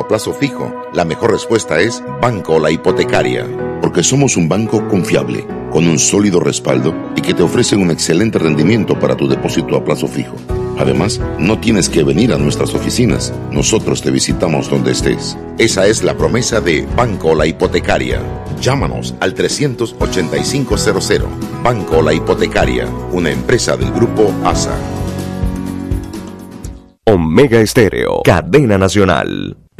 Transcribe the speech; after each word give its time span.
a 0.00 0.08
plazo 0.08 0.32
fijo, 0.32 0.72
la 0.92 1.04
mejor 1.04 1.32
respuesta 1.32 1.80
es 1.80 2.02
Banco 2.20 2.58
La 2.58 2.70
Hipotecaria, 2.70 3.46
porque 3.80 4.02
somos 4.02 4.36
un 4.36 4.48
banco 4.48 4.86
confiable, 4.88 5.46
con 5.70 5.88
un 5.88 5.98
sólido 5.98 6.40
respaldo 6.40 6.94
y 7.16 7.20
que 7.20 7.34
te 7.34 7.42
ofrece 7.42 7.76
un 7.76 7.90
excelente 7.90 8.38
rendimiento 8.38 8.98
para 8.98 9.16
tu 9.16 9.28
depósito 9.28 9.76
a 9.76 9.84
plazo 9.84 10.06
fijo. 10.06 10.36
Además, 10.78 11.20
no 11.38 11.58
tienes 11.58 11.88
que 11.88 12.02
venir 12.02 12.32
a 12.32 12.38
nuestras 12.38 12.74
oficinas, 12.74 13.32
nosotros 13.50 14.02
te 14.02 14.10
visitamos 14.10 14.68
donde 14.70 14.92
estés. 14.92 15.36
Esa 15.58 15.86
es 15.86 16.02
la 16.02 16.16
promesa 16.16 16.60
de 16.60 16.86
Banco 16.96 17.34
La 17.34 17.46
Hipotecaria. 17.46 18.20
Llámanos 18.60 19.14
al 19.20 19.34
38500. 19.34 21.28
Banco 21.62 22.02
La 22.02 22.14
Hipotecaria, 22.14 22.86
una 23.12 23.30
empresa 23.30 23.76
del 23.76 23.92
grupo 23.92 24.32
ASA. 24.44 24.76
Omega 27.04 27.60
Estéreo, 27.60 28.22
cadena 28.24 28.78
nacional. 28.78 29.56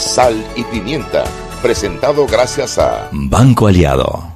Sal 0.00 0.42
y 0.56 0.64
pimienta, 0.64 1.24
presentado 1.60 2.26
gracias 2.26 2.78
a 2.78 3.10
Banco 3.12 3.66
Aliado. 3.66 4.30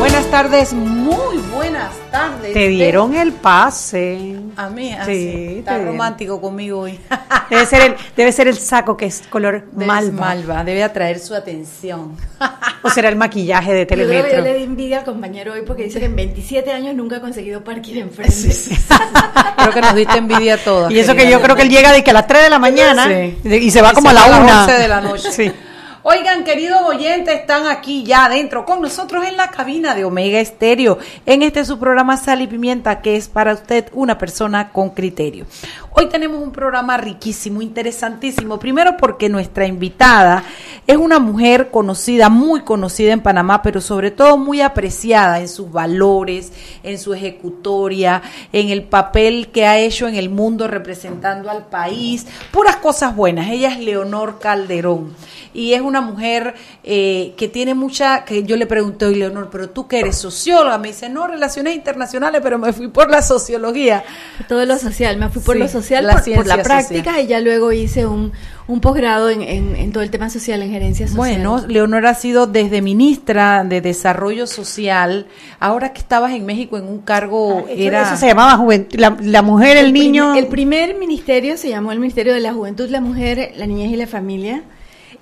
Buenas 0.00 0.28
tardes, 0.30 0.74
tardes. 2.64 2.78
Te 2.78 2.84
dieron 2.84 3.14
el 3.14 3.32
pase. 3.32 4.36
A 4.56 4.68
mí, 4.68 4.88
Sí, 4.88 4.94
así. 4.98 5.06
te 5.08 5.58
Está 5.60 5.70
dieron. 5.74 5.86
romántico 5.92 6.40
conmigo 6.40 6.80
hoy. 6.80 6.98
Debe 7.50 7.66
ser 7.66 7.82
el, 7.82 7.94
debe 8.16 8.32
ser 8.32 8.48
el 8.48 8.56
saco 8.58 8.96
que 8.96 9.06
es 9.06 9.22
color 9.28 9.66
Debe- 9.72 9.86
malva. 9.86 10.20
Malva, 10.20 10.64
debe 10.64 10.82
atraer 10.82 11.18
su 11.18 11.34
atención. 11.34 12.16
O 12.82 12.90
será 12.90 13.08
el 13.08 13.16
maquillaje 13.16 13.72
de 13.72 13.80
Yo 13.84 13.86
creo 13.86 13.98
que 13.98 14.06
Telemetro. 14.06 14.38
yo 14.38 14.44
le 14.44 14.54
di 14.58 14.64
envidia 14.64 14.98
al 15.00 15.04
compañero 15.04 15.52
hoy 15.52 15.62
porque 15.66 15.84
dice 15.84 15.98
que 16.00 16.06
en 16.06 16.16
27 16.16 16.72
años 16.72 16.94
nunca 16.94 17.16
ha 17.16 17.20
conseguido 17.20 17.62
parking 17.64 17.96
enfrente. 17.96 18.34
Creo 19.56 19.72
que 19.72 19.80
nos 19.80 19.94
diste 19.94 20.18
envidia 20.18 20.54
a 20.54 20.58
todas. 20.58 20.90
Y 20.92 20.98
eso 20.98 21.14
que 21.14 21.30
yo 21.30 21.40
creo 21.40 21.56
que 21.56 21.62
él 21.62 21.70
llega 21.70 21.90
de 21.92 22.04
que 22.04 22.10
a 22.10 22.14
las 22.14 22.26
3 22.26 22.42
de 22.44 22.50
la 22.50 22.58
mañana 22.58 23.06
Sí. 23.06 23.38
y 23.44 23.70
se 23.70 23.80
va 23.80 23.92
Y 23.92 23.94
como 23.94 24.10
se 24.10 24.16
a 24.16 24.20
la 24.20 24.20
va 24.20 24.26
a 24.26 24.30
las 24.30 24.40
1 24.40 24.60
11 24.64 24.72
de 24.74 24.88
la 24.88 25.00
noche. 25.00 25.32
Sí. 25.32 25.52
Oigan, 26.06 26.44
queridos 26.44 26.82
oyentes, 26.82 27.34
están 27.34 27.66
aquí 27.66 28.04
ya 28.04 28.26
adentro 28.26 28.66
con 28.66 28.82
nosotros 28.82 29.24
en 29.26 29.38
la 29.38 29.50
cabina 29.50 29.94
de 29.94 30.04
Omega 30.04 30.38
Estéreo, 30.38 30.98
en 31.24 31.40
este 31.40 31.64
su 31.64 31.78
programa 31.78 32.18
Sal 32.18 32.42
y 32.42 32.46
Pimienta, 32.46 33.00
que 33.00 33.16
es 33.16 33.28
para 33.28 33.54
usted 33.54 33.86
una 33.94 34.18
persona 34.18 34.68
con 34.68 34.90
criterio. 34.90 35.46
Hoy 35.96 36.08
tenemos 36.08 36.42
un 36.42 36.50
programa 36.50 36.96
riquísimo, 36.96 37.62
interesantísimo. 37.62 38.58
Primero 38.58 38.96
porque 38.96 39.28
nuestra 39.28 39.64
invitada 39.64 40.42
es 40.88 40.96
una 40.96 41.20
mujer 41.20 41.70
conocida, 41.70 42.28
muy 42.28 42.62
conocida 42.62 43.12
en 43.12 43.20
Panamá, 43.20 43.62
pero 43.62 43.80
sobre 43.80 44.10
todo 44.10 44.36
muy 44.36 44.60
apreciada 44.60 45.38
en 45.38 45.46
sus 45.46 45.70
valores, 45.70 46.52
en 46.82 46.98
su 46.98 47.14
ejecutoria, 47.14 48.22
en 48.52 48.70
el 48.70 48.82
papel 48.82 49.52
que 49.52 49.66
ha 49.66 49.78
hecho 49.78 50.08
en 50.08 50.16
el 50.16 50.30
mundo 50.30 50.66
representando 50.66 51.48
al 51.48 51.66
país. 51.66 52.26
Puras 52.50 52.74
cosas 52.78 53.14
buenas. 53.14 53.48
Ella 53.48 53.68
es 53.68 53.78
Leonor 53.78 54.40
Calderón 54.40 55.14
y 55.54 55.72
es 55.72 55.80
una 55.80 56.00
mujer 56.00 56.54
eh, 56.82 57.32
que 57.36 57.48
tiene 57.48 57.74
mucha, 57.74 58.24
que 58.24 58.42
yo 58.42 58.56
le 58.56 58.66
pregunté 58.66 59.06
hoy, 59.06 59.14
Leonor, 59.14 59.48
pero 59.50 59.70
tú 59.70 59.86
que 59.86 60.00
eres 60.00 60.18
socióloga, 60.18 60.76
me 60.78 60.88
dice, 60.88 61.08
no, 61.08 61.28
relaciones 61.28 61.76
internacionales, 61.76 62.40
pero 62.42 62.58
me 62.58 62.72
fui 62.72 62.88
por 62.88 63.08
la 63.08 63.22
sociología. 63.22 64.02
Todo 64.48 64.66
lo 64.66 64.76
social, 64.76 65.16
me 65.16 65.28
fui 65.28 65.40
por 65.40 65.54
Sí, 65.54 65.60
lo 65.60 65.68
social, 65.68 65.83
la 65.90 66.14
por, 66.14 66.34
por 66.34 66.46
la 66.46 66.62
práctica 66.62 67.04
social. 67.04 67.24
y 67.24 67.26
ya 67.28 67.40
luego 67.40 67.72
hice 67.72 68.06
un, 68.06 68.32
un 68.66 68.80
posgrado 68.80 69.30
en, 69.30 69.42
en, 69.42 69.76
en 69.76 69.92
todo 69.92 70.02
el 70.02 70.10
tema 70.10 70.30
social, 70.30 70.62
en 70.62 70.70
gerencia 70.70 71.06
social. 71.06 71.16
Bueno, 71.16 71.66
Leonor 71.66 72.06
ha 72.06 72.14
sido 72.14 72.46
desde 72.46 72.82
ministra 72.82 73.64
de 73.64 73.80
Desarrollo 73.80 74.46
Social, 74.46 75.26
ahora 75.60 75.92
que 75.92 76.00
estabas 76.00 76.32
en 76.32 76.46
México 76.46 76.78
en 76.78 76.84
un 76.84 77.00
cargo, 77.00 77.66
era... 77.68 78.02
Eso 78.02 78.16
se 78.16 78.26
llamaba 78.26 78.56
juventud. 78.56 78.98
La, 78.98 79.16
la 79.20 79.42
mujer, 79.42 79.76
el, 79.76 79.92
niño. 79.92 80.34
el 80.34 80.46
primer 80.46 80.96
ministerio 80.96 81.56
se 81.56 81.68
llamó 81.68 81.92
el 81.92 82.00
Ministerio 82.00 82.34
de 82.34 82.40
la 82.40 82.52
Juventud, 82.52 82.88
la 82.88 83.00
Mujer, 83.00 83.52
la 83.56 83.66
Niñez 83.66 83.92
y 83.92 83.96
la 83.96 84.06
Familia, 84.06 84.62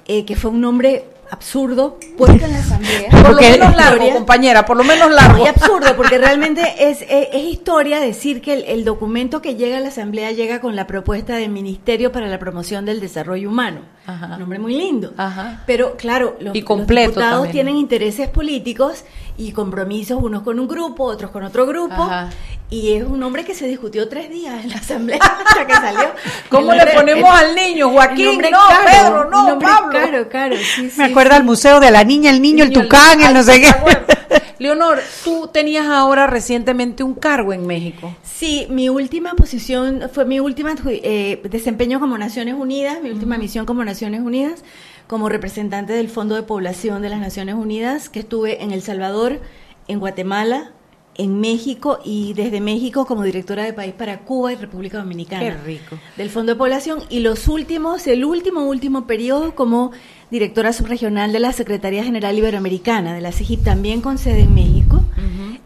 eh, 0.06 0.24
que 0.24 0.36
fue 0.36 0.50
un 0.50 0.60
nombre 0.60 1.04
absurdo 1.32 1.98
puesto 2.18 2.44
en 2.44 2.52
la 2.52 2.58
asamblea. 2.58 3.08
Por 3.10 3.20
lo 3.20 3.26
Porque- 3.30 3.50
menos 3.52 3.74
largo, 3.74 4.10
compañera, 4.12 4.66
por 4.66 4.76
lo 4.76 4.84
menos 4.84 5.08
No, 5.08 5.16
largo. 5.16 5.44
y 5.44 5.48
absurdo, 5.48 5.96
porque 5.96 6.18
realmente 6.26 6.62
es, 6.78 7.00
es, 7.02 7.28
es 7.32 7.44
historia 7.44 8.00
decir 8.00 8.42
que 8.42 8.52
el, 8.52 8.64
el 8.64 8.84
documento 8.84 9.40
que 9.40 9.54
llega 9.56 9.78
a 9.78 9.80
la 9.80 9.88
Asamblea 9.88 10.30
llega 10.32 10.60
con 10.60 10.76
la 10.76 10.86
propuesta 10.86 11.36
del 11.36 11.50
Ministerio 11.50 12.12
para 12.12 12.26
la 12.26 12.38
Promoción 12.38 12.84
del 12.84 13.00
Desarrollo 13.00 13.48
Humano. 13.48 13.80
Ajá. 14.06 14.26
Un 14.34 14.40
nombre 14.40 14.58
muy 14.58 14.74
lindo. 14.76 15.12
Ajá. 15.16 15.62
Pero 15.66 15.96
claro, 15.96 16.36
los, 16.40 16.54
Y 16.56 16.62
completo 16.62 17.06
los 17.08 17.14
diputados 17.16 17.34
también. 17.44 17.52
tienen 17.52 17.76
intereses 17.76 18.28
políticos 18.28 19.04
y 19.38 19.52
compromisos, 19.52 20.20
unos 20.22 20.42
con 20.42 20.58
un 20.58 20.66
grupo, 20.68 21.04
otros 21.04 21.30
con 21.30 21.44
otro 21.44 21.66
grupo. 21.66 21.94
Ajá. 22.02 22.28
Y 22.68 22.94
es 22.94 23.04
un 23.04 23.20
nombre 23.20 23.44
que 23.44 23.54
se 23.54 23.66
discutió 23.66 24.08
tres 24.08 24.30
días 24.30 24.64
en 24.64 24.70
la 24.70 24.76
Asamblea 24.76 25.18
hasta 25.46 25.66
que 25.66 25.72
salió. 25.74 26.10
¿Cómo 26.48 26.72
le 26.72 26.86
ponemos 26.86 27.30
el- 27.40 27.46
al 27.50 27.54
niño? 27.54 27.90
Joaquín, 27.90 28.40
no, 28.40 28.58
caro, 28.68 28.84
Pedro, 28.86 29.30
no, 29.30 29.58
Pablo. 29.58 29.90
Caro, 30.00 30.28
caro, 30.30 30.56
sí, 30.56 30.90
sí, 30.90 30.98
me 30.98 31.04
acuerda 31.04 31.32
sí. 31.32 31.36
el 31.40 31.44
museo 31.44 31.80
de 31.80 31.90
la 31.90 32.02
niña, 32.02 32.30
el 32.30 32.40
niño, 32.40 32.64
el 32.64 32.70
Niño, 32.70 32.82
tucán, 32.82 33.20
el 33.20 33.34
no 33.34 33.42
sé 33.42 33.52
¿te 33.52 33.60
qué. 33.60 33.72
Leonor, 34.58 34.98
tú 35.24 35.48
tenías 35.52 35.86
ahora 35.86 36.26
recientemente 36.26 37.02
un 37.02 37.14
cargo 37.14 37.52
en 37.52 37.66
México. 37.66 38.14
Sí, 38.22 38.66
mi 38.70 38.88
última 38.88 39.34
posición 39.34 40.10
fue 40.12 40.24
mi 40.24 40.40
última 40.40 40.74
eh, 40.86 41.40
desempeño 41.44 42.00
como 42.00 42.18
Naciones 42.18 42.54
Unidas, 42.54 43.02
mi 43.02 43.10
última 43.10 43.38
misión 43.38 43.66
como 43.66 43.84
Naciones 43.84 44.20
Unidas, 44.20 44.64
como 45.06 45.28
representante 45.28 45.92
del 45.92 46.08
Fondo 46.08 46.34
de 46.34 46.42
Población 46.42 47.02
de 47.02 47.08
las 47.08 47.20
Naciones 47.20 47.54
Unidas, 47.54 48.08
que 48.08 48.20
estuve 48.20 48.62
en 48.62 48.70
El 48.70 48.82
Salvador, 48.82 49.40
en 49.88 50.00
Guatemala, 50.00 50.72
en 51.14 51.40
México 51.40 51.98
y 52.04 52.32
desde 52.34 52.60
México 52.60 53.06
como 53.06 53.22
directora 53.22 53.64
de 53.64 53.72
país 53.72 53.92
para 53.92 54.20
Cuba 54.20 54.52
y 54.52 54.56
República 54.56 54.98
Dominicana. 54.98 55.42
Qué 55.42 55.56
rico. 55.64 55.98
Del 56.16 56.30
Fondo 56.30 56.52
de 56.52 56.58
Población 56.58 57.00
y 57.10 57.20
los 57.20 57.48
últimos, 57.48 58.06
el 58.06 58.24
último, 58.24 58.66
último 58.66 59.06
periodo 59.06 59.54
como 59.54 59.92
directora 60.30 60.72
subregional 60.72 61.32
de 61.32 61.40
la 61.40 61.52
Secretaría 61.52 62.04
General 62.04 62.36
Iberoamericana 62.36 63.14
de 63.14 63.20
la 63.20 63.32
CIGIP, 63.32 63.64
también 63.64 64.00
con 64.00 64.16
sede 64.16 64.42
en 64.42 64.54
México, 64.54 65.01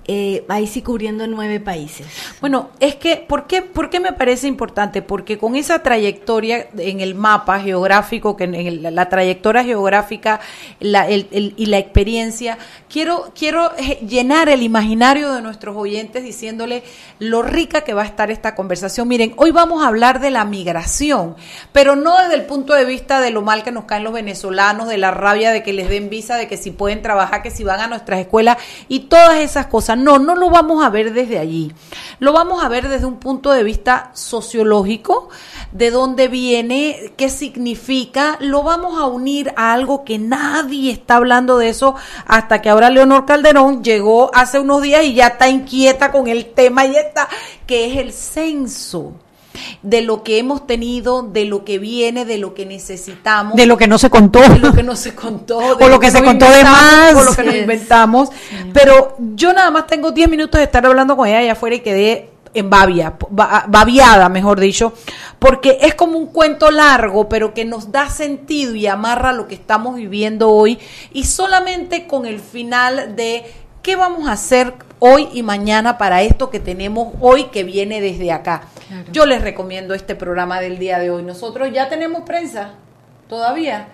eh, 0.08 0.44
ahí 0.48 0.66
sí 0.66 0.82
cubriendo 0.82 1.26
nueve 1.26 1.58
países. 1.58 2.06
Bueno, 2.40 2.70
es 2.78 2.94
que, 2.94 3.16
¿por 3.16 3.46
qué, 3.46 3.62
¿por 3.62 3.90
qué 3.90 3.98
me 3.98 4.12
parece 4.12 4.46
importante? 4.46 5.02
Porque 5.02 5.36
con 5.36 5.56
esa 5.56 5.82
trayectoria 5.82 6.68
en 6.78 7.00
el 7.00 7.14
mapa 7.14 7.58
geográfico, 7.58 8.36
que 8.36 8.44
en 8.44 8.94
la 8.94 9.08
trayectoria 9.08 9.64
geográfica 9.64 10.40
y 10.80 11.66
la 11.66 11.78
experiencia, 11.78 12.58
quiero, 12.88 13.32
quiero 13.36 13.72
eh, 13.78 13.98
llenar 14.06 14.48
el 14.48 14.62
imaginario 14.62 15.32
de 15.32 15.42
nuestros 15.42 15.76
oyentes 15.76 16.22
diciéndole 16.22 16.84
lo 17.18 17.42
rica 17.42 17.80
que 17.82 17.94
va 17.94 18.02
a 18.02 18.06
estar 18.06 18.30
esta 18.30 18.54
conversación. 18.54 19.08
Miren, 19.08 19.34
hoy 19.36 19.50
vamos 19.50 19.82
a 19.82 19.88
hablar 19.88 20.20
de 20.20 20.30
la 20.30 20.44
migración, 20.44 21.34
pero 21.72 21.96
no 21.96 22.16
desde 22.22 22.34
el 22.34 22.46
punto 22.46 22.74
de 22.74 22.84
vista 22.84 23.20
de 23.20 23.30
lo 23.30 23.42
mal 23.42 23.64
que 23.64 23.72
nos 23.72 23.84
caen 23.84 24.04
los 24.04 24.12
venezolanos, 24.12 24.88
de 24.88 24.98
la 24.98 25.10
rabia 25.10 25.50
de 25.50 25.62
que 25.62 25.72
les 25.72 25.88
den 25.88 26.10
visa, 26.10 26.36
de 26.36 26.46
que 26.46 26.56
si 26.56 26.70
pueden 26.70 27.02
trabajar, 27.02 27.42
que 27.42 27.50
si 27.50 27.64
van 27.64 27.80
a 27.80 27.86
nuestras 27.86 28.20
escuelas 28.20 28.56
y 28.88 29.00
todas 29.00 29.38
esas 29.38 29.66
cosas. 29.66 29.95
No, 29.96 30.18
no 30.18 30.34
lo 30.34 30.50
vamos 30.50 30.84
a 30.84 30.90
ver 30.90 31.12
desde 31.12 31.38
allí. 31.38 31.72
Lo 32.18 32.32
vamos 32.32 32.62
a 32.62 32.68
ver 32.68 32.88
desde 32.88 33.06
un 33.06 33.16
punto 33.16 33.50
de 33.52 33.62
vista 33.62 34.10
sociológico, 34.14 35.28
de 35.72 35.90
dónde 35.90 36.28
viene, 36.28 37.12
qué 37.16 37.28
significa. 37.28 38.36
Lo 38.40 38.62
vamos 38.62 38.98
a 38.98 39.06
unir 39.06 39.52
a 39.56 39.72
algo 39.72 40.04
que 40.04 40.18
nadie 40.18 40.92
está 40.92 41.16
hablando 41.16 41.58
de 41.58 41.68
eso 41.68 41.94
hasta 42.26 42.62
que 42.62 42.70
ahora 42.70 42.90
Leonor 42.90 43.26
Calderón 43.26 43.82
llegó 43.82 44.30
hace 44.34 44.58
unos 44.58 44.82
días 44.82 45.04
y 45.04 45.14
ya 45.14 45.28
está 45.28 45.48
inquieta 45.48 46.12
con 46.12 46.28
el 46.28 46.46
tema 46.46 46.86
y 46.86 46.96
está, 46.96 47.28
que 47.66 47.90
es 47.90 47.96
el 47.98 48.12
censo 48.12 49.12
de 49.82 50.02
lo 50.02 50.22
que 50.22 50.38
hemos 50.38 50.66
tenido, 50.66 51.22
de 51.22 51.44
lo 51.44 51.64
que 51.64 51.78
viene, 51.78 52.24
de 52.24 52.38
lo 52.38 52.54
que 52.54 52.66
necesitamos 52.66 53.54
De 53.56 53.66
lo 53.66 53.76
que 53.76 53.86
no 53.88 53.98
se 53.98 54.10
contó. 54.10 54.40
de 54.40 54.58
lo 54.58 54.72
que 54.72 54.82
no 54.82 54.96
se 54.96 55.14
contó, 55.14 55.58
de 55.76 55.84
O 55.84 55.88
lo 55.88 56.00
que 56.00 56.10
se 56.10 56.22
contó 56.24 56.50
de 56.50 56.62
más. 56.64 57.14
o 57.14 57.22
lo 57.22 57.34
que 57.34 57.42
nos 57.44 57.54
inventamos. 57.54 58.28
Pero 58.72 59.16
yo 59.34 59.52
nada 59.52 59.70
más 59.70 59.86
tengo 59.86 60.12
10 60.12 60.28
minutos 60.28 60.58
de 60.58 60.64
estar 60.64 60.84
hablando 60.86 61.16
con 61.16 61.26
ella 61.28 61.38
allá 61.38 61.52
afuera 61.52 61.76
y 61.76 61.80
quedé 61.80 62.30
en 62.54 62.70
babia, 62.70 63.14
ba- 63.28 63.66
babiada, 63.68 64.30
mejor 64.30 64.58
dicho, 64.58 64.94
porque 65.38 65.76
es 65.82 65.94
como 65.94 66.16
un 66.18 66.28
cuento 66.28 66.70
largo, 66.70 67.28
pero 67.28 67.52
que 67.52 67.66
nos 67.66 67.92
da 67.92 68.08
sentido 68.08 68.74
y 68.74 68.86
amarra 68.86 69.34
lo 69.34 69.46
que 69.46 69.54
estamos 69.54 69.96
viviendo 69.96 70.50
hoy, 70.50 70.78
y 71.12 71.24
solamente 71.24 72.06
con 72.06 72.24
el 72.24 72.40
final 72.40 73.14
de 73.14 73.44
qué 73.86 73.94
vamos 73.94 74.26
a 74.26 74.32
hacer 74.32 74.74
hoy 74.98 75.28
y 75.32 75.44
mañana 75.44 75.96
para 75.96 76.22
esto 76.22 76.50
que 76.50 76.58
tenemos 76.58 77.14
hoy 77.20 77.44
que 77.44 77.62
viene 77.62 78.00
desde 78.00 78.32
acá. 78.32 78.62
Yo 79.12 79.26
les 79.26 79.40
recomiendo 79.40 79.94
este 79.94 80.16
programa 80.16 80.60
del 80.60 80.80
día 80.80 80.98
de 80.98 81.08
hoy. 81.10 81.22
Nosotros 81.22 81.68
ya 81.72 81.88
tenemos 81.88 82.22
prensa, 82.22 82.72
todavía. 83.28 83.86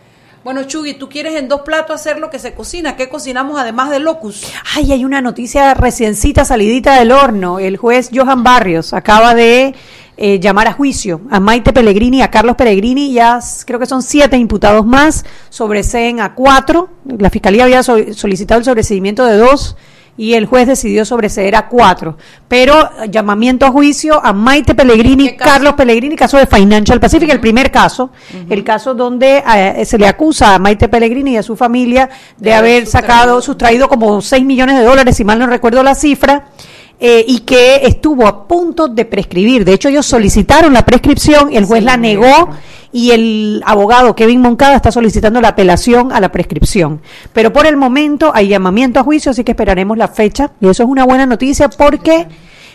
Bueno, 0.45 0.63
Chugui, 0.65 0.95
tú 0.95 1.11
quieres 1.11 1.35
en 1.35 1.47
dos 1.47 1.61
platos 1.61 2.01
hacer 2.01 2.19
lo 2.19 2.31
que 2.31 2.39
se 2.39 2.55
cocina. 2.55 2.97
¿Qué 2.97 3.11
cocinamos 3.11 3.61
además 3.61 3.91
de 3.91 3.99
locus? 3.99 4.51
Ay, 4.75 4.93
hay 4.93 5.05
una 5.05 5.21
noticia 5.21 5.75
reciencita, 5.75 6.47
salidita 6.47 6.99
del 6.99 7.13
horno. 7.13 7.59
El 7.59 7.77
juez 7.77 8.09
Johan 8.15 8.43
Barrios 8.43 8.95
acaba 8.95 9.35
de 9.35 9.75
eh, 10.17 10.39
llamar 10.41 10.69
a 10.69 10.73
juicio 10.73 11.21
a 11.31 11.41
Maite 11.41 11.73
Pellegrini 11.73 12.19
y 12.19 12.23
a 12.23 12.31
Carlos 12.31 12.57
Pellegrini. 12.57 13.13
Ya 13.13 13.39
creo 13.67 13.79
que 13.79 13.87
son 13.87 14.03
siete 14.03 14.37
imputados 14.37 14.87
más. 14.87 15.25
Sobreseen 15.49 16.21
a 16.21 16.35
cuatro. 16.35 16.91
La 17.19 17.31
fiscalía 17.31 17.65
había 17.65 17.83
so- 17.83 18.13
solicitado 18.15 18.59
el 18.59 18.65
sobreseimiento 18.65 19.25
de 19.25 19.37
dos 19.37 19.77
y 20.15 20.35
el 20.35 20.45
juez 20.45 20.67
decidió 20.67 21.07
sobreseer 21.07 21.57
a 21.57 21.69
cuatro. 21.69 22.19
Pero 22.47 22.75
eh, 23.03 23.09
llamamiento 23.11 23.65
a 23.65 23.71
juicio 23.71 24.23
a 24.23 24.35
Maite 24.35 24.75
Pellegrini. 24.75 25.35
Carlos 25.37 25.73
Pellegrini, 25.73 26.15
caso 26.17 26.37
de 26.37 26.47
Financial 26.47 27.01
Pacific, 27.01 27.31
el 27.31 27.41
primer 27.41 27.71
caso, 27.71 28.11
el 28.51 28.63
caso 28.63 28.95
donde 28.95 29.43
eh, 29.57 29.85
se 29.87 29.97
le 29.97 30.07
acusa 30.07 30.55
a 30.55 30.59
Maite 30.59 30.89
Pellegrini 30.89 31.33
y 31.33 31.37
a 31.39 31.43
su 31.43 31.57
familia 31.57 32.11
de, 32.37 32.51
De 32.51 32.55
haber 32.55 32.73
haber 32.75 32.87
sacado, 32.87 33.41
sustraído 33.41 33.89
como 33.89 34.21
6 34.21 34.45
millones 34.45 34.77
de 34.77 34.85
dólares, 34.85 35.17
si 35.17 35.25
mal 35.25 35.39
no 35.39 35.47
recuerdo 35.47 35.83
la 35.83 35.95
cifra, 35.95 36.49
eh, 37.05 37.25
y 37.27 37.41
que 37.41 37.81
estuvo 37.83 38.29
a 38.29 38.47
punto 38.47 38.87
de 38.87 39.05
prescribir. 39.05 39.65
De 39.65 39.73
hecho, 39.73 39.89
ellos 39.89 40.07
solicitaron 40.07 40.73
la 40.73 40.85
prescripción 40.85 41.53
el 41.53 41.65
juez 41.65 41.81
Sí, 41.81 41.87
la 41.87 41.97
negó 41.97 42.51
y 42.93 43.11
el 43.11 43.61
abogado 43.67 44.15
Kevin 44.15 44.41
Moncada 44.41 44.77
está 44.77 44.93
solicitando 44.93 45.41
la 45.41 45.49
apelación 45.49 46.13
a 46.13 46.21
la 46.21 46.31
prescripción. 46.31 47.01
Pero 47.33 47.53
por 47.53 47.67
el 47.67 47.77
momento 47.77 48.31
hay 48.33 48.47
llamamiento 48.47 49.01
a 49.01 49.03
juicio, 49.03 49.33
así 49.33 49.43
que 49.43 49.51
esperaremos 49.51 49.99
la 49.99 50.07
fecha 50.07 50.53
y 50.61 50.69
eso 50.69 50.85
es 50.85 50.89
una 50.89 51.05
buena 51.05 51.27
noticia 51.27 51.69
porque 51.69 52.29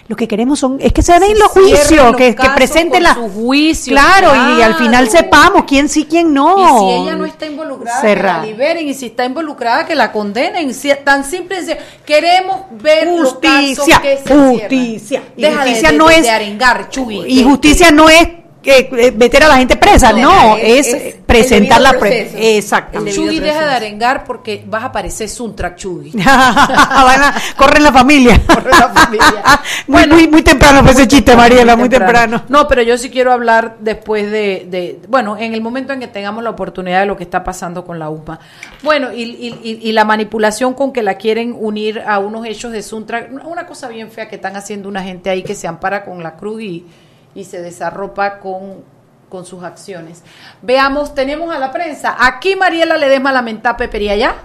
lo 0.08 0.16
que 0.16 0.28
queremos 0.28 0.58
son 0.60 0.78
es 0.80 0.94
que 0.94 1.02
se 1.02 1.20
den 1.20 1.38
los 1.38 1.50
juicios, 1.50 2.16
que, 2.16 2.34
que 2.34 2.50
presenten 2.56 2.92
con 2.92 3.04
la 3.04 3.14
sus 3.16 3.32
juicios, 3.32 3.94
claro, 4.00 4.58
y 4.58 4.62
al 4.62 4.76
final 4.76 5.10
sepamos 5.10 5.66
quién 5.68 5.90
sí, 5.90 6.06
quién 6.10 6.34
no. 6.34 6.56
Y 6.58 6.80
si 6.80 7.02
ella 7.04 7.16
no 7.16 7.26
está 7.26 7.46
involucrada, 7.46 8.00
Cerrar. 8.02 8.36
que 8.42 8.48
la 8.48 8.52
liberen. 8.54 8.88
Y 8.88 8.94
si 8.94 9.08
está 9.08 9.26
involucrada, 9.26 9.86
que 9.86 9.96
la 9.96 10.12
condenen. 10.14 10.74
Si- 10.74 10.92
tan 11.04 11.26
simple 11.26 11.58
es, 11.60 11.76
queremos 12.06 12.62
ver 12.72 13.10
Justicia, 13.10 13.84
los 13.84 13.88
casos 13.88 14.00
que 14.00 14.18
se 14.26 14.34
justicia. 14.34 15.24
Y 15.36 15.42
de- 15.42 15.54
justicia 15.56 15.92
de, 15.92 15.98
no 15.98 16.08
de- 16.08 16.16
es- 16.16 16.22
de 16.24 16.30
arengar, 16.30 16.90
Chuy. 16.90 17.24
Y 17.28 17.38
que- 17.40 17.44
justicia 17.44 17.92
no 17.92 18.08
es 18.10 18.30
eh, 18.64 19.12
meter 19.16 19.44
a 19.44 19.48
la 19.48 19.58
gente 19.58 19.76
presa, 19.78 20.12
no, 20.12 20.20
No, 20.22 20.58
es, 20.58 20.88
es- 20.88 20.94
es 20.94 21.16
presentar 21.26 21.80
la 21.82 21.92
debido 21.92 22.00
pre 22.02 22.22
proceso. 22.24 22.38
Exactamente. 22.42 23.20
Debido 23.22 23.44
deja 23.46 23.66
de 23.66 23.72
arengar 23.76 24.24
porque 24.26 24.64
vas 24.66 24.84
a 24.84 24.92
parecer 24.92 25.30
Suntrack 25.30 25.78
a- 26.26 27.34
corren 27.58 27.84
la 27.84 27.92
familia. 27.92 28.42
Corre 28.48 28.72
la 28.72 28.90
familia. 28.90 29.44
muy, 29.88 30.08
muy, 30.08 30.28
muy 30.28 30.42
temprano 30.42 30.82
fue 30.84 30.92
ese 30.92 31.08
chiste, 31.08 31.36
Mariela, 31.36 31.76
muy 31.76 31.90
temprano. 31.90 32.44
No, 32.50 32.68
pero 32.68 32.82
yo 32.82 32.98
sí 32.98 33.10
quiero 33.10 33.32
hablar 33.32 33.78
después 33.80 34.30
de, 34.32 34.66
de- 34.70 35.00
bueno, 35.08 35.38
en 35.38 35.54
el 35.54 35.62
momento 35.62 35.94
en 35.94 36.00
que 36.00 36.08
tengamos 36.08 36.44
la 36.44 36.50
oportunidad 36.50 37.02
de 37.02 37.06
lo 37.06 37.16
que 37.18 37.24
está 37.24 37.44
pasando 37.44 37.86
con 37.86 38.00
la 38.00 38.10
UPA. 38.10 38.40
Bueno, 38.84 39.12
y, 39.14 39.24
y- 39.24 39.60
y- 39.64 39.90
y 39.90 39.92
la 39.92 40.06
manipulación 40.06 40.74
con 40.74 40.92
que 40.92 41.04
la 41.04 41.16
quieren 41.16 41.56
unir 41.58 42.02
a 42.06 42.20
unos 42.20 42.46
hechos 42.46 42.72
de 42.72 42.82
Suntra, 42.82 43.28
una 43.46 43.66
cosa 43.66 43.88
bien 43.88 44.10
fea 44.12 44.28
que 44.28 44.36
están 44.36 44.56
haciendo 44.56 44.88
una 44.90 45.04
gente 45.04 45.30
ahí 45.30 45.44
que 45.44 45.56
se 45.56 45.68
ampara 45.68 46.04
con 46.04 46.22
la 46.24 46.36
cruz 46.36 46.62
y, 46.62 46.86
y 47.36 47.44
se 47.44 47.62
desarropa 47.62 48.40
con, 48.40 48.84
con 49.30 49.46
sus 49.46 49.64
acciones. 49.64 50.24
Veamos, 50.62 51.14
tenemos 51.16 51.54
a 51.56 51.60
la 51.60 51.72
prensa. 51.72 52.16
Aquí 52.20 52.56
Mariela 52.56 52.98
Ledesma 52.98 53.32
lamenta 53.32 53.72
a 53.72 53.78
Pepe 53.78 54.02
y 54.04 54.10
allá. 54.10 54.36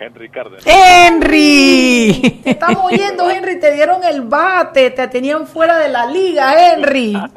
Henry 0.00 0.28
Cárdenas. 0.30 0.62
Henry. 0.64 2.40
Te 2.44 2.50
estamos 2.50 2.84
oyendo, 2.84 3.28
Henry, 3.30 3.58
te 3.58 3.72
dieron 3.72 4.04
el 4.04 4.22
bate, 4.22 4.90
te 4.90 5.08
tenían 5.08 5.46
fuera 5.46 5.78
de 5.78 5.88
la 5.88 6.06
liga, 6.06 6.72
Henry. 6.72 7.14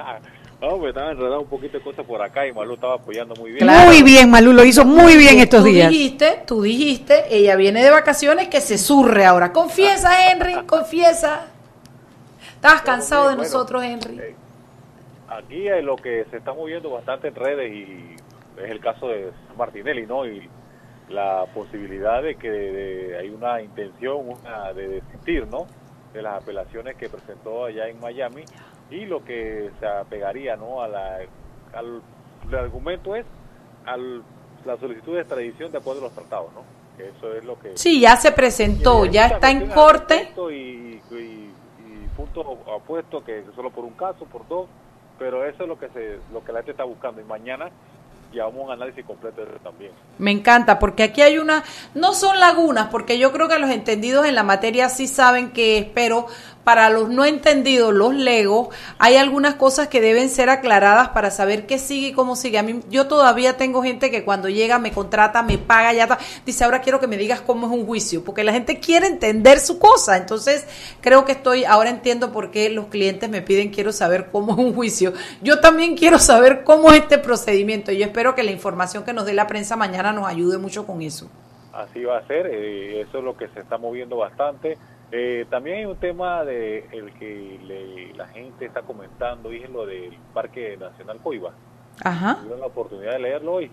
No, 0.61 0.77
pues 0.77 0.89
estaba 0.89 1.09
enredado 1.09 1.41
un 1.41 1.47
poquito 1.47 1.79
de 1.79 1.83
cosas 1.83 2.05
por 2.05 2.21
acá 2.21 2.45
y 2.45 2.53
Malú 2.53 2.75
estaba 2.75 2.93
apoyando 2.93 3.33
muy 3.35 3.49
bien. 3.49 3.63
Claro. 3.65 3.87
Muy 3.87 4.03
bien, 4.03 4.29
Malú, 4.29 4.53
lo 4.53 4.63
hizo 4.63 4.85
muy 4.85 5.17
bien 5.17 5.39
estos 5.39 5.61
tú 5.63 5.65
días. 5.71 5.89
dijiste, 5.89 6.43
tú 6.45 6.61
dijiste, 6.61 7.35
ella 7.35 7.55
viene 7.55 7.83
de 7.83 7.89
vacaciones 7.89 8.47
que 8.47 8.61
se 8.61 8.77
surre 8.77 9.25
ahora. 9.25 9.51
Confiesa, 9.53 10.29
Henry, 10.29 10.67
confiesa. 10.67 11.47
Estabas 12.53 12.83
cansado 12.83 13.29
de 13.29 13.35
Bueno, 13.37 13.51
nosotros, 13.51 13.83
Henry. 13.83 14.35
Aquí 15.31 15.67
lo 15.81 15.95
que 15.95 16.25
se 16.29 16.37
está 16.37 16.53
moviendo 16.53 16.89
bastante 16.89 17.29
en 17.29 17.35
redes 17.35 17.71
y 17.73 18.15
es 18.61 18.69
el 18.69 18.79
caso 18.81 19.07
de 19.07 19.31
Martinelli, 19.57 20.05
¿no? 20.05 20.25
Y 20.25 20.49
la 21.09 21.45
posibilidad 21.53 22.21
de 22.21 22.35
que 22.35 22.49
de- 22.49 23.17
hay 23.17 23.29
una 23.29 23.61
intención 23.61 24.27
una 24.29 24.73
de 24.73 24.87
desistir, 24.87 25.47
¿no? 25.47 25.67
De 26.13 26.21
las 26.21 26.41
apelaciones 26.43 26.95
que 26.97 27.07
presentó 27.09 27.65
allá 27.65 27.87
en 27.87 27.99
Miami 27.99 28.43
y 28.89 29.05
lo 29.05 29.23
que 29.23 29.69
se 29.79 29.87
apegaría, 29.87 30.55
¿no? 30.57 30.81
A 30.81 30.87
la, 30.87 31.19
al 31.73 32.01
el 32.49 32.55
argumento 32.55 33.15
es 33.15 33.25
al 33.85 34.23
la 34.65 34.77
solicitud 34.77 35.13
de 35.15 35.21
extradición 35.21 35.71
de 35.71 35.77
acuerdo 35.77 36.01
a 36.01 36.03
los 36.05 36.13
tratados, 36.13 36.51
¿no? 36.53 36.63
Que 36.97 37.09
eso 37.09 37.33
es 37.33 37.43
lo 37.45 37.57
que 37.57 37.77
Sí, 37.77 38.01
ya 38.01 38.15
se 38.17 38.31
presentó, 38.33 39.05
ya 39.05 39.27
está 39.27 39.49
en 39.49 39.59
corte. 39.75 40.15
Y, 40.51 41.01
y, 41.11 41.51
y 41.79 42.07
punto 42.17 42.59
apuesto 42.75 43.23
que 43.23 43.43
solo 43.55 43.69
por 43.71 43.85
un 43.85 43.93
caso, 43.93 44.25
por 44.25 44.47
dos, 44.47 44.67
pero 45.21 45.45
eso 45.45 45.61
es 45.61 45.69
lo 45.69 45.77
que 45.77 45.87
se, 45.89 46.17
lo 46.33 46.43
que 46.43 46.51
la 46.51 46.59
gente 46.59 46.71
está 46.71 46.83
buscando 46.83 47.21
y 47.21 47.23
mañana 47.25 47.69
llevamos 48.33 48.65
un 48.65 48.71
análisis 48.71 49.05
completo 49.05 49.41
de 49.41 49.51
eso 49.51 49.59
también. 49.61 49.91
Me 50.17 50.31
encanta, 50.31 50.79
porque 50.79 51.03
aquí 51.03 51.21
hay 51.21 51.37
una, 51.37 51.63
no 51.93 52.13
son 52.13 52.39
lagunas, 52.39 52.87
porque 52.89 53.19
yo 53.19 53.31
creo 53.31 53.47
que 53.47 53.59
los 53.59 53.69
entendidos 53.69 54.25
en 54.25 54.33
la 54.33 54.41
materia 54.41 54.89
sí 54.89 55.07
saben 55.07 55.51
qué 55.51 55.77
es, 55.77 55.85
pero 55.93 56.25
para 56.63 56.89
los 56.89 57.09
no 57.09 57.25
entendidos, 57.25 57.93
los 57.93 58.13
legos, 58.13 58.69
hay 58.99 59.15
algunas 59.15 59.55
cosas 59.55 59.87
que 59.87 60.01
deben 60.01 60.29
ser 60.29 60.49
aclaradas 60.49 61.09
para 61.09 61.31
saber 61.31 61.65
qué 61.65 61.79
sigue 61.79 62.09
y 62.09 62.13
cómo 62.13 62.35
sigue. 62.35 62.59
A 62.59 62.63
mí, 62.63 62.81
yo 62.89 63.07
todavía 63.07 63.57
tengo 63.57 63.81
gente 63.81 64.11
que 64.11 64.23
cuando 64.23 64.49
llega 64.49 64.79
me 64.79 64.91
contrata, 64.91 65.43
me 65.43 65.57
paga, 65.57 65.93
ya. 65.93 66.17
Dice, 66.45 66.63
ahora 66.63 66.81
quiero 66.81 66.99
que 66.99 67.07
me 67.07 67.17
digas 67.17 67.41
cómo 67.41 67.67
es 67.67 67.73
un 67.73 67.85
juicio, 67.85 68.23
porque 68.23 68.43
la 68.43 68.53
gente 68.53 68.79
quiere 68.79 69.07
entender 69.07 69.59
su 69.59 69.79
cosa. 69.79 70.17
Entonces, 70.17 70.65
creo 71.01 71.25
que 71.25 71.31
estoy, 71.33 71.65
ahora 71.65 71.89
entiendo 71.89 72.31
por 72.31 72.51
qué 72.51 72.69
los 72.69 72.87
clientes 72.87 73.29
me 73.29 73.41
piden, 73.41 73.69
quiero 73.69 73.91
saber 73.91 74.29
cómo 74.31 74.53
es 74.53 74.59
un 74.59 74.73
juicio. 74.73 75.13
Yo 75.41 75.59
también 75.59 75.95
quiero 75.95 76.19
saber 76.19 76.63
cómo 76.63 76.91
es 76.91 77.01
este 77.01 77.17
procedimiento. 77.17 77.91
Y 77.91 77.97
yo 77.97 78.05
espero 78.05 78.35
que 78.35 78.43
la 78.43 78.51
información 78.51 79.03
que 79.03 79.13
nos 79.13 79.25
dé 79.25 79.33
la 79.33 79.47
prensa 79.47 79.75
mañana 79.75 80.11
nos 80.11 80.27
ayude 80.27 80.57
mucho 80.57 80.85
con 80.85 81.01
eso. 81.01 81.29
Así 81.73 82.03
va 82.03 82.17
a 82.17 82.27
ser, 82.27 82.47
eh, 82.47 83.01
eso 83.01 83.19
es 83.19 83.23
lo 83.23 83.37
que 83.37 83.47
se 83.49 83.61
está 83.61 83.77
moviendo 83.77 84.17
bastante. 84.17 84.77
Eh, 85.11 85.45
también 85.49 85.77
hay 85.79 85.85
un 85.85 85.97
tema 85.97 86.43
de 86.45 86.87
el 86.91 87.13
que 87.13 87.59
le- 87.63 88.13
la 88.13 88.27
gente 88.27 88.65
está 88.65 88.81
comentando 88.83 89.51
y 89.51 89.61
es 89.63 89.69
lo 89.69 89.85
del 89.85 90.17
Parque 90.33 90.77
Nacional 90.77 91.19
Coiba. 91.21 91.51
Ajá. 92.03 92.35
Tuvieron 92.37 92.61
la 92.61 92.67
oportunidad 92.67 93.11
de 93.13 93.19
leerlo 93.19 93.53
hoy. 93.55 93.71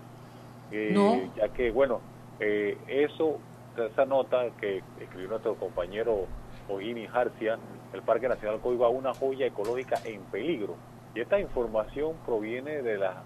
Eh, 0.72 0.90
No. 0.92 1.20
Ya 1.36 1.48
que, 1.50 1.70
bueno, 1.70 2.00
eh, 2.40 2.76
eso, 2.88 3.38
esa 3.76 4.04
nota 4.04 4.46
que 4.60 4.82
escribió 5.00 5.28
nuestro 5.28 5.54
compañero 5.54 6.26
Ogini 6.68 7.06
Jarcia, 7.06 7.58
el 7.92 8.02
Parque 8.02 8.28
Nacional 8.28 8.58
Coiba, 8.60 8.88
una 8.88 9.14
joya 9.14 9.46
ecológica 9.46 9.96
en 10.04 10.20
peligro. 10.22 10.74
Y 11.14 11.20
esta 11.20 11.38
información 11.40 12.14
proviene 12.26 12.82
de 12.82 12.98
la, 12.98 13.22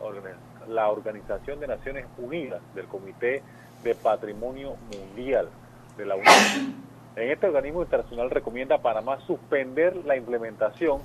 la 0.68 0.88
Organización 0.90 1.58
de 1.60 1.66
Naciones 1.66 2.06
Unidas, 2.18 2.60
del 2.74 2.86
Comité 2.86 3.42
de 3.82 3.94
Patrimonio 3.94 4.76
Mundial 4.96 5.48
de 5.96 6.06
la 6.06 6.14
UNESCO. 6.14 6.60
En 7.14 7.30
este 7.30 7.46
organismo 7.46 7.82
internacional 7.82 8.30
recomienda 8.30 8.76
a 8.76 8.82
Panamá 8.82 9.18
suspender 9.26 9.96
la 10.06 10.16
implementación 10.16 11.00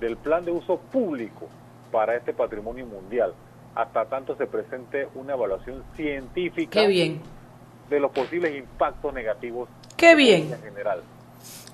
del 0.00 0.16
plan 0.16 0.44
de 0.44 0.52
uso 0.52 0.78
público 0.78 1.48
para 1.90 2.16
este 2.16 2.32
patrimonio 2.32 2.86
mundial 2.86 3.34
hasta 3.74 4.04
tanto 4.06 4.36
se 4.36 4.46
presente 4.46 5.08
una 5.14 5.34
evaluación 5.34 5.82
científica 5.96 6.80
Qué 6.80 6.86
bien. 6.86 7.20
de 7.88 8.00
los 8.00 8.10
posibles 8.12 8.56
impactos 8.56 9.12
negativos 9.12 9.68
Qué 9.96 10.14
bien. 10.14 10.52
en 10.52 10.62
general. 10.62 11.02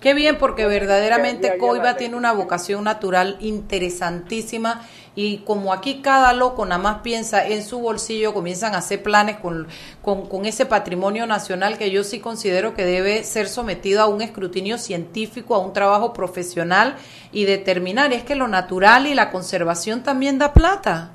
Qué 0.00 0.12
bien, 0.12 0.37
porque 0.37 0.67
verdaderamente 0.67 1.57
Coiba 1.57 1.97
tiene 1.97 2.17
una 2.17 2.33
vocación 2.33 2.85
natural 2.85 3.38
interesantísima 3.41 4.83
y 5.14 5.38
como 5.38 5.73
aquí 5.73 6.02
cada 6.02 6.33
loco 6.33 6.64
nada 6.64 6.83
más 6.83 6.99
piensa 7.02 7.47
en 7.47 7.62
su 7.62 7.80
bolsillo, 7.80 8.35
comienzan 8.35 8.75
a 8.75 8.78
hacer 8.78 9.02
planes 9.02 9.37
con, 9.37 9.68
con, 10.02 10.44
ese 10.47 10.66
patrimonio 10.66 11.26
nacional 11.26 11.78
que 11.78 11.90
yo 11.90 12.04
sí 12.04 12.21
considero 12.21 12.75
que 12.75 12.85
debe 12.85 13.23
ser 13.25 13.47
sometido 13.47 14.02
a 14.02 14.09
un 14.09 14.23
escrutinio 14.23 14.78
científico, 14.78 15.54
a 15.54 15.59
un 15.59 15.73
trabajo 15.73 16.12
profesional 16.12 16.97
y 17.33 17.44
determinar. 17.44 18.12
Es 18.12 18.25
que 18.25 18.35
lo 18.35 18.49
natural 18.49 19.06
y 19.06 19.14
la 19.14 19.30
conservación 19.30 20.02
también 20.02 20.38
da 20.38 20.52
plata. 20.52 21.12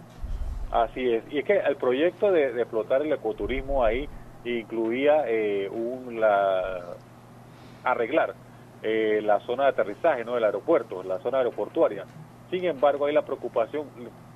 Así 0.71 1.13
es. 1.13 1.23
Y 1.31 1.39
es 1.39 1.45
que 1.45 1.57
el 1.57 1.75
proyecto 1.75 2.31
de, 2.31 2.53
de 2.53 2.61
explotar 2.61 3.01
el 3.01 3.11
ecoturismo 3.11 3.83
ahí 3.83 4.07
incluía 4.45 5.23
eh, 5.27 5.69
un, 5.69 6.19
la, 6.19 6.95
arreglar 7.83 8.33
eh, 8.81 9.21
la 9.23 9.39
zona 9.41 9.63
de 9.63 9.69
aterrizaje, 9.69 10.23
¿no? 10.23 10.35
del 10.35 10.43
aeropuerto, 10.45 11.03
la 11.03 11.19
zona 11.19 11.39
aeroportuaria. 11.39 12.05
Sin 12.49 12.65
embargo, 12.65 13.05
hay 13.05 13.13
la 13.13 13.23
preocupación, 13.23 13.87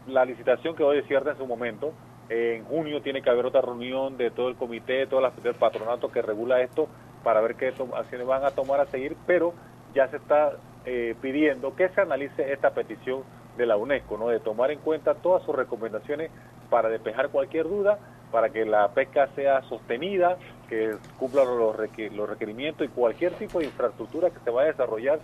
la 0.07 0.25
licitación 0.25 0.75
quedó 0.75 0.91
desierta 0.91 1.31
en 1.31 1.37
su 1.37 1.47
momento. 1.47 1.93
en 2.29 2.63
junio 2.65 3.01
tiene 3.01 3.21
que 3.21 3.29
haber 3.29 3.45
otra 3.45 3.61
reunión 3.61 4.17
de 4.17 4.31
todo 4.31 4.49
el 4.49 4.55
comité, 4.55 5.05
todo 5.07 5.19
el 5.25 5.55
patronato 5.55 6.09
que 6.09 6.21
regula 6.21 6.61
esto 6.61 6.87
para 7.23 7.41
ver 7.41 7.55
qué 7.55 7.73
acciones 7.95 8.27
van 8.27 8.45
a 8.45 8.51
tomar 8.51 8.79
a 8.79 8.85
seguir, 8.85 9.15
pero 9.25 9.53
ya 9.93 10.07
se 10.09 10.17
está 10.17 10.53
eh, 10.85 11.15
pidiendo 11.21 11.75
que 11.75 11.89
se 11.89 12.01
analice 12.01 12.51
esta 12.51 12.71
petición 12.71 13.23
de 13.57 13.65
la 13.65 13.77
UNESCO, 13.77 14.17
¿no? 14.17 14.29
de 14.29 14.39
tomar 14.39 14.71
en 14.71 14.79
cuenta 14.79 15.15
todas 15.15 15.43
sus 15.43 15.55
recomendaciones 15.55 16.31
para 16.69 16.89
despejar 16.89 17.29
cualquier 17.29 17.67
duda, 17.67 17.99
para 18.31 18.49
que 18.49 18.65
la 18.65 18.89
pesca 18.89 19.27
sea 19.35 19.61
sostenida, 19.63 20.37
que 20.67 20.95
cumpla 21.17 21.43
los, 21.45 21.77
los 22.11 22.29
requerimientos 22.29 22.87
y 22.87 22.89
cualquier 22.89 23.33
tipo 23.33 23.59
de 23.59 23.65
infraestructura 23.65 24.31
que 24.31 24.39
se 24.39 24.49
vaya 24.49 24.69
a 24.69 24.71
desarrollar 24.71 25.19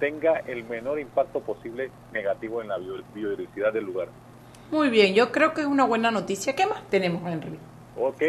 tenga 0.00 0.38
el 0.38 0.64
menor 0.64 0.98
impacto 0.98 1.40
posible 1.40 1.90
negativo 2.12 2.60
en 2.60 2.68
la 2.68 2.78
biodiversidad 3.14 3.72
del 3.72 3.84
lugar. 3.84 4.08
Muy 4.72 4.88
bien, 4.88 5.14
yo 5.14 5.30
creo 5.30 5.52
que 5.52 5.60
es 5.60 5.66
una 5.66 5.84
buena 5.84 6.10
noticia. 6.10 6.56
¿Qué 6.56 6.66
más 6.66 6.82
tenemos, 6.88 7.22
Henry? 7.30 7.58
Ok, 7.96 8.22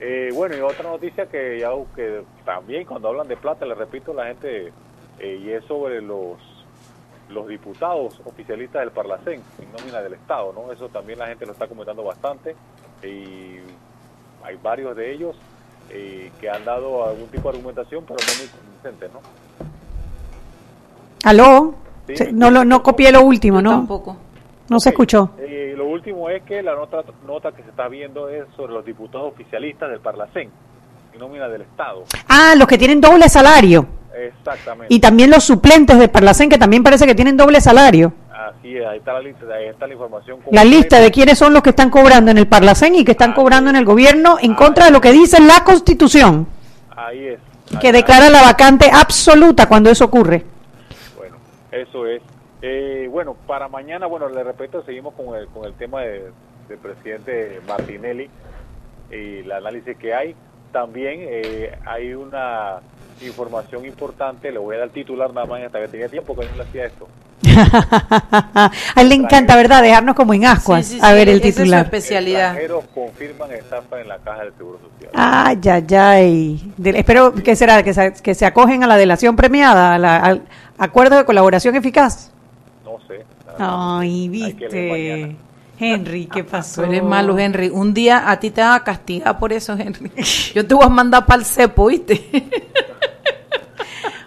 eh, 0.00 0.30
bueno, 0.34 0.56
y 0.56 0.60
otra 0.60 0.90
noticia 0.90 1.26
que 1.26 1.58
ya 1.60 1.70
que 1.94 2.22
también 2.44 2.84
cuando 2.84 3.08
hablan 3.08 3.28
de 3.28 3.36
plata, 3.36 3.66
le 3.66 3.74
repito, 3.74 4.14
la 4.14 4.26
gente, 4.26 4.72
eh, 5.18 5.40
y 5.42 5.50
es 5.50 5.64
sobre 5.66 6.00
los 6.00 6.38
los 7.28 7.46
diputados 7.46 8.20
oficialistas 8.24 8.80
del 8.80 8.90
Parlacén, 8.90 9.40
en 9.60 9.72
nómina 9.72 10.02
del 10.02 10.14
Estado, 10.14 10.52
¿no? 10.52 10.72
Eso 10.72 10.88
también 10.88 11.18
la 11.18 11.28
gente 11.28 11.46
lo 11.46 11.52
está 11.52 11.68
comentando 11.68 12.02
bastante 12.02 12.56
y 13.04 13.58
hay 14.42 14.56
varios 14.60 14.96
de 14.96 15.12
ellos 15.12 15.36
eh, 15.90 16.32
que 16.40 16.50
han 16.50 16.64
dado 16.64 17.08
algún 17.08 17.28
tipo 17.28 17.50
de 17.50 17.58
argumentación, 17.58 18.04
pero 18.04 18.18
no 18.18 18.38
muy 18.38 18.48
convincente, 18.48 19.08
¿no? 19.12 19.20
¿Aló? 21.24 21.74
no, 22.32 22.50
lo, 22.50 22.64
no 22.64 22.82
copié 22.82 23.12
lo 23.12 23.22
último, 23.22 23.60
¿no? 23.60 23.70
Tampoco. 23.70 24.16
No 24.68 24.78
se 24.78 24.90
escuchó. 24.90 25.30
Eh, 25.38 25.74
lo 25.76 25.86
último 25.86 26.30
es 26.30 26.42
que 26.44 26.62
la 26.62 26.74
nota, 26.74 27.02
nota 27.26 27.52
que 27.52 27.62
se 27.62 27.70
está 27.70 27.88
viendo 27.88 28.28
es 28.28 28.44
sobre 28.56 28.72
los 28.72 28.84
diputados 28.84 29.32
oficialistas 29.32 29.90
del 29.90 30.00
Parlacén, 30.00 30.48
en 31.12 31.18
nómina 31.18 31.48
del 31.48 31.62
Estado. 31.62 32.04
Ah, 32.28 32.54
los 32.56 32.68
que 32.68 32.78
tienen 32.78 33.00
doble 33.00 33.28
salario. 33.28 33.86
Exactamente. 34.16 34.92
Y 34.94 35.00
también 35.00 35.30
los 35.30 35.44
suplentes 35.44 35.98
del 35.98 36.10
Parlacén, 36.10 36.48
que 36.48 36.58
también 36.58 36.82
parece 36.82 37.06
que 37.06 37.14
tienen 37.14 37.36
doble 37.36 37.60
salario. 37.60 38.12
Así 38.32 38.76
es, 38.76 38.86
ahí 38.86 38.98
está 38.98 39.12
la 39.12 39.20
lista, 39.20 39.44
ahí 39.52 39.66
está 39.66 39.86
la 39.86 39.92
información. 39.92 40.38
La 40.50 40.64
lista 40.64 41.00
de 41.00 41.10
quiénes 41.10 41.38
son 41.38 41.52
los 41.52 41.62
que 41.62 41.70
están 41.70 41.90
cobrando 41.90 42.30
en 42.30 42.38
el 42.38 42.46
Parlacén 42.46 42.94
y 42.94 43.04
que 43.04 43.12
están 43.12 43.32
cobrando 43.32 43.70
en 43.70 43.76
el 43.76 43.84
gobierno 43.84 44.38
en 44.40 44.54
contra 44.54 44.86
de 44.86 44.90
lo 44.92 45.00
que 45.00 45.12
dice 45.12 45.40
la 45.40 45.62
Constitución. 45.64 46.46
Ahí 46.96 47.26
es. 47.26 47.40
que 47.80 47.92
declara 47.92 48.30
la 48.30 48.42
vacante 48.42 48.90
absoluta 48.92 49.66
cuando 49.66 49.90
eso 49.90 50.04
ocurre. 50.04 50.44
Eso 51.72 52.06
es. 52.06 52.22
Eh, 52.62 53.08
bueno, 53.10 53.34
para 53.46 53.68
mañana, 53.68 54.06
bueno, 54.06 54.28
le 54.28 54.44
repito, 54.44 54.82
seguimos 54.84 55.14
con 55.14 55.34
el, 55.34 55.46
con 55.48 55.64
el 55.64 55.74
tema 55.74 56.02
de, 56.02 56.30
del 56.68 56.78
presidente 56.78 57.60
Martinelli 57.66 58.28
y 59.10 59.38
el 59.38 59.52
análisis 59.52 59.96
que 59.96 60.14
hay. 60.14 60.34
También 60.72 61.20
eh, 61.22 61.78
hay 61.86 62.14
una 62.14 62.80
información 63.22 63.84
importante, 63.84 64.52
le 64.52 64.58
voy 64.58 64.76
a 64.76 64.80
dar 64.80 64.90
titular 64.90 65.32
nada 65.32 65.46
más 65.46 65.62
hasta 65.62 65.80
que 65.80 65.88
tenía 65.88 66.08
tiempo 66.08 66.36
que 66.36 66.46
no 66.46 66.56
le 66.56 66.62
hacía 66.62 66.86
esto. 66.86 67.08
a 67.56 68.70
él 68.96 69.08
le 69.08 69.14
encanta, 69.14 69.56
¿verdad? 69.56 69.82
Dejarnos 69.82 70.14
como 70.14 70.34
en 70.34 70.44
ascuas 70.44 70.94
a 71.00 71.12
ver 71.14 71.28
el 71.28 71.40
titular. 71.40 71.80
Es 71.80 71.90
su 71.90 71.96
especialidad. 71.96 72.56
confirman 72.94 73.50
estafa 73.52 74.00
en 74.00 74.08
la 74.08 74.18
caja 74.18 74.44
del 74.44 74.52
Seguro 74.56 74.78
Social. 74.78 75.10
Ay, 75.14 75.58
ay, 75.64 75.94
ay. 75.96 76.72
espero 76.84 77.32
que 77.34 77.56
será 77.56 77.82
que 77.82 77.94
se, 77.94 78.12
que 78.12 78.34
se 78.34 78.46
acogen 78.46 78.84
a 78.84 78.86
la 78.86 78.96
delación 78.96 79.36
premiada, 79.36 79.94
al 79.94 80.42
acuerdo 80.80 81.16
de 81.16 81.24
colaboración 81.24 81.76
eficaz. 81.76 82.32
Ay, 83.58 84.28
viste. 84.28 85.36
Henry, 85.78 86.26
¿qué 86.26 86.44
pasó? 86.50 86.84
eres 86.84 87.02
malo, 87.02 87.38
Henry. 87.38 87.68
Un 87.68 87.94
día 87.94 88.30
a 88.30 88.38
ti 88.40 88.50
te 88.50 88.60
van 88.60 88.72
a 88.72 88.84
castigar 88.84 89.38
por 89.38 89.52
eso, 89.52 89.74
Henry. 89.78 90.10
Yo 90.54 90.66
te 90.66 90.74
voy 90.74 90.84
a 90.84 90.88
mandar 90.88 91.26
para 91.26 91.40
el 91.40 91.46
cepo, 91.46 91.86
¿viste? 91.86 92.48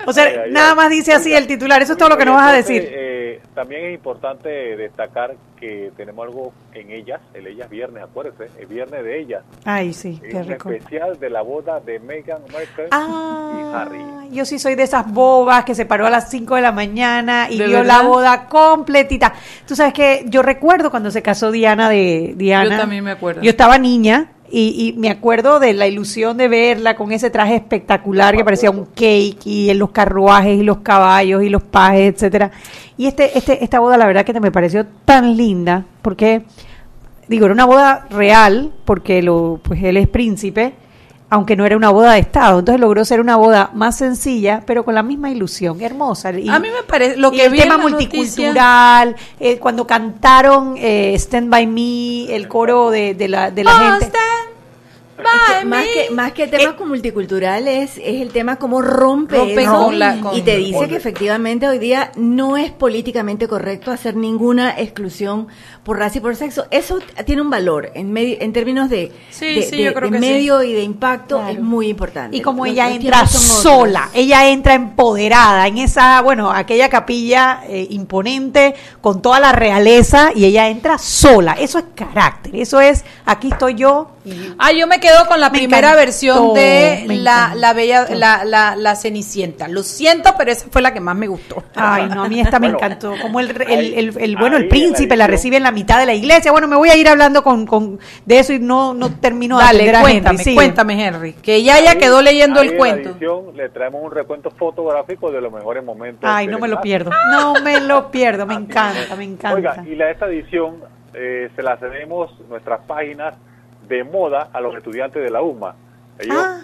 o 0.06 0.14
sea, 0.14 0.46
nada 0.50 0.76
más 0.76 0.90
dice 0.90 1.14
así 1.14 1.34
el 1.34 1.48
titular. 1.48 1.82
Eso 1.82 1.94
es 1.94 1.98
todo 1.98 2.10
lo 2.10 2.18
que 2.18 2.26
nos 2.26 2.36
vas 2.36 2.52
a 2.52 2.54
decir. 2.54 2.82
Eh, 2.84 3.03
también 3.54 3.86
es 3.86 3.96
importante 3.96 4.50
destacar 4.78 5.36
que 5.60 5.92
tenemos 5.96 6.26
algo 6.26 6.54
en 6.74 6.92
ellas, 6.92 7.22
el 7.34 7.48
ellas 7.48 7.70
viernes, 7.70 8.04
acuérdense, 8.04 8.50
el 8.60 8.68
viernes 8.68 9.04
de 9.04 9.20
ellas. 9.20 9.44
Ay, 9.64 9.94
sí, 9.94 10.20
qué 10.22 10.38
un 10.38 10.52
especial 10.52 11.20
de 11.20 11.30
la 11.30 11.42
boda 11.42 11.80
de 11.80 12.00
Meghan 12.00 12.42
Markle 12.52 12.86
y 12.86 12.90
ah, 12.92 13.82
Harry. 13.82 14.04
Yo 14.32 14.46
sí 14.46 14.60
soy 14.60 14.76
de 14.76 14.84
esas 14.84 15.12
bobas 15.12 15.64
que 15.64 15.76
se 15.76 15.86
paró 15.86 16.08
a 16.08 16.10
las 16.10 16.30
5 16.30 16.56
de 16.56 16.62
la 16.62 16.72
mañana 16.72 17.48
y 17.50 17.58
vio 17.62 17.84
la 17.84 18.02
boda 18.02 18.48
completita. 18.48 19.34
Tú 19.68 19.76
sabes 19.76 19.94
que 19.94 20.26
yo 20.28 20.42
recuerdo 20.42 20.90
cuando 20.92 21.12
se 21.12 21.22
casó 21.22 21.52
Diana 21.52 21.90
de 21.90 22.34
Diana. 22.36 22.76
Yo 22.76 22.82
también 22.82 23.04
me 23.04 23.12
acuerdo. 23.12 23.42
Yo 23.42 23.50
estaba 23.50 23.78
niña 23.78 24.32
y, 24.56 24.94
me 24.98 25.10
acuerdo 25.10 25.60
de 25.60 25.74
la 25.74 25.88
ilusión 25.88 26.38
de 26.38 26.48
verla 26.48 26.96
con 26.96 27.12
ese 27.12 27.32
traje 27.32 27.56
espectacular 27.56 28.38
que 28.38 28.44
parecía 28.44 28.70
un 28.70 28.86
cake 28.86 29.46
y 29.46 29.72
en 29.72 29.80
los 29.80 29.90
carruajes 29.90 30.60
y 30.60 30.64
los 30.64 30.78
caballos 30.78 31.42
y 31.42 31.50
los 31.50 31.64
pajes, 31.64 32.14
etcétera. 32.14 32.52
Y 32.96 33.08
este, 33.08 33.36
este, 33.36 33.64
esta 33.64 33.80
boda 33.80 33.98
la 33.98 34.06
verdad 34.06 34.24
que 34.24 34.40
me 34.40 34.52
pareció 34.52 34.86
tan 35.06 35.36
linda 35.36 35.86
porque 36.04 36.44
digo 37.28 37.46
era 37.46 37.54
una 37.54 37.66
boda 37.66 38.06
real 38.12 38.72
porque 38.86 39.24
lo, 39.24 39.60
pues 39.64 39.84
él 39.84 39.98
es 39.98 40.08
príncipe 40.08 40.76
aunque 41.32 41.56
no 41.56 41.66
era 41.66 41.76
una 41.76 41.90
boda 41.90 42.14
de 42.14 42.20
Estado. 42.20 42.60
Entonces 42.60 42.80
logró 42.80 43.04
ser 43.06 43.20
una 43.20 43.38
boda 43.38 43.72
más 43.74 43.98
sencilla, 43.98 44.62
pero 44.68 44.86
con 44.86 44.94
la 44.94 45.02
misma 45.02 45.32
ilusión, 45.32 45.82
hermosa. 45.82 46.30
a 46.30 46.32
mí 46.32 46.44
me 46.48 46.84
parece, 46.88 47.18
lo 47.18 47.32
que 47.32 47.46
el 47.46 47.58
tema 47.58 47.80
multicultural, 47.80 49.16
eh, 49.40 49.58
cuando 49.58 49.88
cantaron 49.88 50.76
eh, 50.78 51.16
Stand 51.16 51.50
By 51.50 51.66
Me, 51.66 52.36
el 52.36 52.48
coro 52.48 52.92
de, 52.92 53.16
de 53.16 53.28
la, 53.30 53.50
de 53.50 53.64
la 53.64 53.72
oh, 53.72 54.00
gente 54.00 54.06
más, 55.66 55.86
que, 55.86 56.12
más 56.12 56.32
que 56.32 56.48
temas 56.48 56.76
eh, 56.80 56.86
multiculturales 56.86 57.98
es 57.98 58.22
el 58.22 58.30
tema 58.30 58.58
cómo 58.58 58.82
rompe, 58.82 59.54
eso 59.54 59.92
y 60.34 60.42
te 60.42 60.58
dice 60.58 60.88
que 60.88 60.96
efectivamente 60.96 61.68
hoy 61.68 61.80
día 61.80 62.12
no 62.16 62.58
es 62.58 62.72
políticamente 62.72 63.48
correcto 63.48 63.92
hacer 63.92 64.16
ninguna 64.16 64.80
exclusión 64.80 65.48
por 65.84 66.00
raza 66.00 66.18
y 66.18 66.22
por 66.22 66.36
sexo. 66.36 66.66
Eso 66.72 67.00
tiene 67.26 67.42
un 67.42 67.50
valor 67.50 67.92
en 67.94 68.12
medio, 68.12 68.38
en 68.40 68.54
términos 68.54 68.90
de, 68.90 69.12
medio 70.12 70.64
y 70.64 70.74
de 70.74 70.84
impacto 70.84 71.46
es 71.48 71.60
muy 71.60 71.90
importante. 71.90 72.36
Y 72.36 72.42
como 72.42 72.66
ella 72.66 72.90
entra 72.90 73.28
sola, 73.28 74.10
ella 74.14 74.50
entra 74.50 74.74
empoderada 74.74 75.68
en 75.68 75.78
esa, 75.78 76.22
bueno, 76.22 76.52
aquella 76.52 76.90
capilla 76.90 77.62
eh, 77.68 77.88
imponente 77.90 78.76
con 79.02 79.22
toda 79.22 79.40
la 79.40 79.52
realeza 79.52 80.32
y 80.34 80.46
ella 80.46 80.70
entra 80.70 80.98
sola. 80.98 81.54
Eso 81.54 81.80
es 81.80 81.86
carácter, 81.96 82.56
eso 82.56 82.80
es 82.80 83.04
aquí 83.26 83.50
estoy 83.50 83.76
yo. 83.76 84.12
ah, 84.58 84.72
yo 84.72 84.88
me 84.88 85.00
quedo 85.04 85.28
con 85.28 85.40
la 85.40 85.52
primera 85.52 85.96
versión 85.96 86.54
de 86.54 87.06
la, 87.10 87.54
la 87.56 87.74
bella 87.74 88.08
la, 88.10 88.46
la, 88.46 88.76
la, 88.76 88.96
Cenicienta. 88.96 89.68
Lo 89.68 89.84
siento, 89.84 90.34
pero 90.38 90.52
esa 90.52 90.68
fue 90.72 90.82
la 90.82 90.94
que 90.94 91.02
más 91.02 91.16
me 91.16 91.28
gustó. 91.28 91.64
Ay, 91.76 92.08
no, 92.08 92.24
a 92.24 92.30
mí 92.30 92.40
esta 92.40 92.60
me 92.60 92.68
encantó. 92.68 93.14
Como 93.22 93.40
el, 93.42 93.50
el, 93.70 94.18
el, 94.18 94.38
bueno, 94.38 94.56
el 94.56 94.70
príncipe 94.70 95.18
la, 95.18 95.28
recibe 95.28 95.58
en 95.58 95.64
la 95.64 95.72
mitad 95.72 96.00
de 96.00 96.06
la 96.06 96.14
iglesia. 96.14 96.52
Bueno, 96.52 96.68
me 96.68 96.78
voy 96.78 96.90
a 96.90 96.96
ir 96.96 97.10
hablando 97.10 97.44
con, 97.44 97.66
con 97.66 98.00
de 98.26 98.40
eso 98.40 98.54
y 98.54 98.60
no, 98.60 98.94
no 98.94 99.14
termino 99.20 99.58
de 99.58 99.64
Dale, 99.66 99.94
cuéntame, 100.00 100.56
cuéntame, 100.56 101.06
Henry. 101.06 101.34
Que 101.34 101.64
ya 101.64 101.82
ya 101.82 101.98
quedó 101.98 102.22
leyendo 102.22 102.62
el 102.62 102.78
cuento. 102.78 103.18
le 103.54 103.70
traemos 103.70 104.02
un 104.04 104.12
recuento 104.12 104.52
fotográfico 104.52 105.32
de 105.32 105.42
los 105.42 105.52
mejores 105.52 105.84
momentos. 105.84 106.30
Ay, 106.32 106.48
no 106.48 106.60
me 106.60 106.68
lo 106.68 106.80
pierdo. 106.82 107.12
No 107.34 107.56
me 107.62 107.80
lo 107.82 108.12
pierdo. 108.12 108.46
Me 108.46 108.54
encanta, 108.54 109.16
me 109.16 109.24
encanta. 109.24 109.56
Oiga, 109.56 109.84
y 109.88 109.96
la, 109.96 110.12
esta 110.12 110.28
edición 110.28 110.76
eh, 111.14 111.50
se 111.56 111.64
la 111.64 111.78
cedemos 111.78 112.32
nuestras 112.48 112.82
páginas 112.82 113.36
de 113.88 114.04
moda 114.04 114.50
a 114.54 114.62
los 114.62 114.76
estudiantes 114.76 115.24
de 115.24 115.30
la 115.30 115.42
UMA. 115.42 115.76
Ellos 116.20 116.38
ah, 116.38 116.62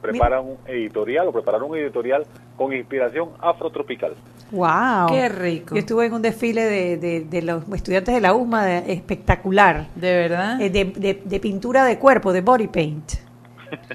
preparan 0.00 0.44
un 0.44 0.56
editorial 0.66 1.28
o 1.28 1.32
prepararon 1.32 1.70
un 1.70 1.76
editorial 1.76 2.26
con 2.56 2.72
inspiración 2.72 3.30
afrotropical. 3.40 4.14
¡Wow! 4.50 5.08
¡Qué 5.08 5.28
rico! 5.28 5.74
Yo 5.74 5.80
estuve 5.80 6.06
en 6.06 6.12
un 6.12 6.22
desfile 6.22 6.62
de, 6.62 7.24
de, 7.24 7.42
los 7.42 7.64
estudiantes 7.74 8.14
de 8.14 8.20
la 8.20 8.34
UMA 8.34 8.78
espectacular. 8.78 9.88
¿De 9.94 10.14
verdad? 10.14 10.60
Eh, 10.60 10.70
de, 10.70 11.40
pintura 11.40 11.84
de 11.84 11.98
cuerpo, 11.98 12.32
de 12.32 12.40
body 12.40 12.68
paint. 12.68 13.12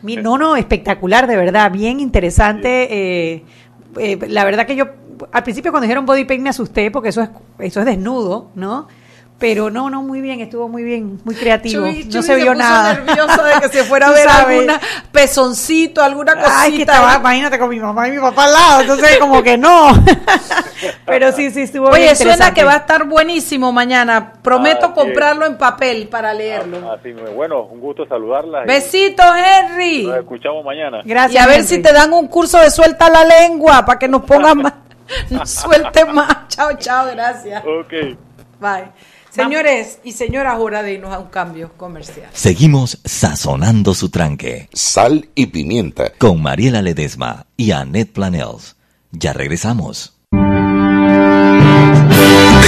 No, 0.03 0.37
no, 0.37 0.57
espectacular, 0.57 1.25
de 1.25 1.37
verdad, 1.37 1.71
bien 1.71 2.01
interesante. 2.01 2.87
Eh, 2.91 3.43
eh, 3.97 4.19
la 4.27 4.43
verdad 4.43 4.65
que 4.65 4.75
yo, 4.75 4.85
al 5.31 5.43
principio 5.43 5.71
cuando 5.71 5.83
dijeron 5.83 6.05
body 6.05 6.25
paint 6.25 6.43
me 6.43 6.49
asusté 6.49 6.91
porque 6.91 7.09
eso 7.09 7.21
es, 7.21 7.29
eso 7.59 7.79
es 7.79 7.85
desnudo, 7.85 8.49
¿no? 8.55 8.89
Pero 9.39 9.69
no, 9.69 9.89
no, 9.89 10.03
muy 10.03 10.19
bien, 10.19 10.41
estuvo 10.41 10.67
muy 10.67 10.83
bien, 10.83 11.21
muy 11.23 11.33
creativo. 11.33 11.85
Chuy- 11.87 12.03
no 12.05 12.11
Chuy 12.11 12.23
se 12.23 12.35
vio 12.35 12.47
puso 12.47 12.55
nada. 12.57 12.93
nervioso 12.93 13.41
de 13.43 13.53
que 13.61 13.69
se 13.69 13.83
fuera 13.85 14.07
a 14.07 14.11
ver 14.13 14.27
sabes. 14.27 14.57
alguna 14.57 14.81
pezoncito, 15.13 16.03
alguna 16.03 16.33
cosita. 16.35 16.61
Ay, 16.61 16.75
que 16.75 16.81
estaba, 16.81 17.15
imagínate 17.15 17.57
con 17.57 17.69
mi 17.69 17.79
mamá 17.79 18.07
y 18.09 18.11
mi 18.11 18.19
papá 18.19 18.43
al 18.45 18.51
lado, 18.53 18.81
entonces 18.81 19.17
como 19.17 19.41
que 19.41 19.57
no. 19.57 19.91
Pero 21.05 21.31
sí, 21.31 21.51
sí, 21.51 21.61
estuvo 21.61 21.89
bien 21.91 22.03
Oye, 22.09 22.15
suena 22.15 22.53
que 22.53 22.63
va 22.65 22.73
a 22.73 22.77
estar 22.77 23.05
buenísimo 23.05 23.71
mañana. 23.71 24.33
Prometo 24.41 24.87
Así 24.87 24.95
comprarlo 24.95 25.45
en 25.45 25.57
papel 25.57 26.09
para 26.09 26.33
leerlo. 26.33 26.91
Así 26.91 27.13
me- 27.13 27.29
bueno, 27.29 27.63
un 27.63 27.79
gusto 27.79 28.05
saludarlas. 28.07 28.65
y 28.65 28.67
Besitos, 28.67 29.25
Henry. 29.37 30.05
Nos 30.05 30.17
escuchamos 30.17 30.65
mañana. 30.65 30.99
Gracias. 31.05 31.33
y 31.33 31.37
a 31.37 31.47
ver 31.47 31.59
Henry. 31.61 31.67
si 31.67 31.81
te 31.81 31.93
dan 31.93 32.11
un 32.11 32.27
curso 32.27 32.59
de 32.59 32.69
suelta 32.71 33.09
la 33.09 33.23
lengua 33.23 33.85
para 33.85 33.97
que 33.99 34.07
nos 34.09 34.23
pongan 34.23 34.57
más, 34.63 34.73
nos 35.29 35.49
suelte 35.61 36.03
más. 36.05 36.47
Chao, 36.49 36.73
chao, 36.77 37.07
gracias. 37.13 37.63
Ok. 37.63 37.93
Bye. 38.59 38.91
Señores 39.31 39.99
y 40.03 40.13
señoras, 40.13 40.55
hora 40.59 40.81
de 40.83 40.93
irnos 40.93 41.13
a 41.13 41.19
un 41.19 41.27
cambio 41.29 41.71
comercial. 41.77 42.29
Seguimos 42.33 42.99
sazonando 43.05 43.93
su 43.93 44.09
tranque 44.09 44.69
Sal 44.73 45.29
y 45.35 45.45
pimienta. 45.47 46.11
con 46.17 46.41
Mariela 46.41 46.81
Ledesma 46.81 47.45
y 47.55 47.71
Annette 47.71 48.11
Planels. 48.11 48.75
Ya 49.11 49.33
regresamos. 49.33 50.13
De 50.31 50.41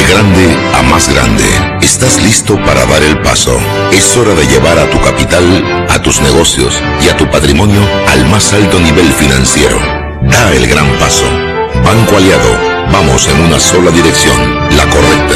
grande 0.08 0.58
a 0.76 0.82
más 0.84 1.10
grande, 1.14 1.44
estás 1.82 2.22
listo 2.24 2.56
para 2.66 2.86
dar 2.86 3.02
el 3.04 3.20
paso. 3.22 3.58
Es 3.92 4.16
hora 4.18 4.34
de 4.36 4.46
llevar 4.48 4.78
a 4.80 4.90
tu 4.90 5.00
capital, 5.02 5.88
a 5.90 6.02
tus 6.02 6.22
negocios 6.22 6.80
y 7.04 7.10
a 7.10 7.18
tu 7.18 7.30
patrimonio 7.30 7.82
al 8.08 8.28
más 8.30 8.54
alto 8.54 8.80
nivel 8.80 9.12
financiero. 9.14 9.78
Da 10.24 10.54
el 10.54 10.68
gran 10.68 10.88
paso. 11.00 11.26
Banco 11.84 12.18
Aliado, 12.18 12.52
vamos 12.92 13.28
en 13.28 13.42
una 13.42 13.60
sola 13.60 13.92
dirección, 13.92 14.38
la 14.78 14.88
correcta. 14.90 15.36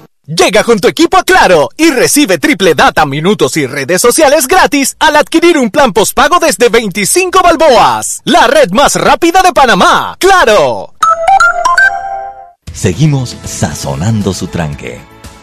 Llega 0.33 0.63
con 0.63 0.79
tu 0.79 0.87
equipo 0.87 1.17
a 1.17 1.23
Claro 1.25 1.67
y 1.75 1.91
recibe 1.91 2.37
triple 2.37 2.73
data, 2.73 3.05
minutos 3.05 3.57
y 3.57 3.67
redes 3.67 4.01
sociales 4.01 4.47
gratis 4.47 4.95
al 4.97 5.17
adquirir 5.17 5.57
un 5.57 5.69
plan 5.69 5.91
postpago 5.91 6.39
desde 6.39 6.69
25 6.69 7.41
balboas. 7.43 8.21
La 8.23 8.47
red 8.47 8.71
más 8.71 8.95
rápida 8.95 9.41
de 9.41 9.51
Panamá. 9.51 10.15
¡Claro! 10.19 10.93
Seguimos 12.71 13.35
sazonando 13.43 14.33
su 14.33 14.47
tranque. 14.47 15.01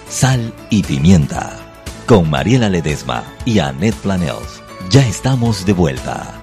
Sal 0.08 0.54
y 0.70 0.82
pimienta. 0.82 1.58
Con 2.06 2.30
Mariela 2.30 2.70
Ledesma 2.70 3.24
y 3.44 3.58
Annette 3.58 3.96
Planels. 3.96 4.62
Ya 4.88 5.06
estamos 5.06 5.66
de 5.66 5.74
vuelta. 5.74 6.37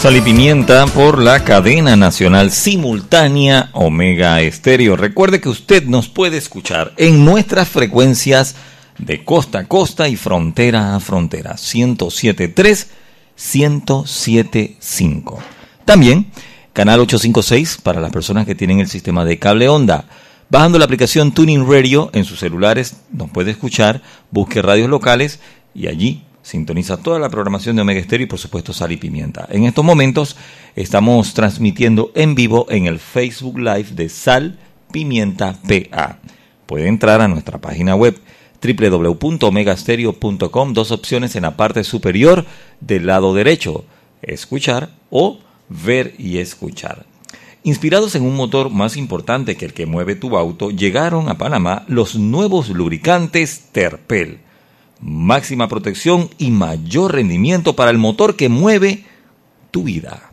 Sal 0.00 0.16
y 0.16 0.20
pimienta 0.20 0.86
por 0.86 1.22
la 1.22 1.42
cadena 1.42 1.96
nacional 1.96 2.50
simultánea 2.50 3.70
Omega 3.72 4.42
Estéreo. 4.42 4.94
Recuerde 4.94 5.40
que 5.40 5.48
usted 5.48 5.84
nos 5.84 6.08
puede 6.08 6.36
escuchar 6.36 6.92
en 6.98 7.24
nuestras 7.24 7.68
frecuencias 7.68 8.56
de 8.98 9.24
costa 9.24 9.60
a 9.60 9.64
costa 9.64 10.06
y 10.08 10.16
frontera 10.16 10.94
a 10.94 11.00
frontera. 11.00 11.54
107.3, 11.54 12.88
107.5. 13.38 15.38
También 15.86 16.30
canal 16.74 17.00
856 17.00 17.78
para 17.82 18.02
las 18.02 18.12
personas 18.12 18.44
que 18.44 18.54
tienen 18.54 18.80
el 18.80 18.88
sistema 18.88 19.24
de 19.24 19.38
cable 19.38 19.70
onda. 19.70 20.04
Bajando 20.50 20.78
la 20.78 20.84
aplicación 20.84 21.32
Tuning 21.32 21.66
Radio 21.66 22.10
en 22.12 22.26
sus 22.26 22.38
celulares 22.38 22.96
nos 23.10 23.30
puede 23.30 23.52
escuchar, 23.52 24.02
busque 24.30 24.60
radios 24.60 24.90
locales 24.90 25.40
y 25.74 25.88
allí 25.88 26.25
sintoniza 26.46 26.96
toda 26.98 27.18
la 27.18 27.28
programación 27.28 27.74
de 27.74 27.82
Omega 27.82 27.98
Estéreo 27.98 28.26
y 28.26 28.28
por 28.28 28.38
supuesto 28.38 28.72
Sal 28.72 28.92
y 28.92 28.96
Pimienta. 28.96 29.48
En 29.50 29.64
estos 29.64 29.84
momentos 29.84 30.36
estamos 30.76 31.34
transmitiendo 31.34 32.12
en 32.14 32.36
vivo 32.36 32.66
en 32.70 32.86
el 32.86 33.00
Facebook 33.00 33.58
Live 33.58 33.88
de 33.94 34.08
Sal 34.08 34.56
Pimienta 34.92 35.58
PA. 35.66 36.20
Puede 36.66 36.86
entrar 36.86 37.20
a 37.20 37.26
nuestra 37.26 37.60
página 37.60 37.96
web 37.96 38.16
www.omegastereo.com, 38.62 40.72
dos 40.72 40.92
opciones 40.92 41.34
en 41.34 41.42
la 41.42 41.56
parte 41.56 41.82
superior 41.82 42.46
del 42.80 43.06
lado 43.06 43.34
derecho, 43.34 43.84
escuchar 44.22 44.90
o 45.10 45.40
ver 45.68 46.14
y 46.16 46.38
escuchar. 46.38 47.06
Inspirados 47.64 48.14
en 48.14 48.22
un 48.22 48.36
motor 48.36 48.70
más 48.70 48.96
importante 48.96 49.56
que 49.56 49.64
el 49.64 49.74
que 49.74 49.86
mueve 49.86 50.14
tu 50.14 50.36
auto, 50.36 50.70
llegaron 50.70 51.28
a 51.28 51.38
Panamá 51.38 51.84
los 51.88 52.14
nuevos 52.14 52.68
lubricantes 52.68 53.64
Terpel. 53.72 54.45
Máxima 55.08 55.68
protección 55.68 56.30
y 56.36 56.50
mayor 56.50 57.14
rendimiento 57.14 57.76
para 57.76 57.92
el 57.92 57.96
motor 57.96 58.34
que 58.34 58.48
mueve 58.48 59.04
tu 59.70 59.84
vida. 59.84 60.32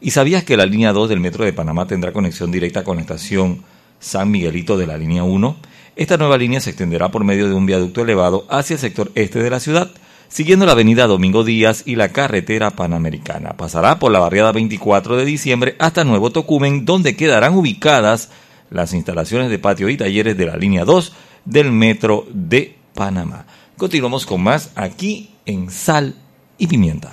¿Y 0.00 0.12
sabías 0.12 0.44
que 0.44 0.56
la 0.56 0.66
línea 0.66 0.92
2 0.92 1.08
del 1.08 1.18
Metro 1.18 1.44
de 1.44 1.52
Panamá 1.52 1.88
tendrá 1.88 2.12
conexión 2.12 2.52
directa 2.52 2.84
con 2.84 2.94
la 2.94 3.02
estación 3.02 3.64
San 3.98 4.30
Miguelito 4.30 4.78
de 4.78 4.86
la 4.86 4.96
línea 4.96 5.24
1? 5.24 5.56
Esta 5.96 6.16
nueva 6.16 6.38
línea 6.38 6.60
se 6.60 6.70
extenderá 6.70 7.10
por 7.10 7.24
medio 7.24 7.48
de 7.48 7.54
un 7.54 7.66
viaducto 7.66 8.02
elevado 8.02 8.46
hacia 8.48 8.74
el 8.74 8.80
sector 8.80 9.10
este 9.16 9.42
de 9.42 9.50
la 9.50 9.58
ciudad, 9.58 9.90
siguiendo 10.28 10.64
la 10.64 10.72
avenida 10.72 11.08
Domingo 11.08 11.42
Díaz 11.42 11.82
y 11.84 11.96
la 11.96 12.10
carretera 12.10 12.70
panamericana. 12.70 13.56
Pasará 13.56 13.98
por 13.98 14.12
la 14.12 14.20
barriada 14.20 14.52
24 14.52 15.16
de 15.16 15.24
diciembre 15.24 15.74
hasta 15.80 16.04
Nuevo 16.04 16.30
Tocumen, 16.30 16.84
donde 16.84 17.16
quedarán 17.16 17.54
ubicadas 17.54 18.30
las 18.70 18.94
instalaciones 18.94 19.50
de 19.50 19.58
patio 19.58 19.88
y 19.88 19.96
talleres 19.96 20.36
de 20.38 20.46
la 20.46 20.56
línea 20.56 20.84
2 20.84 21.12
del 21.46 21.72
Metro 21.72 22.28
de 22.32 22.76
Panamá. 22.94 23.44
Continuamos 23.78 24.26
con 24.26 24.42
más 24.42 24.72
aquí 24.74 25.30
en 25.46 25.70
Sal 25.70 26.16
y 26.58 26.66
Pimienta. 26.66 27.12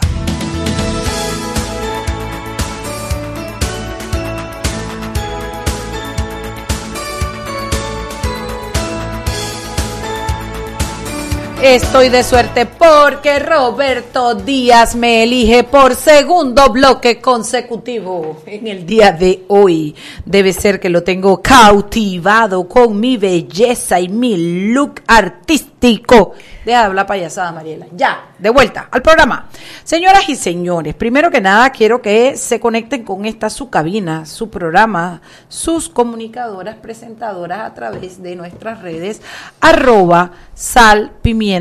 Estoy 11.68 12.10
de 12.10 12.22
suerte 12.22 12.68
porque 12.68 13.40
Roberto 13.40 14.36
Díaz 14.36 14.96
me 14.96 15.24
elige 15.24 15.64
por 15.64 15.96
segundo 15.96 16.70
bloque 16.70 17.20
consecutivo 17.20 18.44
en 18.46 18.68
el 18.68 18.86
día 18.86 19.12
de 19.12 19.46
hoy. 19.48 19.96
Debe 20.26 20.54
ser 20.54 20.80
que 20.80 20.90
lo 20.90 21.02
tengo 21.02 21.42
cautivado 21.42 22.68
con 22.68 23.00
mi 23.00 23.18
belleza 23.18 24.00
y 24.00 24.10
mi 24.10 24.74
look 24.74 25.02
artístico. 25.08 26.34
De 26.64 26.76
hablar 26.76 27.08
payasada, 27.08 27.52
Mariela. 27.52 27.88
Ya, 27.96 28.30
de 28.38 28.50
vuelta 28.50 28.88
al 28.92 29.02
programa. 29.02 29.50
Señoras 29.84 30.30
y 30.30 30.36
señores, 30.36 30.94
primero 30.94 31.32
que 31.32 31.42
nada 31.42 31.72
quiero 31.72 32.02
que 32.02 32.38
se 32.38 32.60
conecten 32.60 33.04
con 33.04 33.26
esta 33.26 33.50
su 33.50 33.70
cabina, 33.72 34.26
su 34.28 34.50
programa, 34.50 35.22
sus 35.48 35.90
comunicadoras, 35.90 36.76
presentadoras 36.76 37.62
a 37.62 37.74
través 37.74 38.22
de 38.22 38.36
nuestras 38.36 38.82
redes 38.82 39.22
arroba 39.62 40.32
sal 40.54 41.12
pimienta 41.22 41.55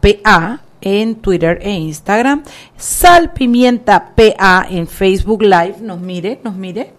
pa 0.00 0.60
en 0.80 1.16
Twitter 1.16 1.58
e 1.62 1.70
Instagram, 1.70 2.42
sal 2.76 3.32
pimienta 3.32 4.14
pa 4.14 4.66
en 4.70 4.86
Facebook 4.86 5.42
Live, 5.42 5.76
nos 5.80 6.00
mire, 6.00 6.40
nos 6.42 6.54
mire. 6.54 6.92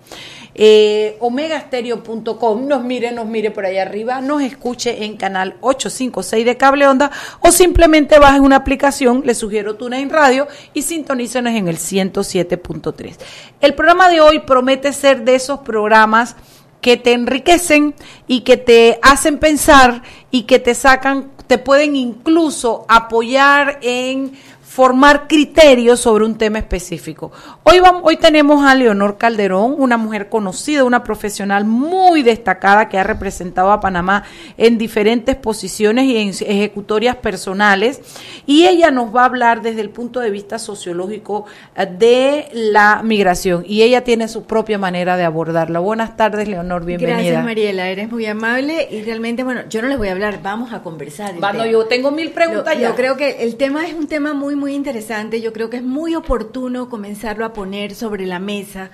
Eh, 0.61 1.15
omegastereo.com, 1.21 2.67
nos 2.67 2.83
mire, 2.83 3.13
nos 3.13 3.25
mire 3.27 3.49
por 3.49 3.65
ahí 3.65 3.77
arriba, 3.77 4.19
nos 4.19 4.41
escuche 4.41 5.05
en 5.05 5.15
canal 5.15 5.55
856 5.61 6.45
de 6.45 6.57
Cable 6.57 6.85
Onda. 6.85 7.11
O 7.39 7.51
simplemente 7.53 8.19
baje 8.19 8.41
una 8.41 8.57
aplicación, 8.57 9.21
le 9.25 9.35
sugiero 9.35 9.75
TuneIn 9.75 10.09
Radio 10.09 10.49
y 10.73 10.81
sintonícenos 10.81 11.53
en 11.53 11.69
el 11.69 11.77
107.3. 11.77 13.15
El 13.61 13.73
programa 13.73 14.09
de 14.09 14.19
hoy 14.19 14.39
promete 14.39 14.91
ser 14.91 15.23
de 15.23 15.35
esos 15.35 15.59
programas 15.59 16.35
que 16.81 16.97
te 16.97 17.13
enriquecen 17.13 17.93
y 18.27 18.41
que 18.41 18.57
te 18.57 18.99
hacen 19.01 19.37
pensar 19.37 20.03
y 20.29 20.43
que 20.43 20.59
te 20.59 20.75
sacan, 20.75 21.31
te 21.49 21.57
pueden 21.57 21.95
incluso 21.95 22.85
apoyar 22.87 23.79
en 23.81 24.33
formar 24.69 25.27
criterios 25.27 25.99
sobre 25.99 26.23
un 26.23 26.37
tema 26.37 26.59
específico. 26.59 27.31
Hoy, 27.63 27.79
vamos, 27.79 28.03
hoy 28.05 28.17
tenemos 28.17 28.63
a 28.63 28.75
Leonor 28.75 29.17
Calderón, 29.17 29.73
una 29.75 29.97
mujer 29.97 30.29
conocida, 30.29 30.83
una 30.83 31.03
profesional 31.03 31.65
muy 31.65 32.21
destacada 32.21 32.87
que 32.87 32.99
ha 32.99 33.03
representado 33.03 33.71
a 33.71 33.79
Panamá 33.79 34.25
en 34.57 34.77
diferentes 34.77 35.35
posiciones 35.35 36.05
y 36.05 36.17
en 36.17 36.29
ejecutorias 36.29 37.15
personales. 37.15 37.99
Y 38.45 38.67
ella 38.67 38.91
nos 38.91 39.13
va 39.13 39.23
a 39.23 39.25
hablar 39.25 39.63
desde 39.63 39.81
el 39.81 39.89
punto 39.89 40.19
de 40.19 40.29
vista 40.29 40.59
sociológico 40.59 41.45
eh, 41.75 41.87
de 41.87 42.49
la 42.53 43.01
migración. 43.03 43.63
Y 43.65 43.81
ella 43.81 44.03
tiene 44.03 44.27
su 44.27 44.43
propia 44.43 44.77
manera 44.77 45.17
de 45.17 45.23
abordarla. 45.23 45.79
Buenas 45.79 46.15
tardes, 46.15 46.47
Leonor, 46.47 46.85
bienvenida. 46.85 47.17
Gracias, 47.17 47.43
Mariela, 47.43 47.89
eres 47.89 48.11
muy 48.11 48.27
amable. 48.27 48.87
Y 48.91 49.01
realmente, 49.01 49.43
bueno, 49.43 49.61
yo 49.67 49.81
no 49.81 49.87
les 49.87 49.97
voy 49.97 50.09
a 50.09 50.11
hablar, 50.11 50.43
vamos 50.43 50.73
a 50.73 50.83
conversar. 50.83 51.33
Bueno, 51.39 51.65
yo 51.65 51.85
tengo 51.85 52.11
mil 52.11 52.29
preguntas 52.29 52.75
yo, 52.75 52.81
ya. 52.81 52.89
Yo 52.89 52.95
creo 52.95 53.17
que 53.17 53.43
el 53.43 53.55
tema 53.55 53.87
es 53.87 53.95
un 53.95 54.05
tema 54.05 54.35
muy, 54.35 54.58
muy 54.59 54.75
interesante. 54.75 55.41
Yo 55.41 55.53
creo 55.53 55.69
que 55.69 55.77
es 55.77 55.83
muy 55.83 56.15
oportuno 56.15 56.89
comenzarlo 56.89 57.45
a 57.45 57.53
poner 57.53 57.95
sobre 57.95 58.25
la 58.25 58.39
mesa, 58.39 58.91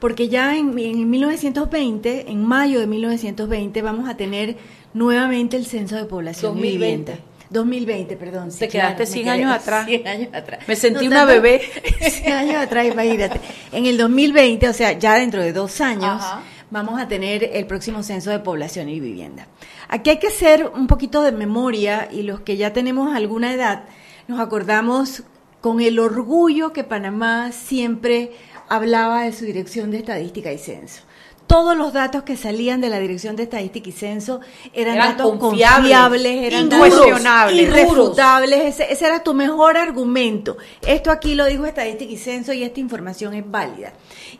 porque 0.00 0.28
ya 0.28 0.56
en, 0.56 0.78
en 0.78 1.08
1920, 1.08 2.30
en 2.30 2.44
mayo 2.44 2.80
de 2.80 2.86
1920, 2.86 3.80
vamos 3.82 4.08
a 4.08 4.16
tener 4.16 4.56
nuevamente 4.92 5.56
el 5.56 5.64
censo 5.66 5.96
de 5.96 6.04
población 6.04 6.52
2020. 6.54 6.68
y 6.68 6.78
vivienda. 6.78 7.18
2020, 7.50 8.16
perdón. 8.16 8.48
Te 8.58 8.68
quedaste 8.68 9.06
100 9.06 9.28
años 9.28 9.52
atrás. 9.52 9.86
100 9.86 10.08
años 10.08 10.28
atrás. 10.34 10.60
Me 10.66 10.74
sentí 10.76 11.04
No 11.04 11.10
una 11.12 11.26
tanto, 11.26 11.32
bebé. 11.42 11.60
100 12.10 12.32
años 12.32 12.56
atrás, 12.56 12.86
imagínate. 12.86 13.40
En 13.70 13.86
el 13.86 13.96
2020, 13.96 14.68
o 14.68 14.72
sea, 14.72 14.92
ya 14.98 15.14
dentro 15.14 15.40
de 15.42 15.52
dos 15.52 15.80
años, 15.80 16.20
Ajá. 16.22 16.42
vamos 16.70 17.00
a 17.00 17.06
tener 17.06 17.44
el 17.52 17.66
próximo 17.66 18.02
censo 18.02 18.30
de 18.30 18.40
población 18.40 18.88
y 18.88 18.98
vivienda. 18.98 19.46
Aquí 19.88 20.10
hay 20.10 20.18
que 20.18 20.28
hacer 20.28 20.66
un 20.74 20.86
poquito 20.88 21.22
de 21.22 21.30
memoria 21.32 22.08
y 22.10 22.22
los 22.22 22.40
que 22.40 22.56
ya 22.56 22.72
tenemos 22.72 23.14
alguna 23.14 23.52
edad, 23.52 23.84
nos 24.28 24.40
acordamos 24.40 25.22
con 25.60 25.80
el 25.80 25.98
orgullo 25.98 26.72
que 26.72 26.84
Panamá 26.84 27.52
siempre 27.52 28.32
hablaba 28.68 29.22
de 29.22 29.32
su 29.32 29.44
dirección 29.44 29.90
de 29.90 29.98
estadística 29.98 30.52
y 30.52 30.58
censo. 30.58 31.02
Todos 31.46 31.76
los 31.76 31.92
datos 31.92 32.22
que 32.22 32.36
salían 32.36 32.80
de 32.80 32.88
la 32.88 32.98
Dirección 32.98 33.36
de 33.36 33.44
Estadística 33.44 33.88
y 33.88 33.92
Censo 33.92 34.40
eran, 34.72 34.94
Eran 34.94 35.08
datos 35.10 35.38
confiables, 35.38 35.78
confiables, 35.78 36.42
eran 36.42 36.64
incuestionables, 36.64 37.62
irrefutables. 37.62 38.60
Ese, 38.62 38.92
ese 38.92 39.06
era 39.06 39.22
tu 39.22 39.34
mejor 39.34 39.76
argumento. 39.76 40.56
Esto 40.86 41.10
aquí 41.10 41.34
lo 41.34 41.44
dijo 41.46 41.66
Estadística 41.66 42.12
y 42.12 42.16
Censo 42.16 42.52
y 42.52 42.62
esta 42.62 42.80
información 42.80 43.34
es 43.34 43.48
válida. 43.48 43.92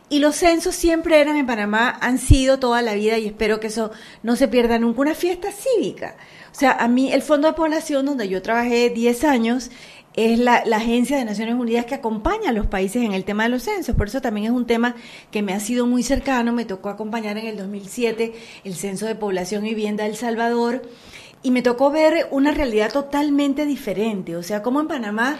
Y 0.09 0.19
los 0.19 0.35
censos 0.35 0.75
siempre 0.75 1.19
eran 1.19 1.37
en 1.37 1.47
Panamá, 1.47 1.97
han 2.01 2.17
sido 2.17 2.59
toda 2.59 2.81
la 2.81 2.93
vida 2.93 3.17
y 3.17 3.27
espero 3.27 3.59
que 3.59 3.67
eso 3.67 3.91
no 4.23 4.35
se 4.35 4.47
pierda 4.47 4.77
nunca, 4.77 5.01
una 5.01 5.15
fiesta 5.15 5.49
cívica. 5.51 6.15
O 6.51 6.57
sea, 6.57 6.71
a 6.71 6.87
mí 6.87 7.11
el 7.11 7.21
Fondo 7.21 7.47
de 7.47 7.53
Población, 7.53 8.05
donde 8.05 8.29
yo 8.29 8.41
trabajé 8.41 8.89
10 8.89 9.23
años, 9.25 9.71
es 10.15 10.39
la, 10.39 10.63
la, 10.65 10.77
agencia 10.77 11.17
de 11.17 11.25
Naciones 11.25 11.55
Unidas 11.55 11.85
que 11.85 11.95
acompaña 11.95 12.49
a 12.49 12.53
los 12.53 12.67
países 12.67 13.03
en 13.03 13.11
el 13.11 13.25
tema 13.25 13.43
de 13.43 13.49
los 13.49 13.63
censos. 13.63 13.95
Por 13.95 14.07
eso 14.07 14.21
también 14.21 14.47
es 14.47 14.51
un 14.51 14.65
tema 14.65 14.95
que 15.29 15.41
me 15.41 15.53
ha 15.53 15.59
sido 15.59 15.87
muy 15.87 16.03
cercano. 16.03 16.53
Me 16.53 16.65
tocó 16.65 16.89
acompañar 16.89 17.37
en 17.37 17.47
el 17.47 17.57
2007 17.57 18.33
el 18.63 18.75
Censo 18.75 19.05
de 19.05 19.15
Población 19.15 19.65
y 19.65 19.69
Vivienda 19.69 20.05
de 20.05 20.11
El 20.11 20.15
Salvador 20.15 20.83
y 21.43 21.51
me 21.51 21.61
tocó 21.61 21.91
ver 21.91 22.27
una 22.31 22.51
realidad 22.51 22.91
totalmente 22.91 23.65
diferente. 23.65 24.35
O 24.35 24.43
sea, 24.43 24.63
como 24.63 24.79
en 24.79 24.87
Panamá 24.87 25.37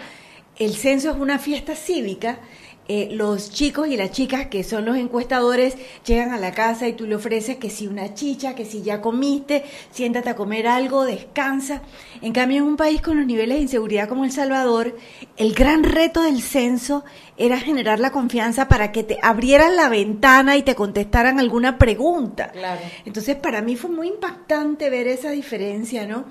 el 0.58 0.74
censo 0.74 1.10
es 1.10 1.16
una 1.16 1.38
fiesta 1.38 1.74
cívica. 1.74 2.38
Eh, 2.88 3.08
los 3.10 3.50
chicos 3.50 3.88
y 3.88 3.96
las 3.96 4.12
chicas 4.12 4.46
que 4.46 4.62
son 4.62 4.84
los 4.84 4.96
encuestadores 4.96 5.76
llegan 6.04 6.32
a 6.32 6.38
la 6.38 6.52
casa 6.52 6.86
y 6.86 6.92
tú 6.92 7.04
le 7.06 7.16
ofreces 7.16 7.56
que 7.56 7.68
si 7.68 7.88
una 7.88 8.14
chicha, 8.14 8.54
que 8.54 8.64
si 8.64 8.82
ya 8.82 9.00
comiste, 9.00 9.64
siéntate 9.90 10.30
a 10.30 10.36
comer 10.36 10.68
algo, 10.68 11.04
descansa. 11.04 11.82
En 12.22 12.32
cambio, 12.32 12.58
en 12.58 12.64
un 12.64 12.76
país 12.76 13.02
con 13.02 13.16
los 13.16 13.26
niveles 13.26 13.56
de 13.56 13.62
inseguridad 13.62 14.08
como 14.08 14.24
El 14.24 14.30
Salvador, 14.30 14.96
el 15.36 15.52
gran 15.52 15.82
reto 15.82 16.22
del 16.22 16.40
censo 16.40 17.04
era 17.36 17.58
generar 17.58 17.98
la 17.98 18.12
confianza 18.12 18.68
para 18.68 18.92
que 18.92 19.02
te 19.02 19.18
abrieran 19.20 19.74
la 19.74 19.88
ventana 19.88 20.56
y 20.56 20.62
te 20.62 20.76
contestaran 20.76 21.40
alguna 21.40 21.78
pregunta. 21.78 22.52
Claro. 22.52 22.80
Entonces, 23.04 23.34
para 23.34 23.62
mí 23.62 23.74
fue 23.74 23.90
muy 23.90 24.08
impactante 24.08 24.90
ver 24.90 25.08
esa 25.08 25.30
diferencia, 25.30 26.06
¿no? 26.06 26.24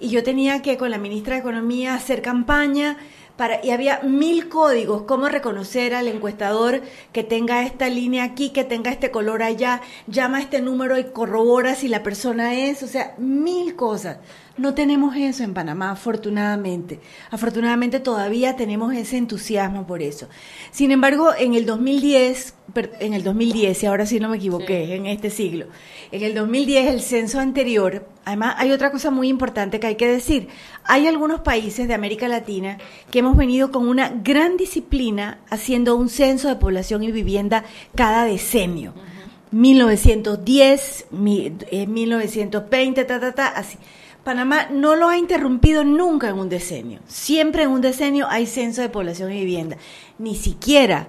Y 0.00 0.08
yo 0.08 0.22
tenía 0.22 0.62
que 0.62 0.78
con 0.78 0.90
la 0.90 0.98
ministra 0.98 1.34
de 1.34 1.40
Economía 1.40 1.94
hacer 1.94 2.22
campaña 2.22 2.96
para, 3.38 3.64
y 3.64 3.70
había 3.70 4.00
mil 4.00 4.48
códigos, 4.48 5.02
cómo 5.02 5.28
reconocer 5.28 5.94
al 5.94 6.08
encuestador 6.08 6.82
que 7.12 7.22
tenga 7.22 7.62
esta 7.62 7.88
línea 7.88 8.24
aquí, 8.24 8.50
que 8.50 8.64
tenga 8.64 8.90
este 8.90 9.12
color 9.12 9.44
allá, 9.44 9.80
llama 10.08 10.40
este 10.40 10.60
número 10.60 10.98
y 10.98 11.04
corrobora 11.04 11.76
si 11.76 11.86
la 11.86 12.02
persona 12.02 12.54
es, 12.54 12.82
o 12.82 12.88
sea, 12.88 13.14
mil 13.16 13.76
cosas. 13.76 14.18
No 14.58 14.74
tenemos 14.74 15.16
eso 15.16 15.44
en 15.44 15.54
Panamá, 15.54 15.92
afortunadamente. 15.92 16.98
Afortunadamente 17.30 18.00
todavía 18.00 18.56
tenemos 18.56 18.92
ese 18.92 19.16
entusiasmo 19.16 19.86
por 19.86 20.02
eso. 20.02 20.28
Sin 20.72 20.90
embargo, 20.90 21.30
en 21.38 21.54
el 21.54 21.64
2010, 21.64 22.54
en 22.98 23.14
el 23.14 23.22
2010, 23.22 23.82
y 23.82 23.86
ahora 23.86 24.04
sí 24.04 24.18
no 24.18 24.28
me 24.28 24.36
equivoqué, 24.36 24.86
sí. 24.86 24.92
en 24.92 25.06
este 25.06 25.30
siglo, 25.30 25.66
en 26.10 26.22
el 26.22 26.34
2010, 26.34 26.92
el 26.92 27.00
censo 27.02 27.38
anterior, 27.38 28.08
además 28.24 28.56
hay 28.58 28.72
otra 28.72 28.90
cosa 28.90 29.12
muy 29.12 29.28
importante 29.28 29.78
que 29.78 29.86
hay 29.86 29.94
que 29.94 30.08
decir. 30.08 30.48
Hay 30.84 31.06
algunos 31.06 31.40
países 31.42 31.86
de 31.86 31.94
América 31.94 32.26
Latina 32.26 32.78
que 33.12 33.20
hemos 33.20 33.36
venido 33.36 33.70
con 33.70 33.88
una 33.88 34.08
gran 34.08 34.56
disciplina 34.56 35.38
haciendo 35.50 35.94
un 35.94 36.08
censo 36.08 36.48
de 36.48 36.56
población 36.56 37.04
y 37.04 37.12
vivienda 37.12 37.64
cada 37.94 38.24
decenio. 38.24 38.92
Uh 38.96 39.00
-huh. 39.00 39.18
1910, 39.50 41.06
mi, 41.10 41.56
eh, 41.70 41.86
1920, 41.86 43.04
ta, 43.04 43.20
ta, 43.20 43.32
ta, 43.32 43.48
así. 43.48 43.78
Panamá 44.24 44.68
no 44.70 44.94
lo 44.96 45.08
ha 45.08 45.16
interrumpido 45.16 45.84
nunca 45.84 46.28
en 46.28 46.38
un 46.38 46.48
decenio. 46.48 47.00
Siempre 47.06 47.62
en 47.62 47.70
un 47.70 47.80
decenio 47.80 48.26
hay 48.28 48.46
censo 48.46 48.82
de 48.82 48.88
población 48.88 49.32
y 49.32 49.40
vivienda. 49.40 49.76
Ni 50.18 50.34
siquiera 50.36 51.08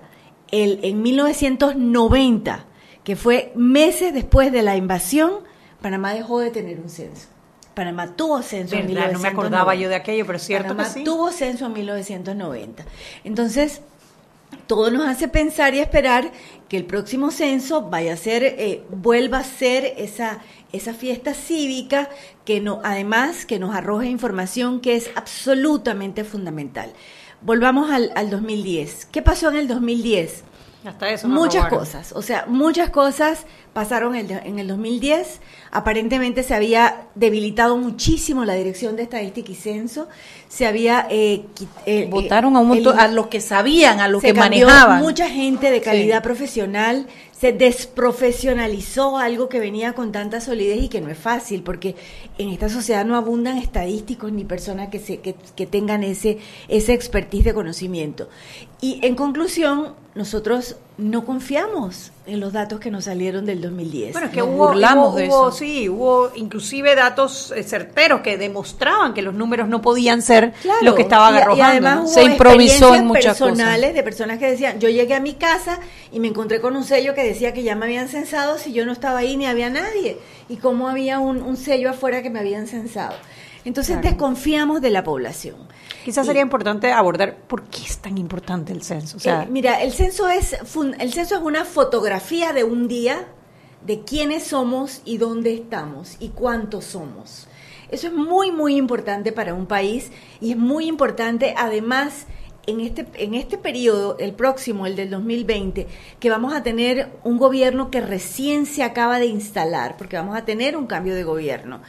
el, 0.51 0.79
en 0.83 1.01
1990, 1.01 2.65
que 3.03 3.15
fue 3.15 3.51
meses 3.55 4.13
después 4.13 4.51
de 4.51 4.61
la 4.61 4.75
invasión, 4.75 5.31
Panamá 5.81 6.13
dejó 6.13 6.39
de 6.39 6.51
tener 6.51 6.79
un 6.79 6.89
censo. 6.89 7.27
Panamá 7.73 8.15
tuvo 8.15 8.41
censo 8.41 8.75
¿Verdad? 8.75 8.81
en 8.81 8.87
1990. 8.87 9.13
No 9.13 9.19
me 9.19 9.27
acordaba 9.27 9.75
yo 9.75 9.89
de 9.89 9.95
aquello, 9.95 10.25
pero 10.25 10.37
es 10.37 10.43
cierto 10.43 10.69
Panamá 10.69 10.85
que 10.85 10.99
sí. 10.99 11.03
tuvo 11.03 11.31
censo 11.31 11.65
en 11.65 11.73
1990. 11.73 12.85
Entonces, 13.23 13.81
todo 14.69 14.91
nos 14.91 15.07
hace 15.07 15.27
pensar 15.27 15.73
y 15.73 15.79
esperar 15.79 16.31
que 16.69 16.77
el 16.77 16.85
próximo 16.85 17.31
censo 17.31 17.89
vaya 17.89 18.13
a 18.13 18.17
ser, 18.17 18.43
eh, 18.43 18.83
vuelva 18.91 19.39
a 19.39 19.43
ser 19.43 19.95
esa, 19.97 20.43
esa 20.71 20.93
fiesta 20.93 21.33
cívica 21.33 22.07
que 22.45 22.61
no, 22.61 22.79
además 22.83 23.47
que 23.47 23.57
nos 23.57 23.75
arroje 23.75 24.09
información 24.09 24.79
que 24.79 24.95
es 24.95 25.09
absolutamente 25.15 26.23
fundamental. 26.23 26.93
Volvamos 27.41 27.89
al, 27.89 28.11
al 28.13 28.29
2010. 28.29 29.07
¿Qué 29.07 29.23
pasó 29.23 29.49
en 29.49 29.55
el 29.55 29.67
2010? 29.67 30.43
Hasta 30.85 31.09
eso 31.09 31.27
muchas 31.27 31.55
robaron. 31.65 31.79
cosas, 31.79 32.13
o 32.13 32.21
sea, 32.21 32.45
muchas 32.47 32.89
cosas 32.89 33.45
pasaron 33.73 34.15
en 34.15 34.31
el, 34.31 34.39
en 34.45 34.59
el 34.59 34.67
2010. 34.69 35.41
Aparentemente 35.71 36.41
se 36.41 36.53
había 36.55 37.07
debilitado 37.15 37.75
muchísimo 37.75 38.45
la 38.45 38.53
Dirección 38.53 38.95
de 38.95 39.03
Estadística 39.03 39.51
y 39.51 39.55
Censo. 39.55 40.07
Se 40.47 40.65
había 40.65 41.05
eh, 41.09 41.43
qui- 41.53 41.67
eh, 41.85 42.07
Votaron 42.09 42.53
eh, 42.53 42.57
a 42.57 42.59
un 42.61 42.67
montón, 42.69 42.93
el- 42.93 42.99
a 43.01 43.07
los 43.09 43.27
que 43.27 43.41
sabían, 43.41 43.99
a 43.99 44.07
los 44.07 44.21
que 44.21 44.33
manejaban. 44.33 45.01
mucha 45.01 45.29
gente 45.29 45.69
de 45.69 45.81
calidad 45.81 46.19
Sí. 46.19 46.23
profesional, 46.23 47.07
se 47.33 47.51
desprofesionalizó 47.53 49.17
algo 49.17 49.47
que 49.49 49.59
venía 49.59 49.93
con 49.93 50.11
tanta 50.11 50.41
solidez 50.41 50.81
y 50.83 50.89
que 50.89 51.01
no 51.01 51.09
es 51.09 51.17
fácil, 51.17 51.61
porque 51.63 51.95
en 52.37 52.49
esta 52.49 52.69
sociedad 52.69 53.05
no 53.05 53.15
abundan 53.15 53.57
estadísticos 53.57 54.31
ni 54.31 54.43
personas 54.45 54.89
que, 54.89 54.99
se, 54.99 55.17
que, 55.19 55.35
que 55.55 55.65
tengan 55.65 56.03
ese, 56.03 56.39
ese 56.67 56.93
expertise 56.93 57.45
de 57.45 57.53
conocimiento. 57.53 58.29
Y 58.81 58.99
en 59.05 59.15
conclusión, 59.15 59.93
nosotros 60.19 60.75
no 60.97 61.25
confiamos 61.25 62.11
en 62.27 62.41
los 62.41 62.51
datos 62.51 62.81
que 62.81 62.91
nos 62.91 63.05
salieron 63.05 63.45
del 63.45 63.61
2010. 63.61 64.11
Bueno, 64.11 64.27
es 64.27 64.33
que 64.33 64.41
Nos 64.41 64.49
hubo, 64.49 64.67
burlamos 64.67 65.13
hubo- 65.13 65.17
de 65.17 65.27
hubo- 65.29 65.47
eso. 65.47 65.57
sí, 65.57 65.87
hubo 65.87 66.29
inclusive 66.35 66.93
datos 66.93 67.53
eh, 67.55 67.63
certeros 67.63 68.19
que 68.19 68.37
demostraban 68.37 69.13
que 69.13 69.21
los 69.21 69.33
números 69.33 69.69
no 69.69 69.81
podían 69.81 70.21
ser 70.21 70.51
Claro, 70.61 70.79
lo 70.83 70.95
que 70.95 71.03
estaban 71.03 71.33
y- 71.33 71.37
y, 71.37 71.41
arrojando. 71.41 71.63
además 71.65 71.95
¿no? 71.95 72.03
hubo 72.03 72.13
Se 72.13 72.23
improvisó 72.23 72.93
en 72.95 73.05
muchas 73.07 73.39
personales 73.39 73.93
de 73.93 74.03
personas 74.03 74.39
que 74.39 74.47
decían, 74.51 74.77
yo 74.81 74.89
llegué 74.89 75.15
a 75.15 75.21
mi 75.21 75.35
casa 75.35 75.79
y 76.11 76.19
me 76.19 76.27
encontré 76.27 76.59
con 76.59 76.75
un 76.75 76.83
sello 76.83 77.15
que 77.15 77.23
decía 77.23 77.53
que 77.53 77.63
ya 77.63 77.75
me 77.75 77.85
habían 77.85 78.09
censado 78.09 78.57
si 78.57 78.73
yo 78.73 78.85
no 78.85 78.91
estaba 78.91 79.19
ahí 79.19 79.37
ni 79.37 79.45
había 79.45 79.69
nadie. 79.69 80.17
Y 80.49 80.57
cómo 80.57 80.89
había 80.89 81.19
un, 81.19 81.41
un 81.41 81.55
sello 81.55 81.89
afuera 81.91 82.21
que 82.21 82.29
me 82.29 82.39
habían 82.39 82.67
censado. 82.67 83.13
Entonces 83.65 83.97
Claro. 83.97 84.09
desconfiamos 84.09 84.81
de 84.81 84.89
la 84.89 85.03
población. 85.03 85.55
Quizás 86.05 86.25
Y- 86.25 86.27
sería 86.27 86.41
importante 86.41 86.91
abordar 86.91 87.35
por 87.47 87.63
qué 87.63 87.83
es 87.83 87.97
tan 87.99 88.17
importante 88.17 88.71
el 88.73 88.81
censo. 88.83 89.17
O 89.17 89.19
sea, 89.19 89.43
Eh, 89.43 89.47
mira, 89.49 89.81
el 89.81 89.91
censo 89.91 90.29
es 90.29 90.57
fun- 90.65 90.95
el 90.99 91.11
censo 91.13 91.35
es 91.35 91.41
una 91.41 91.65
fotografía 91.65 92.53
de 92.53 92.63
un 92.63 92.87
día 92.87 93.27
de 93.85 94.01
quiénes 94.03 94.43
somos 94.45 95.01
y 95.05 95.17
dónde 95.17 95.53
estamos 95.53 96.15
y 96.19 96.29
cuántos 96.29 96.85
somos. 96.85 97.47
Eso 97.89 98.07
es 98.07 98.13
muy 98.13 98.51
muy 98.51 98.75
importante 98.75 99.31
para 99.31 99.53
un 99.53 99.65
país 99.65 100.11
y 100.41 100.51
es 100.51 100.57
muy 100.57 100.85
importante 100.87 101.53
además 101.57 102.25
en 102.69 102.81
este 102.81 103.05
en 103.15 103.33
este 103.33 103.57
periodo, 103.57 104.17
el 104.19 104.33
próximo, 104.33 104.85
el 104.85 104.95
del 104.95 105.09
2020, 105.09 105.87
que 106.19 106.29
vamos 106.29 106.53
a 106.53 106.63
tener 106.63 107.09
un 107.23 107.37
gobierno 107.37 107.91
que 107.91 108.01
recién 108.01 108.65
se 108.65 108.83
acaba 108.83 109.19
de 109.19 109.25
instalar, 109.25 109.97
porque 109.97 110.17
vamos 110.17 110.37
a 110.37 110.45
tener 110.45 110.77
un 110.77 110.87
cambio 110.87 111.15
de 111.15 111.23
gobierno. 111.23 111.81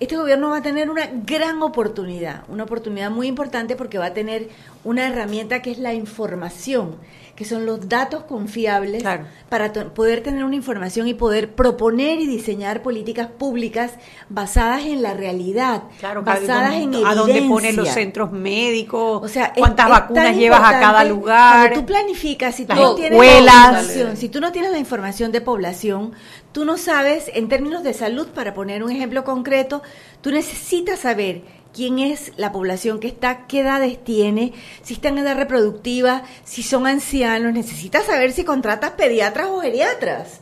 este 0.00 0.16
gobierno 0.16 0.50
va 0.50 0.58
a 0.58 0.62
tener 0.62 0.90
una 0.90 1.06
gran 1.12 1.62
oportunidad, 1.62 2.44
una 2.48 2.64
oportunidad 2.64 3.10
muy 3.10 3.28
importante 3.28 3.76
porque 3.76 3.98
va 3.98 4.06
a 4.06 4.14
tener 4.14 4.48
una 4.82 5.06
herramienta 5.06 5.62
que 5.62 5.70
es 5.70 5.78
la 5.78 5.94
información 5.94 6.96
que 7.36 7.44
son 7.44 7.66
los 7.66 7.88
datos 7.88 8.24
confiables 8.24 9.02
para 9.48 9.72
poder 9.72 10.22
tener 10.22 10.44
una 10.44 10.54
información 10.54 11.08
y 11.08 11.14
poder 11.14 11.54
proponer 11.54 12.20
y 12.20 12.26
diseñar 12.26 12.82
políticas 12.82 13.28
públicas 13.28 13.94
basadas 14.28 14.84
en 14.84 15.02
la 15.02 15.14
realidad, 15.14 15.84
basadas 16.22 16.74
en 16.74 16.94
evidencia. 16.94 17.08
A 17.08 17.14
dónde 17.14 17.42
ponen 17.42 17.76
los 17.76 17.88
centros 17.88 18.30
médicos, 18.30 19.22
o 19.22 19.28
sea, 19.28 19.52
cuántas 19.52 19.88
vacunas 19.88 20.36
llevas 20.36 20.60
a 20.60 20.80
cada 20.80 21.04
lugar. 21.04 21.70
Cuando 21.70 21.80
tú 21.80 21.86
planificas, 21.86 22.54
si 22.54 22.66
tú 22.66 22.74
no 22.74 22.94
tienes 22.94 23.44
la 23.44 23.82
si 24.14 24.28
tú 24.28 24.40
no 24.40 24.52
tienes 24.52 24.70
la 24.70 24.78
información 24.78 25.32
de 25.32 25.40
población, 25.40 26.12
tú 26.52 26.64
no 26.64 26.76
sabes 26.76 27.30
en 27.34 27.48
términos 27.48 27.82
de 27.82 27.94
salud, 27.94 28.28
para 28.28 28.54
poner 28.54 28.82
un 28.84 28.90
ejemplo 28.90 29.24
concreto, 29.24 29.82
tú 30.20 30.30
necesitas 30.30 31.00
saber 31.00 31.42
quién 31.74 31.98
es 31.98 32.32
la 32.36 32.52
población 32.52 33.00
que 33.00 33.08
está, 33.08 33.46
qué 33.46 33.60
edades 33.60 34.02
tiene, 34.02 34.52
si 34.82 34.94
está 34.94 35.08
en 35.08 35.18
edad 35.18 35.36
reproductiva, 35.36 36.22
si 36.44 36.62
son 36.62 36.86
ancianos, 36.86 37.52
necesitas 37.52 38.06
saber 38.06 38.32
si 38.32 38.44
contratas 38.44 38.92
pediatras 38.92 39.48
o 39.48 39.60
geriatras. 39.60 40.40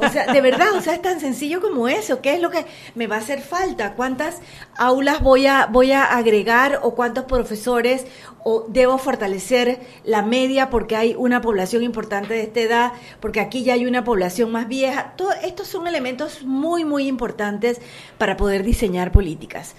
O 0.00 0.08
sea, 0.08 0.32
de 0.32 0.40
verdad, 0.40 0.72
o 0.74 0.80
sea, 0.80 0.94
es 0.94 1.02
tan 1.02 1.20
sencillo 1.20 1.60
como 1.60 1.86
eso. 1.86 2.22
¿Qué 2.22 2.34
es 2.34 2.40
lo 2.40 2.50
que 2.50 2.64
me 2.94 3.06
va 3.06 3.16
a 3.16 3.18
hacer 3.18 3.42
falta? 3.42 3.92
¿Cuántas 3.94 4.38
aulas 4.78 5.20
voy 5.20 5.46
a, 5.46 5.66
voy 5.66 5.92
a 5.92 6.04
agregar 6.04 6.80
o 6.82 6.94
cuántos 6.94 7.24
profesores 7.26 8.06
o 8.42 8.64
debo 8.68 8.96
fortalecer 8.96 9.80
la 10.04 10.22
media 10.22 10.70
porque 10.70 10.96
hay 10.96 11.14
una 11.14 11.42
población 11.42 11.82
importante 11.82 12.32
de 12.32 12.42
esta 12.44 12.60
edad, 12.60 12.92
porque 13.20 13.40
aquí 13.40 13.64
ya 13.64 13.74
hay 13.74 13.84
una 13.84 14.02
población 14.02 14.50
más 14.50 14.66
vieja? 14.66 15.12
Todos 15.16 15.34
estos 15.42 15.68
son 15.68 15.86
elementos 15.86 16.42
muy, 16.42 16.86
muy 16.86 17.06
importantes 17.06 17.80
para 18.16 18.38
poder 18.38 18.62
diseñar 18.62 19.12
políticas. 19.12 19.74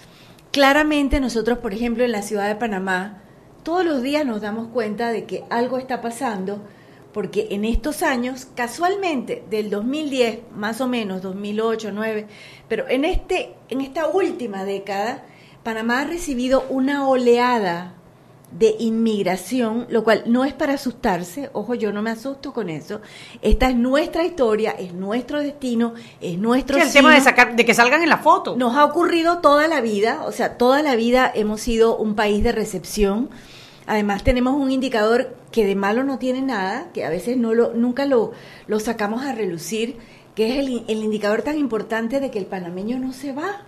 Claramente 0.52 1.18
nosotros, 1.18 1.58
por 1.60 1.72
ejemplo, 1.72 2.04
en 2.04 2.12
la 2.12 2.20
ciudad 2.20 2.46
de 2.46 2.56
Panamá, 2.56 3.22
todos 3.62 3.86
los 3.86 4.02
días 4.02 4.26
nos 4.26 4.42
damos 4.42 4.68
cuenta 4.68 5.10
de 5.10 5.24
que 5.24 5.44
algo 5.48 5.78
está 5.78 6.02
pasando, 6.02 6.62
porque 7.14 7.48
en 7.52 7.64
estos 7.64 8.02
años, 8.02 8.46
casualmente, 8.54 9.42
del 9.48 9.70
2010, 9.70 10.40
más 10.54 10.82
o 10.82 10.88
menos, 10.88 11.22
2008, 11.22 11.86
2009, 11.88 12.26
pero 12.68 12.86
en, 12.90 13.06
este, 13.06 13.54
en 13.70 13.80
esta 13.80 14.08
última 14.08 14.66
década, 14.66 15.24
Panamá 15.62 16.02
ha 16.02 16.04
recibido 16.04 16.66
una 16.68 17.08
oleada 17.08 17.94
de 18.58 18.76
inmigración, 18.78 19.86
lo 19.88 20.04
cual 20.04 20.24
no 20.26 20.44
es 20.44 20.52
para 20.52 20.74
asustarse, 20.74 21.50
ojo, 21.52 21.74
yo 21.74 21.92
no 21.92 22.02
me 22.02 22.10
asusto 22.10 22.52
con 22.52 22.68
eso. 22.68 23.00
Esta 23.40 23.68
es 23.68 23.76
nuestra 23.76 24.24
historia, 24.24 24.72
es 24.72 24.92
nuestro 24.92 25.40
destino, 25.40 25.94
es 26.20 26.38
nuestro 26.38 26.76
sí, 26.76 26.82
el 26.82 26.92
tema 26.92 27.14
de 27.14 27.20
sacar 27.20 27.56
de 27.56 27.64
que 27.64 27.74
salgan 27.74 28.02
en 28.02 28.08
la 28.08 28.18
foto. 28.18 28.56
Nos 28.56 28.76
ha 28.76 28.84
ocurrido 28.84 29.38
toda 29.38 29.68
la 29.68 29.80
vida, 29.80 30.24
o 30.26 30.32
sea, 30.32 30.58
toda 30.58 30.82
la 30.82 30.96
vida 30.96 31.30
hemos 31.34 31.60
sido 31.60 31.96
un 31.96 32.14
país 32.14 32.44
de 32.44 32.52
recepción. 32.52 33.30
Además 33.86 34.22
tenemos 34.22 34.54
un 34.54 34.70
indicador 34.70 35.34
que 35.50 35.64
de 35.66 35.74
malo 35.74 36.04
no 36.04 36.18
tiene 36.18 36.42
nada, 36.42 36.88
que 36.92 37.04
a 37.04 37.10
veces 37.10 37.36
no 37.36 37.54
lo 37.54 37.72
nunca 37.72 38.06
lo, 38.06 38.32
lo 38.66 38.80
sacamos 38.80 39.24
a 39.24 39.34
relucir, 39.34 39.96
que 40.34 40.50
es 40.50 40.58
el, 40.58 40.84
el 40.88 41.02
indicador 41.02 41.42
tan 41.42 41.58
importante 41.58 42.20
de 42.20 42.30
que 42.30 42.38
el 42.38 42.46
panameño 42.46 42.98
no 42.98 43.12
se 43.12 43.32
va. 43.32 43.62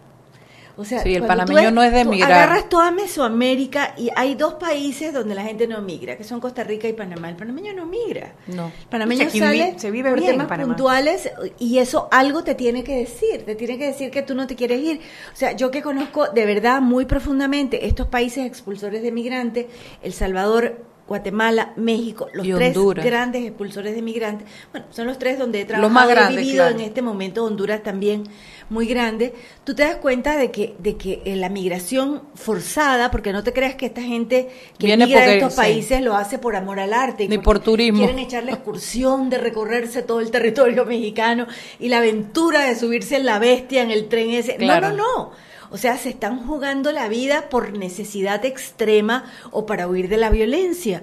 O 0.76 0.84
sea, 0.84 1.02
sí, 1.02 1.14
el 1.14 1.24
panameño 1.24 1.70
no 1.70 1.82
es 1.82 1.92
de 1.92 2.04
migrar. 2.04 2.32
Agarras 2.32 2.68
toda 2.68 2.90
Mesoamérica 2.90 3.94
y 3.96 4.10
hay 4.16 4.34
dos 4.34 4.54
países 4.54 5.12
donde 5.12 5.34
la 5.34 5.44
gente 5.44 5.68
no 5.68 5.80
migra, 5.80 6.16
que 6.16 6.24
son 6.24 6.40
Costa 6.40 6.64
Rica 6.64 6.88
y 6.88 6.92
Panamá. 6.92 7.30
El 7.30 7.36
panameño 7.36 7.72
no 7.74 7.86
migra. 7.86 8.32
No. 8.48 8.66
El 8.66 8.88
panameño 8.88 9.30
sale 9.30 9.78
se 9.78 9.90
vive 9.90 10.10
por 10.10 10.20
temas 10.20 10.48
puntuales 10.58 11.30
y 11.58 11.78
eso 11.78 12.08
algo 12.10 12.42
te 12.42 12.54
tiene 12.54 12.82
que 12.82 12.96
decir. 12.96 13.44
Te 13.44 13.54
tiene 13.54 13.78
que 13.78 13.86
decir 13.86 14.10
que 14.10 14.22
tú 14.22 14.34
no 14.34 14.46
te 14.46 14.56
quieres 14.56 14.80
ir. 14.80 15.00
O 15.32 15.36
sea, 15.36 15.52
yo 15.52 15.70
que 15.70 15.82
conozco 15.82 16.28
de 16.28 16.44
verdad 16.46 16.80
muy 16.80 17.04
profundamente 17.04 17.86
estos 17.86 18.08
países 18.08 18.44
expulsores 18.46 19.02
de 19.02 19.12
migrantes, 19.12 19.66
El 20.02 20.12
Salvador, 20.12 20.93
Guatemala, 21.06 21.74
México, 21.76 22.28
los 22.32 22.46
tres 22.46 22.76
grandes 22.96 23.44
expulsores 23.44 23.94
de 23.94 24.00
migrantes. 24.00 24.48
Bueno, 24.72 24.86
son 24.90 25.06
los 25.06 25.18
tres 25.18 25.38
donde 25.38 25.60
he 25.60 25.64
trabajado, 25.66 25.92
más 25.92 26.08
grandes, 26.08 26.38
he 26.38 26.46
vivido 26.46 26.66
en 26.66 26.80
este 26.80 27.02
momento, 27.02 27.44
Honduras 27.44 27.82
también 27.82 28.24
muy 28.70 28.86
grande. 28.86 29.34
Tú 29.64 29.74
te 29.74 29.82
das 29.82 29.96
cuenta 29.96 30.38
de 30.38 30.50
que 30.50 30.74
de 30.78 30.96
que 30.96 31.20
eh, 31.26 31.36
la 31.36 31.50
migración 31.50 32.22
forzada, 32.34 33.10
porque 33.10 33.32
no 33.32 33.44
te 33.44 33.52
creas 33.52 33.74
que 33.74 33.86
esta 33.86 34.00
gente 34.00 34.48
que 34.78 34.86
Viene 34.86 35.04
migra 35.04 35.20
a 35.20 35.34
estos 35.34 35.54
países 35.54 36.00
lo 36.00 36.16
hace 36.16 36.38
por 36.38 36.56
amor 36.56 36.80
al 36.80 36.94
arte, 36.94 37.28
ni 37.28 37.36
por 37.36 37.58
turismo. 37.58 37.98
Quieren 37.98 38.18
echar 38.18 38.44
la 38.44 38.52
excursión 38.52 39.28
de 39.28 39.36
recorrerse 39.36 40.02
todo 40.02 40.20
el 40.20 40.30
territorio 40.30 40.84
mexicano 40.86 41.46
y 41.78 41.88
la 41.88 41.98
aventura 41.98 42.64
de 42.64 42.76
subirse 42.76 43.16
en 43.16 43.26
la 43.26 43.38
bestia 43.38 43.82
en 43.82 43.90
el 43.90 44.08
tren 44.08 44.30
ese. 44.30 44.56
No, 44.58 44.80
no, 44.80 44.92
no. 44.92 45.32
O 45.74 45.76
sea, 45.76 45.98
se 45.98 46.10
están 46.10 46.46
jugando 46.46 46.92
la 46.92 47.08
vida 47.08 47.48
por 47.48 47.76
necesidad 47.76 48.44
extrema 48.44 49.24
o 49.50 49.66
para 49.66 49.88
huir 49.88 50.08
de 50.08 50.16
la 50.16 50.30
violencia. 50.30 51.02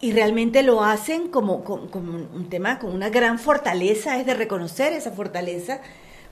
Y 0.00 0.10
realmente 0.10 0.64
lo 0.64 0.82
hacen 0.82 1.28
como, 1.28 1.62
como, 1.62 2.16
un 2.34 2.48
tema, 2.48 2.80
con 2.80 2.92
una 2.92 3.08
gran 3.08 3.38
fortaleza, 3.38 4.18
es 4.18 4.26
de 4.26 4.34
reconocer 4.34 4.92
esa 4.94 5.12
fortaleza 5.12 5.80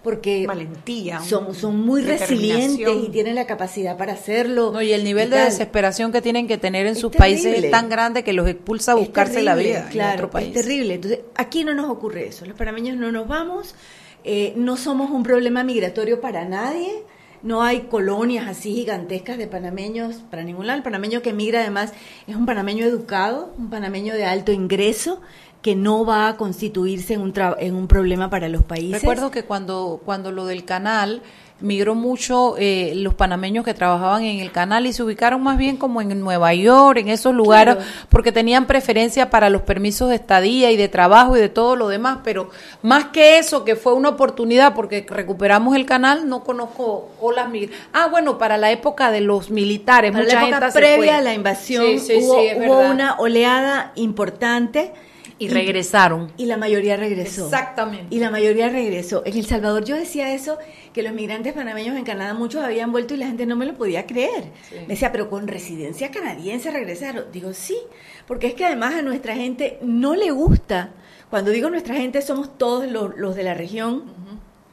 porque 0.03 0.45
valentía 0.45 1.21
son, 1.21 1.55
son 1.55 1.81
muy 1.81 2.03
resilientes 2.03 2.97
y 3.01 3.11
tienen 3.11 3.37
la 3.37 3.47
capacidad 3.47 3.97
para 3.97 4.15
hacerlo. 4.15 4.73
No, 4.73 4.83
y 4.83 4.91
el 4.91 5.05
nivel 5.05 5.31
de 5.31 5.39
desesperación 5.39 6.11
que 6.11 6.21
tienen 6.21 6.49
que 6.49 6.59
tener 6.59 6.85
en 6.89 6.97
sus 6.97 7.13
países 7.13 7.63
es 7.63 7.71
tan 7.71 7.89
grande 7.89 8.25
que 8.25 8.33
los 8.33 8.49
expulsa 8.49 8.91
a 8.91 8.95
buscarse 8.97 9.41
la 9.41 9.55
vida 9.55 9.89
claro, 9.89 10.09
en 10.09 10.15
otro 10.17 10.31
país. 10.31 10.49
es 10.49 10.63
terrible. 10.63 10.95
Entonces 10.95 11.21
aquí 11.37 11.63
no 11.63 11.75
nos 11.75 11.89
ocurre 11.89 12.27
eso. 12.27 12.45
Los 12.45 12.59
panameños 12.59 12.97
no 12.97 13.13
nos 13.13 13.29
vamos 13.29 13.77
eh, 14.25 14.53
no 14.57 14.77
somos 14.77 15.11
un 15.11 15.23
problema 15.23 15.63
migratorio 15.63 16.21
para 16.21 16.45
nadie 16.45 17.05
no 17.43 17.63
hay 17.63 17.83
colonias 17.83 18.47
así 18.49 18.75
gigantescas 18.75 19.39
de 19.39 19.47
panameños 19.47 20.17
para 20.31 20.43
ningún 20.45 20.67
lado. 20.67 20.79
El 20.79 20.83
panameño 20.83 21.23
que 21.23 21.31
emigra 21.31 21.61
además 21.61 21.93
es 22.27 22.37
un 22.37 22.47
panameño 22.47 22.85
educado, 22.85 23.55
un 23.59 23.71
panameño 23.71 24.15
de 24.15 24.25
alto 24.25 24.53
ingreso 24.53 25.21
que 25.63 25.75
no 25.75 26.05
va 26.05 26.29
a 26.29 26.37
constituirse 26.37 27.15
en 27.15 27.21
un, 27.21 27.33
en 27.59 27.75
un 27.75 27.89
problema 27.89 28.31
para 28.31 28.49
los 28.49 28.63
países. 28.63 29.01
Recuerdo 29.01 29.31
que 29.31 29.45
cuando, 29.45 30.01
cuando 30.05 30.31
lo 30.31 30.47
del 30.47 30.65
canal 30.65 31.23
migró 31.61 31.95
mucho 31.95 32.55
eh, 32.57 32.93
los 32.95 33.15
panameños 33.15 33.65
que 33.65 33.75
trabajaban 33.75 34.23
en 34.23 34.41
el 34.41 34.53
canal 34.53 34.87
y 34.87 34.93
se 34.93 35.03
ubicaron 35.03 35.43
más 35.43 35.59
bien 35.59 35.77
como 35.77 36.01
en 36.01 36.21
Nueva 36.21 36.55
York, 36.55 36.99
en 36.99 37.09
esos 37.09 37.35
lugares, 37.35 37.77
porque 38.09 38.31
tenían 38.31 38.67
preferencia 38.67 39.31
para 39.31 39.51
los 39.51 39.63
permisos 39.63 40.09
de 40.09 40.15
estadía 40.15 40.71
y 40.71 40.77
de 40.77 40.89
trabajo 40.89 41.37
y 41.37 41.41
de 41.41 41.49
todo 41.49 41.75
lo 41.75 41.89
demás, 41.89 42.19
pero 42.23 42.51
más 42.83 43.07
que 43.07 43.39
eso, 43.39 43.65
que 43.65 43.75
fue 43.75 43.95
una 43.95 44.11
oportunidad 44.11 44.75
porque 44.75 45.05
recuperamos 45.09 45.75
el 45.75 45.87
canal, 45.87 46.29
no 46.29 46.45
conozco 46.45 47.11
olas 47.21 47.49
Ah, 47.93 48.09
bueno, 48.09 48.37
para 48.37 48.57
la 48.57 48.71
época 48.71 49.11
de 49.11 49.21
los 49.21 49.51
militares, 49.51 50.13
para 50.13 50.25
la 50.25 50.49
época 50.49 50.71
previa 50.73 51.19
a 51.19 51.23
la 51.23 51.35
invasión 51.35 51.85
hubo 51.87 52.81
una 52.81 53.17
oleada 53.19 53.93
importante 53.95 54.93
y, 55.39 55.49
regresaron. 55.49 56.33
Y 56.37 56.47
la 56.47 56.57
mayoría 56.57 56.97
regresó. 56.97 57.45
Exactamente. 57.45 58.15
Y 58.15 58.19
la 58.19 58.31
mayoría 58.31 58.69
regresó. 58.69 59.23
En 59.25 59.37
El 59.37 59.47
Salvador 59.47 59.85
yo 59.85 59.97
decía 59.97 60.35
eso, 60.35 60.59
que 60.93 61.03
los 61.03 61.13
migrantes 61.13 61.53
panameños 61.53 61.97
en 61.97 62.05
Canadá 62.05 62.35
muchos 62.35 62.63
habían 62.65 62.93
vuelto 62.93 63.15
y 63.15 63.19
la 63.19 63.27
gente 63.27 63.47
no 63.47 63.57
me 63.57 63.67
lo 63.67 63.75
podía 63.75 64.07
creer. 64.07 64.45
Me 64.73 64.89
decía, 64.89 65.13
pero 65.13 65.31
con 65.31 65.47
residencia 65.47 66.11
canadiense 66.11 66.71
regresaron. 66.71 67.27
Digo, 67.33 67.53
sí, 67.53 67.79
porque 68.27 68.49
es 68.49 68.55
que 68.55 68.65
además 68.65 68.95
a 68.95 69.03
nuestra 69.03 69.35
gente 69.35 69.79
no 69.83 70.15
le 70.15 70.31
gusta. 70.31 70.91
Cuando 71.31 71.51
digo 71.51 71.69
nuestra 71.71 71.95
gente 71.95 72.23
somos 72.23 72.57
todos 72.57 72.91
los, 72.91 73.37
de 73.37 73.43
la 73.43 73.55
región. 73.55 74.05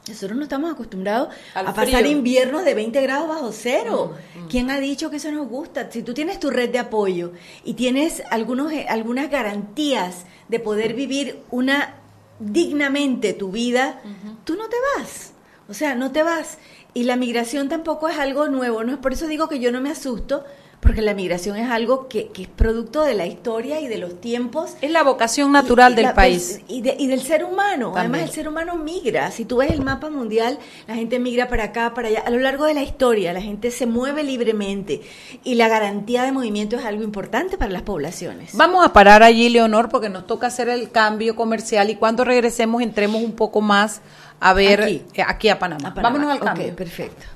Nosotros 0.08 0.36
no 0.36 0.44
estamos 0.44 0.72
acostumbrados 0.72 1.34
a 1.54 1.74
pasar 1.74 2.06
inviernos 2.06 2.64
de 2.64 2.74
20 2.74 3.00
grados 3.02 3.28
bajo 3.28 3.50
cero. 3.52 4.14
¿Quién 4.48 4.70
ha 4.70 4.78
dicho 4.78 5.10
que 5.10 5.16
eso 5.16 5.32
nos 5.32 5.48
gusta? 5.48 5.90
Si 5.90 6.02
tú 6.02 6.14
tienes 6.14 6.38
tu 6.38 6.50
red 6.50 6.70
de 6.70 6.78
apoyo 6.78 7.32
y 7.64 7.74
tienes 7.74 8.22
algunos, 8.30 8.72
eh, 8.72 8.86
algunas 8.88 9.30
garantías 9.30 10.24
de 10.48 10.60
poder 10.60 10.94
vivir 10.94 11.42
una 11.50 11.96
dignamente 12.38 13.32
tu 13.32 13.50
vida, 13.50 14.00
tú 14.44 14.54
no 14.54 14.68
te 14.68 14.76
vas. 14.96 15.32
O 15.68 15.74
sea, 15.74 15.94
no 15.94 16.12
te 16.12 16.22
vas. 16.22 16.58
Y 16.94 17.04
la 17.04 17.16
migración 17.16 17.68
tampoco 17.68 18.08
es 18.08 18.18
algo 18.18 18.48
nuevo, 18.48 18.84
no 18.84 18.92
es 18.92 18.98
por 18.98 19.12
eso 19.12 19.26
digo 19.26 19.48
que 19.48 19.58
yo 19.58 19.72
no 19.72 19.80
me 19.80 19.90
asusto, 19.90 20.44
porque 20.80 21.02
la 21.02 21.14
migración 21.14 21.56
es 21.56 21.70
algo 21.70 22.08
que, 22.08 22.30
es 22.38 22.48
producto 22.48 23.02
de 23.02 23.14
la 23.14 23.26
historia 23.26 23.80
y 23.80 23.88
de 23.88 23.98
los 23.98 24.20
tiempos. 24.20 24.76
Es 24.80 24.90
la 24.90 25.02
vocación 25.02 25.50
natural 25.52 25.94
del 25.94 26.12
país. 26.12 26.60
Y, 26.68 26.82
del 26.82 27.20
ser 27.20 27.44
humano. 27.44 27.92
Además, 27.96 28.22
el 28.22 28.30
ser 28.30 28.48
humano 28.48 28.76
migra. 28.76 29.30
Si 29.30 29.44
tú 29.44 29.58
ves 29.58 29.70
el 29.70 29.82
mapa 29.82 30.10
mundial, 30.10 30.58
la 30.86 30.94
gente 30.94 31.18
migra 31.18 31.48
para 31.48 31.64
acá, 31.64 31.94
para 31.94 32.08
allá. 32.08 32.22
A 32.26 32.30
lo 32.30 32.38
largo 32.38 32.66
de 32.66 32.74
la 32.74 32.82
historia, 32.82 33.32
la 33.32 33.40
gente 33.40 33.70
se 33.70 33.86
mueve 33.86 34.22
libremente. 34.22 35.00
Y 35.44 35.54
la 35.54 35.68
garantía 35.68 36.22
de 36.24 36.32
movimiento 36.32 36.76
es 36.76 36.84
algo 36.84 37.02
importante 37.02 37.58
para 37.58 37.70
las 37.70 37.82
poblaciones. 37.82 38.54
Vamos 38.54 38.84
a 38.84 38.92
parar 38.92 39.22
allí, 39.22 39.48
Leonor, 39.48 39.88
porque 39.88 40.08
nos 40.08 40.26
toca 40.26 40.48
hacer 40.48 40.68
el 40.68 40.90
cambio 40.90 41.36
comercial 41.36 41.90
y 41.90 41.96
cuando 41.96 42.24
regresemos 42.24 42.82
entremos 42.82 43.22
un 43.22 43.32
poco 43.32 43.60
más 43.60 44.02
a 44.40 44.52
ver 44.52 44.82
aquí, 44.82 45.48
eh, 45.48 45.50
a, 45.50 45.58
Panamá. 45.58 45.94
Vámonos 45.96 46.30
al 46.30 46.40
cambio. 46.40 46.76
perfecto. 46.76 47.35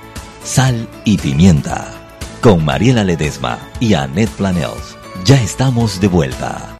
Sal 0.43 0.89
y 1.05 1.19
Pimienta 1.19 1.90
con 2.41 2.65
Mariela 2.65 3.03
Ledesma 3.03 3.59
y 3.79 3.93
Annette 3.93 4.31
Planels. 4.31 4.97
Ya 5.23 5.41
estamos 5.41 6.01
de 6.01 6.07
vuelta. 6.07 6.77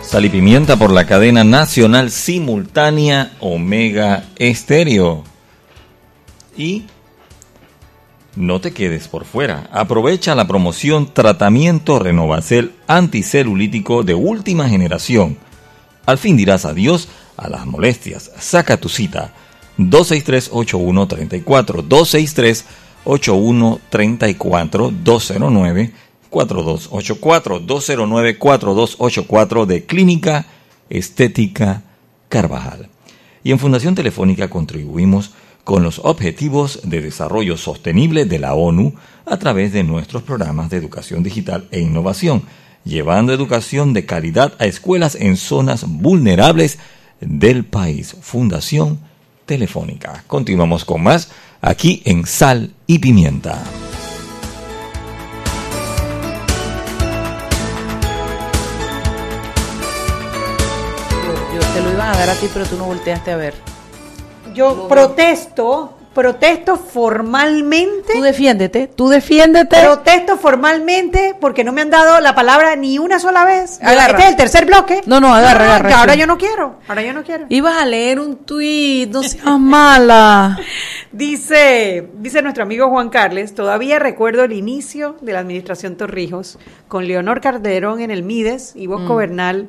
Sal 0.00 0.24
y 0.24 0.30
pimienta 0.30 0.76
por 0.76 0.90
la 0.90 1.04
cadena 1.06 1.44
nacional 1.44 2.10
simultánea 2.10 3.32
Omega 3.40 4.24
Estéreo. 4.36 5.24
Y 6.56 6.86
no 8.36 8.62
te 8.62 8.72
quedes 8.72 9.08
por 9.08 9.26
fuera. 9.26 9.68
Aprovecha 9.70 10.34
la 10.34 10.46
promoción 10.46 11.12
Tratamiento 11.12 11.98
Renovacel 11.98 12.72
Anticelulítico 12.86 14.02
de 14.02 14.14
última 14.14 14.70
generación 14.70 15.36
al 16.06 16.18
fin 16.18 16.36
dirás 16.36 16.64
adiós 16.64 17.08
a 17.36 17.48
las 17.48 17.66
molestias. 17.66 18.30
Saca 18.38 18.76
tu 18.78 18.88
cita 18.88 19.34
263-8134, 19.78 22.64
263-8134, 23.04 25.90
209-4284, 26.30 27.66
209-4284 27.66 29.66
de 29.66 29.84
Clínica 29.84 30.46
Estética 30.88 31.82
Carvajal. 32.28 32.88
Y 33.44 33.52
en 33.52 33.58
Fundación 33.58 33.94
Telefónica 33.94 34.48
contribuimos 34.48 35.32
con 35.64 35.82
los 35.82 36.00
Objetivos 36.04 36.80
de 36.84 37.00
Desarrollo 37.00 37.56
Sostenible 37.56 38.24
de 38.24 38.38
la 38.38 38.54
ONU 38.54 38.94
a 39.26 39.36
través 39.36 39.72
de 39.72 39.82
nuestros 39.82 40.22
programas 40.22 40.70
de 40.70 40.76
educación 40.76 41.24
digital 41.24 41.66
e 41.72 41.80
innovación 41.80 42.44
llevando 42.86 43.32
educación 43.32 43.92
de 43.92 44.06
calidad 44.06 44.54
a 44.58 44.64
escuelas 44.64 45.16
en 45.16 45.36
zonas 45.36 45.84
vulnerables 45.86 46.78
del 47.20 47.64
país. 47.64 48.16
Fundación 48.20 49.00
Telefónica. 49.44 50.24
Continuamos 50.26 50.84
con 50.84 51.02
más 51.02 51.30
aquí 51.60 52.02
en 52.04 52.24
Sal 52.26 52.72
y 52.86 53.00
Pimienta. 53.00 53.62
Yo, 61.54 61.60
te 61.60 61.82
lo 61.82 61.92
iban 61.92 62.14
a 62.14 62.18
dar 62.18 62.30
a 62.30 62.34
ti, 62.34 62.46
pero 62.52 62.66
tú 62.66 62.76
no 62.76 62.84
volteaste 62.84 63.32
a 63.32 63.36
ver. 63.36 63.54
Yo 64.54 64.86
protesto 64.88 65.95
protesto 66.16 66.76
formalmente. 66.78 68.14
Tú 68.14 68.22
defiéndete, 68.22 68.86
tú 68.88 69.08
defiéndete. 69.10 69.76
Protesto 69.82 70.38
formalmente 70.38 71.36
porque 71.38 71.62
no 71.62 71.72
me 71.72 71.82
han 71.82 71.90
dado 71.90 72.20
la 72.22 72.34
palabra 72.34 72.74
ni 72.74 72.98
una 72.98 73.18
sola 73.18 73.44
vez. 73.44 73.78
Agarra. 73.82 74.12
Este 74.12 74.22
es 74.22 74.28
el 74.30 74.36
tercer 74.36 74.64
bloque. 74.64 75.02
No, 75.04 75.20
no, 75.20 75.34
agarra, 75.34 75.64
Ah, 75.64 75.68
agarra. 75.74 75.88
que 75.90 75.94
ahora 75.94 76.14
yo 76.14 76.26
no 76.26 76.38
quiero. 76.38 76.76
Ahora 76.88 77.02
yo 77.02 77.12
no 77.12 77.22
quiero. 77.22 77.44
Ibas 77.50 77.76
a 77.76 77.84
leer 77.84 78.18
un 78.18 78.36
tuit, 78.36 79.12
no 79.12 79.22
seas 79.22 79.44
mala. 79.60 80.58
Dice, 81.12 82.08
dice 82.18 82.40
nuestro 82.40 82.62
amigo 82.62 82.88
Juan 82.88 83.10
Carles, 83.10 83.54
todavía 83.54 83.98
recuerdo 83.98 84.44
el 84.44 84.52
inicio 84.54 85.16
de 85.20 85.34
la 85.34 85.40
administración 85.40 85.96
Torrijos 85.96 86.58
con 86.88 87.06
Leonor 87.06 87.42
Calderón 87.42 88.00
en 88.00 88.10
el 88.10 88.22
Mides 88.22 88.72
y 88.74 88.86
Bosco 88.86 89.14
Mm. 89.14 89.18
Bernal 89.18 89.68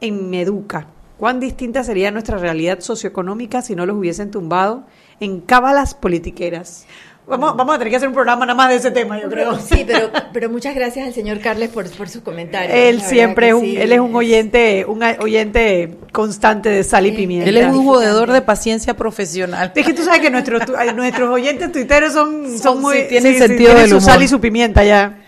en 0.00 0.28
Meduca. 0.28 0.86
¿Cuán 1.18 1.40
distinta 1.40 1.82
sería 1.84 2.10
nuestra 2.10 2.38
realidad 2.38 2.80
socioeconómica 2.80 3.62
si 3.62 3.74
no 3.74 3.86
los 3.86 3.96
hubiesen 3.96 4.30
tumbado 4.30 4.84
en 5.20 5.40
cábalas 5.40 5.94
politiqueras? 5.94 6.84
Vamos, 7.26 7.54
vamos 7.58 7.74
a 7.74 7.78
tener 7.78 7.90
que 7.90 7.96
hacer 7.96 8.08
un 8.08 8.14
programa 8.14 8.46
nada 8.46 8.56
más 8.56 8.70
de 8.70 8.76
ese 8.76 8.90
tema, 8.90 9.20
yo 9.20 9.28
creo. 9.28 9.58
Sí, 9.58 9.84
pero, 9.86 10.10
pero 10.32 10.48
muchas 10.48 10.74
gracias 10.74 11.06
al 11.06 11.12
señor 11.12 11.40
Carles 11.40 11.68
por, 11.68 11.86
por 11.90 12.08
sus 12.08 12.22
comentarios. 12.22 12.72
Él 12.74 13.02
siempre 13.02 13.48
es 13.48 13.54
un, 13.54 13.60
sí. 13.60 13.76
él 13.76 13.92
es 13.92 14.00
un 14.00 14.16
oyente, 14.16 14.86
un 14.88 15.02
oyente 15.02 15.98
constante 16.10 16.70
de 16.70 16.82
sal 16.84 17.04
y 17.04 17.12
pimienta. 17.12 17.50
Él 17.50 17.58
es 17.58 17.66
un 17.66 17.84
jodedor 17.84 18.32
de 18.32 18.40
paciencia 18.40 18.94
profesional. 18.96 19.72
Es 19.74 19.84
que 19.84 19.92
tú 19.92 20.04
sabes 20.04 20.20
que 20.20 20.30
nuestros, 20.30 20.64
tu- 20.64 20.72
nuestros 20.94 21.28
oyentes 21.28 21.70
tuiteros 21.70 22.14
son, 22.14 22.46
son, 22.52 22.58
Son- 22.58 22.80
muy... 22.80 22.96
sí, 22.96 23.04
tienen 23.10 23.36
sentido 23.36 23.56
tienen 23.58 23.76
del 23.82 23.90
su 23.90 23.96
humor. 23.96 24.10
sal 24.10 24.22
y 24.22 24.28
su 24.28 24.40
pimienta 24.40 24.82
ya. 24.84 25.18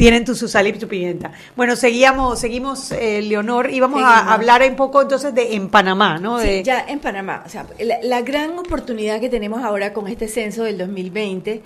Tienen 0.00 0.24
tu, 0.24 0.34
su 0.34 0.48
sal 0.48 0.66
y 0.66 0.80
su 0.80 0.88
pimienta. 0.88 1.30
Bueno, 1.56 1.76
seguíamos, 1.76 2.40
seguimos, 2.40 2.90
eh, 2.90 3.20
Leonor, 3.20 3.70
y 3.70 3.80
vamos 3.80 4.02
a 4.02 4.32
hablar 4.32 4.62
un 4.66 4.74
poco 4.74 5.02
entonces 5.02 5.34
de 5.34 5.54
en 5.54 5.68
Panamá, 5.68 6.18
¿no? 6.18 6.40
Sí, 6.40 6.46
De, 6.46 6.62
ya 6.62 6.86
en 6.88 7.00
Panamá. 7.00 7.42
O 7.44 7.50
sea, 7.50 7.66
la, 7.78 7.98
la 8.02 8.22
gran 8.22 8.58
oportunidad 8.58 9.20
que 9.20 9.28
tenemos 9.28 9.62
ahora 9.62 9.92
con 9.92 10.08
este 10.08 10.26
censo 10.26 10.64
del 10.64 10.78
2020, 10.78 11.62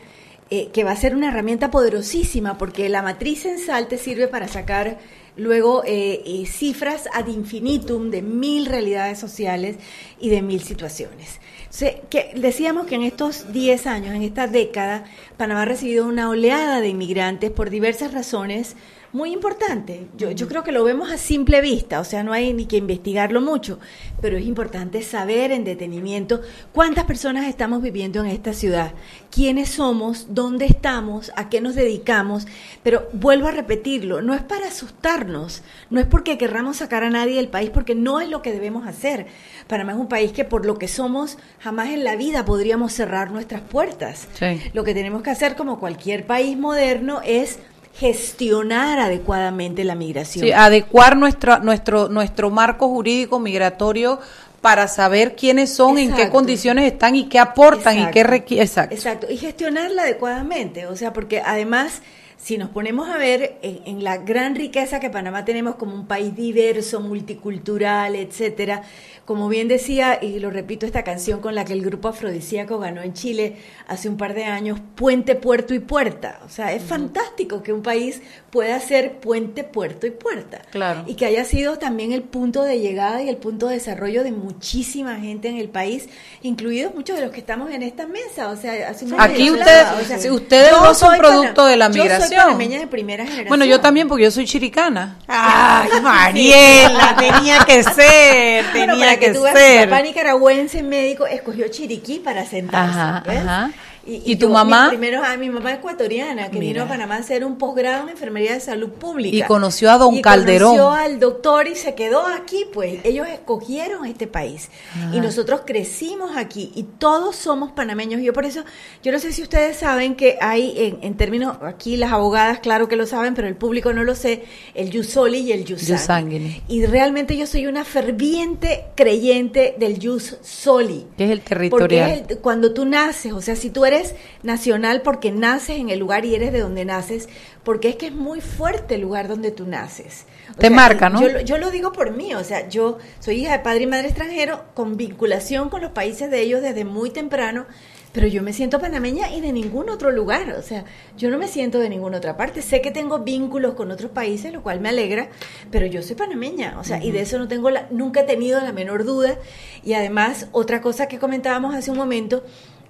eh, 0.50 0.68
que 0.72 0.82
va 0.82 0.90
a 0.90 0.96
ser 0.96 1.14
una 1.14 1.28
herramienta 1.28 1.70
poderosísima, 1.70 2.58
porque 2.58 2.88
la 2.88 3.02
matriz 3.02 3.42
censal 3.42 3.86
te 3.86 3.98
sirve 3.98 4.26
para 4.26 4.48
sacar 4.48 4.98
luego 5.36 5.84
eh, 5.84 6.22
eh, 6.26 6.46
cifras 6.46 7.08
ad 7.12 7.28
infinitum 7.28 8.10
de 8.10 8.20
mil 8.20 8.66
realidades 8.66 9.18
sociales 9.18 9.76
y 10.20 10.28
de 10.28 10.42
mil 10.42 10.60
situaciones. 10.62 11.40
Entonces, 11.74 12.02
que 12.08 12.30
decíamos 12.36 12.86
que 12.86 12.94
en 12.94 13.02
estos 13.02 13.52
10 13.52 13.88
años, 13.88 14.14
en 14.14 14.22
esta 14.22 14.46
década, 14.46 15.06
Panamá 15.36 15.62
ha 15.62 15.64
recibido 15.64 16.06
una 16.06 16.28
oleada 16.28 16.80
de 16.80 16.86
inmigrantes 16.86 17.50
por 17.50 17.68
diversas 17.68 18.14
razones 18.14 18.76
muy 19.14 19.32
importante. 19.32 20.08
Yo, 20.16 20.32
yo 20.32 20.48
creo 20.48 20.64
que 20.64 20.72
lo 20.72 20.82
vemos 20.82 21.10
a 21.12 21.16
simple 21.16 21.60
vista, 21.60 22.00
o 22.00 22.04
sea, 22.04 22.24
no 22.24 22.32
hay 22.32 22.52
ni 22.52 22.66
que 22.66 22.76
investigarlo 22.76 23.40
mucho, 23.40 23.78
pero 24.20 24.36
es 24.36 24.44
importante 24.44 25.02
saber 25.02 25.52
en 25.52 25.64
detenimiento 25.64 26.42
cuántas 26.72 27.04
personas 27.04 27.46
estamos 27.46 27.80
viviendo 27.80 28.20
en 28.20 28.26
esta 28.26 28.52
ciudad, 28.52 28.92
quiénes 29.30 29.70
somos, 29.70 30.26
dónde 30.30 30.66
estamos, 30.66 31.32
a 31.36 31.48
qué 31.48 31.60
nos 31.60 31.76
dedicamos, 31.76 32.48
pero 32.82 33.08
vuelvo 33.12 33.46
a 33.46 33.52
repetirlo, 33.52 34.20
no 34.20 34.34
es 34.34 34.42
para 34.42 34.66
asustarnos, 34.66 35.62
no 35.90 36.00
es 36.00 36.06
porque 36.06 36.36
querramos 36.36 36.78
sacar 36.78 37.04
a 37.04 37.10
nadie 37.10 37.36
del 37.36 37.48
país, 37.48 37.70
porque 37.70 37.94
no 37.94 38.20
es 38.20 38.28
lo 38.28 38.42
que 38.42 38.52
debemos 38.52 38.84
hacer. 38.84 39.26
Panamá 39.68 39.92
es 39.92 39.98
un 39.98 40.08
país 40.08 40.32
que 40.32 40.44
por 40.44 40.66
lo 40.66 40.76
que 40.76 40.88
somos, 40.88 41.38
jamás 41.60 41.90
en 41.90 42.02
la 42.02 42.16
vida 42.16 42.44
podríamos 42.44 42.92
cerrar 42.92 43.30
nuestras 43.30 43.60
puertas. 43.60 44.26
Sí. 44.34 44.60
Lo 44.72 44.82
que 44.82 44.92
tenemos 44.92 45.22
que 45.22 45.30
hacer 45.30 45.54
como 45.54 45.78
cualquier 45.78 46.26
país 46.26 46.58
moderno 46.58 47.20
es 47.24 47.60
gestionar 47.94 48.98
adecuadamente 48.98 49.84
la 49.84 49.94
migración. 49.94 50.44
Sí, 50.44 50.52
adecuar 50.52 51.16
nuestro, 51.16 51.58
nuestro, 51.60 52.08
nuestro 52.08 52.50
marco 52.50 52.88
jurídico 52.88 53.38
migratorio 53.38 54.20
para 54.60 54.88
saber 54.88 55.36
quiénes 55.36 55.74
son, 55.74 55.98
en 55.98 56.14
qué 56.14 56.30
condiciones 56.30 56.90
están 56.90 57.14
y 57.14 57.28
qué 57.28 57.38
aportan 57.38 57.98
y 57.98 58.10
qué 58.10 58.24
requieren. 58.24 58.66
Exacto. 58.66 58.94
Exacto, 58.94 59.26
y 59.30 59.36
gestionarla 59.36 60.02
adecuadamente, 60.02 60.86
o 60.86 60.96
sea, 60.96 61.12
porque 61.12 61.42
además 61.44 62.00
si 62.44 62.58
nos 62.58 62.68
ponemos 62.68 63.08
a 63.08 63.16
ver 63.16 63.56
en, 63.62 63.80
en, 63.86 64.04
la 64.04 64.18
gran 64.18 64.54
riqueza 64.54 65.00
que 65.00 65.08
Panamá 65.08 65.46
tenemos 65.46 65.76
como 65.76 65.94
un 65.94 66.06
país 66.06 66.36
diverso, 66.36 67.00
multicultural, 67.00 68.14
etcétera, 68.14 68.82
como 69.24 69.48
bien 69.48 69.66
decía, 69.66 70.18
y 70.20 70.38
lo 70.38 70.50
repito, 70.50 70.84
esta 70.84 71.02
canción 71.02 71.40
con 71.40 71.54
la 71.54 71.64
que 71.64 71.72
el 71.72 71.82
grupo 71.82 72.08
afrodisíaco 72.08 72.78
ganó 72.78 73.00
en 73.00 73.14
Chile 73.14 73.56
hace 73.86 74.10
un 74.10 74.18
par 74.18 74.34
de 74.34 74.44
años, 74.44 74.78
puente, 74.94 75.34
puerto 75.34 75.72
y 75.72 75.78
puerta. 75.78 76.40
O 76.44 76.50
sea, 76.50 76.74
es 76.74 76.82
fantástico 76.82 77.62
que 77.62 77.72
un 77.72 77.82
país 77.82 78.20
pueda 78.50 78.78
ser 78.78 79.20
puente, 79.20 79.64
puerto 79.64 80.06
y 80.06 80.10
puerta. 80.10 80.60
Claro. 80.70 81.04
Y 81.06 81.14
que 81.14 81.24
haya 81.24 81.46
sido 81.46 81.78
también 81.78 82.12
el 82.12 82.22
punto 82.22 82.62
de 82.62 82.78
llegada 82.78 83.22
y 83.22 83.30
el 83.30 83.38
punto 83.38 83.68
de 83.68 83.76
desarrollo 83.76 84.22
de 84.22 84.32
muchísima 84.32 85.16
gente 85.16 85.48
en 85.48 85.56
el 85.56 85.70
país, 85.70 86.10
incluidos 86.42 86.94
muchos 86.94 87.16
de 87.16 87.22
los 87.24 87.32
que 87.32 87.40
estamos 87.40 87.70
en 87.70 87.82
esta 87.82 88.06
mesa. 88.06 88.50
O 88.50 88.56
sea, 88.56 88.90
hace 88.90 89.06
un 89.06 89.18
aquí 89.18 89.50
ustedes, 89.50 89.86
o 90.02 90.04
sea, 90.04 90.32
ustedes 90.34 90.72
no 90.72 90.94
son 90.94 91.16
producto 91.16 91.64
de 91.64 91.76
la 91.78 91.88
migración. 91.88 92.33
Panameña 92.36 92.78
de 92.78 92.86
primera 92.86 93.24
generación. 93.24 93.48
Bueno, 93.48 93.64
yo 93.64 93.80
también 93.80 94.08
porque 94.08 94.24
yo 94.24 94.30
soy 94.30 94.44
chiricana. 94.46 95.16
Ay, 95.26 95.88
Mariela, 96.02 97.16
tenía 97.18 97.58
que 97.64 97.82
ser, 97.82 98.64
Bueno, 98.72 98.92
tenía 98.94 99.06
para 99.06 99.18
que, 99.18 99.26
que 99.26 99.32
tú 99.34 99.42
veas, 99.42 99.54
mi 99.54 99.60
ser. 99.60 99.88
papá 99.90 100.02
nicaragüense 100.02 100.82
médico 100.82 101.26
escogió 101.26 101.68
Chiriquí 101.68 102.18
para 102.18 102.44
sentarse. 102.46 102.98
Ajá, 102.98 103.22
¿ves? 103.26 103.38
ajá. 103.38 103.70
¿Y 104.06 104.36
tu 104.36 104.46
yo, 104.48 104.52
mamá? 104.52 104.88
primero, 104.88 105.20
ah, 105.24 105.36
mi 105.36 105.48
mamá 105.50 105.72
ecuatoriana, 105.74 106.50
que 106.50 106.58
vino 106.58 106.82
a 106.82 106.88
Panamá 106.88 107.16
a 107.16 107.18
hacer 107.18 107.44
un 107.44 107.56
posgrado 107.58 108.02
en 108.04 108.10
enfermería 108.10 108.52
de 108.52 108.60
salud 108.60 108.90
pública. 108.90 109.36
Y 109.36 109.42
conoció 109.42 109.90
a 109.90 109.98
don 109.98 110.14
Y 110.14 110.22
Calderón. 110.22 110.76
Conoció 110.76 110.90
al 110.90 111.18
doctor 111.20 111.68
y 111.68 111.74
se 111.74 111.94
quedó 111.94 112.26
aquí, 112.26 112.66
pues. 112.72 112.98
Ellos 113.04 113.26
escogieron 113.28 114.04
este 114.06 114.26
país. 114.26 114.68
Y 115.12 115.20
nosotros 115.20 115.62
crecimos 115.64 116.36
aquí. 116.36 116.70
Y 116.74 116.82
todos 116.84 117.36
somos 117.36 117.72
panameños. 117.72 118.20
Yo 118.22 118.32
por 118.32 118.44
eso, 118.44 118.62
yo 119.02 119.12
no 119.12 119.18
sé 119.18 119.32
si 119.32 119.42
ustedes 119.42 119.76
saben 119.78 120.14
que 120.16 120.36
hay, 120.40 120.74
en, 120.76 120.98
en 121.02 121.16
términos, 121.16 121.56
aquí 121.62 121.96
las 121.96 122.12
abogadas, 122.12 122.58
claro 122.60 122.88
que 122.88 122.96
lo 122.96 123.06
saben, 123.06 123.34
pero 123.34 123.48
el 123.48 123.56
público 123.56 123.92
no 123.92 124.04
lo 124.04 124.14
sé, 124.14 124.44
el 124.74 124.90
Yusoli 124.90 125.38
y 125.38 125.52
el 125.52 125.64
Yusangui. 125.64 125.92
Yusangui. 125.92 126.62
Y 126.68 126.86
realmente 126.86 127.36
yo 127.36 127.46
soy 127.46 127.66
una 127.66 127.84
ferviente 127.84 128.84
creyente 128.94 129.74
del 129.78 129.98
Yus 129.98 130.36
Soli. 130.42 131.06
Que 131.16 131.24
es 131.24 131.30
el 131.30 131.38
Porque 131.40 131.54
territorial. 131.54 132.10
es 132.10 132.30
el- 132.30 132.38
cuando 132.38 132.72
tú 132.74 132.84
naces, 132.84 133.32
o 133.32 133.40
sea, 133.40 133.56
si 133.56 133.70
tú 133.70 133.84
eres 133.84 133.93
nacional 134.42 135.02
porque 135.02 135.30
naces 135.32 135.78
en 135.78 135.90
el 135.90 135.98
lugar 135.98 136.24
y 136.24 136.34
eres 136.34 136.52
de 136.52 136.60
donde 136.60 136.84
naces, 136.84 137.28
porque 137.62 137.88
es 137.88 137.96
que 137.96 138.06
es 138.06 138.12
muy 138.14 138.40
fuerte 138.40 138.96
el 138.96 139.00
lugar 139.02 139.28
donde 139.28 139.50
tú 139.50 139.66
naces. 139.66 140.26
O 140.50 140.54
Te 140.54 140.68
sea, 140.68 140.76
marca, 140.76 141.08
¿no? 141.08 141.20
Yo, 141.22 141.28
lo- 141.28 141.40
yo 141.40 141.58
lo 141.58 141.70
digo 141.70 141.92
por 141.92 142.10
mí, 142.12 142.34
o 142.34 142.44
sea, 142.44 142.68
yo 142.68 142.98
soy 143.20 143.42
hija 143.42 143.52
de 143.52 143.58
padre 143.64 143.84
y 143.84 143.86
madre 143.86 144.08
extranjero 144.08 144.64
con 144.74 144.96
vinculación 144.96 145.68
con 145.70 145.80
los 145.82 145.92
países 145.92 146.30
de 146.30 146.40
ellos 146.42 146.62
desde 146.62 146.84
muy 146.84 147.10
temprano. 147.10 147.66
Pero 148.12 148.28
yo 148.28 148.44
me 148.44 148.52
siento 148.52 148.78
panameña 148.78 149.32
y 149.32 149.40
de 149.40 149.52
ningún 149.52 149.90
otro 149.90 150.12
lugar, 150.12 150.48
o 150.56 150.62
sea, 150.62 150.84
yo 151.16 151.30
no 151.30 151.36
me 151.38 151.48
siento 151.48 151.80
de 151.80 151.88
ninguna 151.88 152.18
otra 152.18 152.36
parte. 152.36 152.62
Sé 152.62 152.80
que 152.80 152.92
tengo 152.92 153.18
vínculos 153.18 153.74
con 153.74 153.90
otros 153.90 154.12
países, 154.12 154.52
lo 154.52 154.62
cual 154.62 154.78
me 154.78 154.90
alegra, 154.90 155.30
pero 155.72 155.86
yo 155.86 156.00
soy 156.00 156.14
panameña, 156.14 156.76
o 156.78 156.84
sea, 156.84 157.02
y 157.02 157.10
de 157.10 157.22
eso 157.22 157.38
no 157.40 157.48
tengo 157.48 157.70
la, 157.70 157.88
nunca 157.90 158.20
he 158.20 158.22
tenido 158.24 158.60
la 158.60 158.70
menor 158.72 159.02
duda. 159.04 159.36
Y 159.82 159.94
además, 159.94 160.46
otra 160.52 160.80
cosa 160.80 161.08
que 161.08 161.18
comentábamos 161.18 161.74
hace 161.74 161.90
un 161.90 161.96
momento 161.96 162.44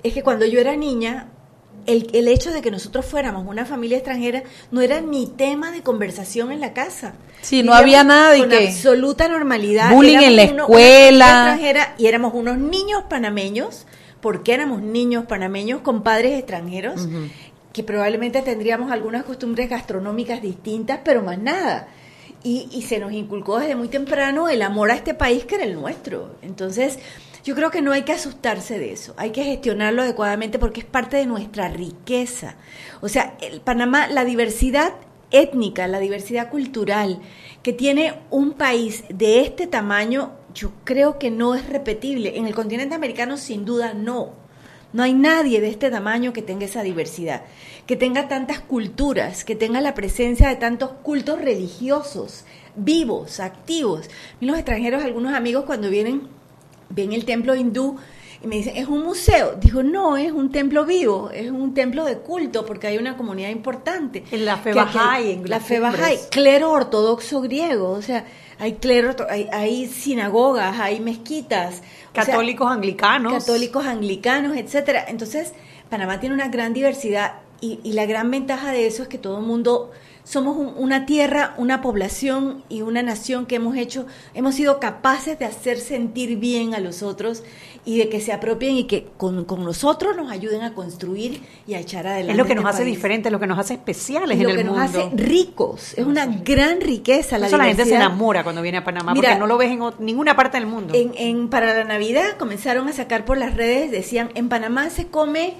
es 0.05 0.14
que 0.14 0.22
cuando 0.22 0.46
yo 0.46 0.61
era 0.61 0.76
niña, 0.76 1.28
el, 1.86 2.09
el 2.12 2.28
hecho 2.28 2.50
de 2.52 2.62
que 2.62 2.70
nosotros 2.70 3.05
fuéramos 3.05 3.46
una 3.46 3.66
familia 3.66 3.96
extranjera 3.98 4.42
no 4.70 4.80
era 4.80 5.00
ni 5.00 5.26
tema 5.26 5.70
de 5.72 5.82
conversación 5.82 6.52
en 6.52 6.61
la 6.61 6.72
casa. 6.72 7.14
Sí, 7.42 7.62
no 7.62 7.74
había 7.74 8.05
nada 8.05 8.30
de 8.30 8.38
con 8.38 8.48
que- 8.50 8.68
absoluta 8.68 9.28
normalidad. 9.28 9.90
Bullying 9.92 10.18
en 10.18 10.36
la 10.36 10.44
uno- 10.44 10.62
escuela. 10.64 11.26
extranjera 11.26 11.94
y 11.98 12.07
éramos 12.07 12.32
unos 12.34 12.57
niños 12.59 13.02
panameños, 13.11 13.86
porque 14.20 14.55
éramos 14.55 14.80
niños 14.80 15.24
panameños 15.26 15.80
con 15.82 16.02
padres 16.02 16.38
extranjeros, 16.38 17.07
que 17.74 17.82
probablemente 17.82 18.40
tendríamos 18.40 18.90
algunas 18.92 19.24
costumbres 19.24 19.68
gastronómicas 19.68 20.40
distintas, 20.40 21.00
pero 21.05 21.22
más 21.22 21.38
nada. 21.38 21.88
Y, 22.42 22.68
y 22.72 22.82
se 22.82 22.98
nos 22.98 23.12
inculcó 23.12 23.59
desde 23.59 23.74
muy 23.74 23.88
temprano 23.88 24.48
el 24.48 24.62
amor 24.62 24.90
a 24.90 24.94
este 24.94 25.12
país 25.14 25.44
que 25.44 25.57
era 25.57 25.64
el 25.64 25.74
nuestro. 25.74 26.36
Entonces, 26.42 26.98
yo 27.45 27.55
creo 27.55 27.70
que 27.70 27.82
no 27.82 27.92
hay 27.92 28.03
que 28.03 28.12
asustarse 28.12 28.78
de 28.78 28.92
eso, 28.92 29.14
hay 29.18 29.30
que 29.30 29.45
gestionarlo 29.45 30.03
adecuadamente 30.03 30.59
porque 30.59 30.80
es 30.80 30.86
parte 30.86 31.18
de 31.18 31.26
nuestra 31.26 31.68
riqueza. 31.68 32.57
O 33.03 33.09
sea, 33.09 33.36
el 33.40 33.61
Panamá, 33.61 34.09
la 34.09 34.24
diversidad 34.24 34.95
étnica, 35.30 35.86
la 35.86 35.99
diversidad 35.99 36.49
cultural 36.49 37.20
que 37.62 37.74
tiene 37.74 38.14
un 38.30 38.55
país 38.55 39.05
de 39.11 39.42
este 39.42 39.66
tamaño, 39.66 40.32
yo 40.55 40.72
creo 40.84 41.18
que 41.18 41.30
no 41.30 41.55
es 41.55 41.68
repetible. 41.68 42.38
En 42.38 42.47
el 42.47 42.55
continente 42.55 42.95
americano, 42.95 43.36
sin 43.36 43.64
duda, 43.64 43.92
no. 43.92 44.32
No 44.95 45.03
hay 45.03 45.12
nadie 45.12 45.61
de 45.61 45.68
este 45.68 45.90
tamaño 45.90 46.32
que 46.32 46.40
tenga 46.40 46.64
esa 46.64 46.82
diversidad, 46.82 47.42
que 47.84 47.97
tenga 47.97 48.28
tantas 48.28 48.61
culturas, 48.61 49.45
que 49.45 49.57
tenga 49.57 49.80
la 49.80 49.92
presencia 49.92 50.49
de 50.49 50.57
tantos 50.57 50.92
cultos 51.03 51.40
religiosos, 51.42 52.45
vivos, 52.76 53.40
activos. 53.40 54.09
Y 54.40 54.47
los 54.47 54.57
extranjeros, 54.57 55.03
algunos 55.03 55.34
amigos 55.34 55.64
cuando 55.64 55.90
vienen, 55.90 56.28
ven 56.91 57.12
el 57.12 57.24
templo 57.24 57.55
hindú 57.55 57.97
y 58.43 58.47
me 58.47 58.57
dicen, 58.57 58.76
es 58.76 58.87
un 58.89 59.03
museo. 59.03 59.57
Digo, 59.59 59.82
no, 59.82 60.16
es 60.16 60.30
un 60.30 60.53
templo 60.53 60.85
vivo, 60.85 61.30
es 61.30 61.51
un 61.51 61.72
templo 61.72 62.05
de 62.05 62.18
culto 62.18 62.66
porque 62.66 62.87
hay 62.89 62.99
una 62.99 63.16
comunidad 63.16 63.49
importante. 63.49 64.22
En 64.30 64.45
la 64.45 64.59
fe 64.59 64.74
Bahá'í, 64.74 65.32
en 65.32 65.49
la 65.49 65.61
fe. 65.61 65.80
Bahá'í, 65.80 66.18
clero 66.30 66.70
ortodoxo 66.70 67.41
griego, 67.41 67.91
o 67.91 68.03
sea, 68.03 68.26
hay 68.59 68.74
clero, 68.74 69.14
hay, 69.30 69.49
hay 69.51 69.87
sinagogas, 69.87 70.78
hay 70.78 71.01
mezquitas. 71.01 71.76
o 72.11 72.14
sea, 72.14 72.24
Católicos 72.26 72.70
anglicanos. 72.70 73.32
católicos 73.32 73.87
anglicanos, 73.87 74.57
etcétera. 74.57 75.07
Entonces, 75.09 75.53
Panamá 75.89 76.20
tiene 76.20 76.35
una 76.35 76.49
gran 76.49 76.74
diversidad 76.74 77.37
y, 77.62 77.80
y 77.82 77.93
la 77.93 78.05
gran 78.05 78.30
ventaja 78.30 78.72
de 78.72 78.87
eso 78.87 79.03
es 79.03 79.09
que 79.09 79.16
todo 79.16 79.39
el 79.39 79.47
mundo 79.47 79.91
somos 80.25 80.57
un- 80.57 80.72
una 80.77 81.05
tierra, 81.07 81.55
una 81.59 81.83
población 81.83 82.64
y 82.70 82.81
una 82.83 83.03
nación 83.03 83.45
que 83.45 83.57
hemos 83.57 83.77
hecho, 83.77 84.07
hemos 84.33 84.55
sido 84.55 84.81
capaces 84.81 85.39
de 85.39 85.45
hacer 85.45 85.79
sentir 85.79 86.39
bien 86.39 86.75
a 86.75 86.81
los 86.81 87.03
otros 87.03 87.43
y 87.85 87.99
de 87.99 88.09
que 88.09 88.22
se 88.22 88.33
apropien 88.33 88.75
y 88.77 88.85
que 88.85 89.07
con, 89.18 89.45
con 89.45 89.62
nosotros 89.64 90.16
nos 90.16 90.31
ayuden 90.33 90.62
a 90.62 90.72
construir 90.72 91.43
y 91.66 91.75
a 91.75 91.81
echar 91.81 92.07
adelante. 92.07 92.33
Es 92.33 92.39
lo 92.39 92.47
que 92.47 92.55
nos 92.55 92.64
este 92.64 92.77
hace 92.77 92.85
diferentes, 92.87 93.31
lo 93.31 93.39
que 93.39 93.47
nos 93.47 93.59
hace 93.59 93.75
especiales 93.75 94.39
en 94.39 94.45
lo 94.45 94.49
el 94.49 94.57
que 94.57 94.64
nos 94.64 94.79
mundo. 94.79 94.99
hace 94.99 95.11
ricos. 95.14 95.93
Es 95.95 96.07
una 96.07 96.25
gran 96.25 96.81
riqueza 96.81 97.39
la 97.39 97.47
eso 97.49 97.59
la 97.59 97.64
gente 97.66 97.85
se 97.85 97.95
enamora 97.95 98.43
cuando 98.43 98.62
viene 98.62 98.79
a 98.79 98.85
Panamá, 98.85 99.12
Mira, 99.12 99.29
porque 99.29 99.41
no 99.41 99.47
lo 99.47 99.59
ves 99.59 99.70
en 99.72 99.81
ninguna 99.99 100.35
parte 100.35 100.57
del 100.57 100.66
mundo. 100.66 100.95
En, 100.95 101.12
en- 101.16 101.49
para 101.51 101.75
la 101.75 101.85
Navidad 101.85 102.39
comenzaron 102.39 102.89
a 102.89 102.95
sacar 102.95 103.27
por 103.27 103.37
las 103.37 103.55
redes, 103.55 103.91
decían, 103.91 104.31
en 104.35 104.49
Panamá 104.49 104.89
se 104.89 105.09
come 105.09 105.53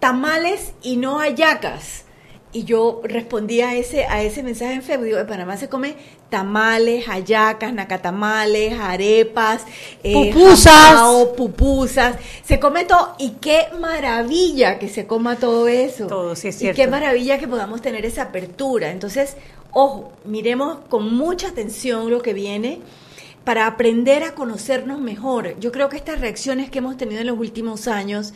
tamales 0.00 0.72
y 0.82 0.96
no 0.96 1.18
hallacas. 1.20 2.03
Y 2.54 2.62
yo 2.64 3.00
respondí 3.04 3.60
a 3.62 3.74
ese, 3.74 4.04
a 4.06 4.22
ese 4.22 4.42
mensaje 4.44 4.74
en 4.74 4.82
Facebook, 4.82 5.06
digo, 5.06 5.18
en 5.18 5.26
Panamá 5.26 5.56
se 5.56 5.68
come 5.68 5.96
tamales, 6.30 7.04
hallacas, 7.06 7.72
nacatamales, 7.74 8.78
arepas, 8.78 9.62
eh, 10.04 10.32
Pupusas. 10.32 10.72
jamao, 10.72 11.34
pupusas, 11.34 12.16
se 12.44 12.58
come 12.60 12.84
todo 12.84 13.16
y 13.18 13.30
qué 13.40 13.66
maravilla 13.80 14.78
que 14.78 14.88
se 14.88 15.06
coma 15.06 15.36
todo 15.36 15.66
eso. 15.68 16.06
Todo, 16.06 16.36
sí 16.36 16.48
es 16.48 16.56
Y 16.56 16.58
cierto. 16.60 16.76
qué 16.76 16.86
maravilla 16.86 17.38
que 17.38 17.48
podamos 17.48 17.82
tener 17.82 18.06
esa 18.06 18.22
apertura. 18.22 18.90
Entonces, 18.92 19.36
ojo, 19.72 20.12
miremos 20.24 20.78
con 20.88 21.12
mucha 21.14 21.48
atención 21.48 22.08
lo 22.08 22.22
que 22.22 22.34
viene 22.34 22.80
para 23.42 23.66
aprender 23.66 24.22
a 24.22 24.34
conocernos 24.34 25.00
mejor. 25.00 25.58
Yo 25.60 25.70
creo 25.72 25.88
que 25.88 25.96
estas 25.96 26.20
reacciones 26.20 26.70
que 26.70 26.78
hemos 26.78 26.96
tenido 26.96 27.20
en 27.20 27.26
los 27.26 27.38
últimos 27.38 27.88
años 27.88 28.32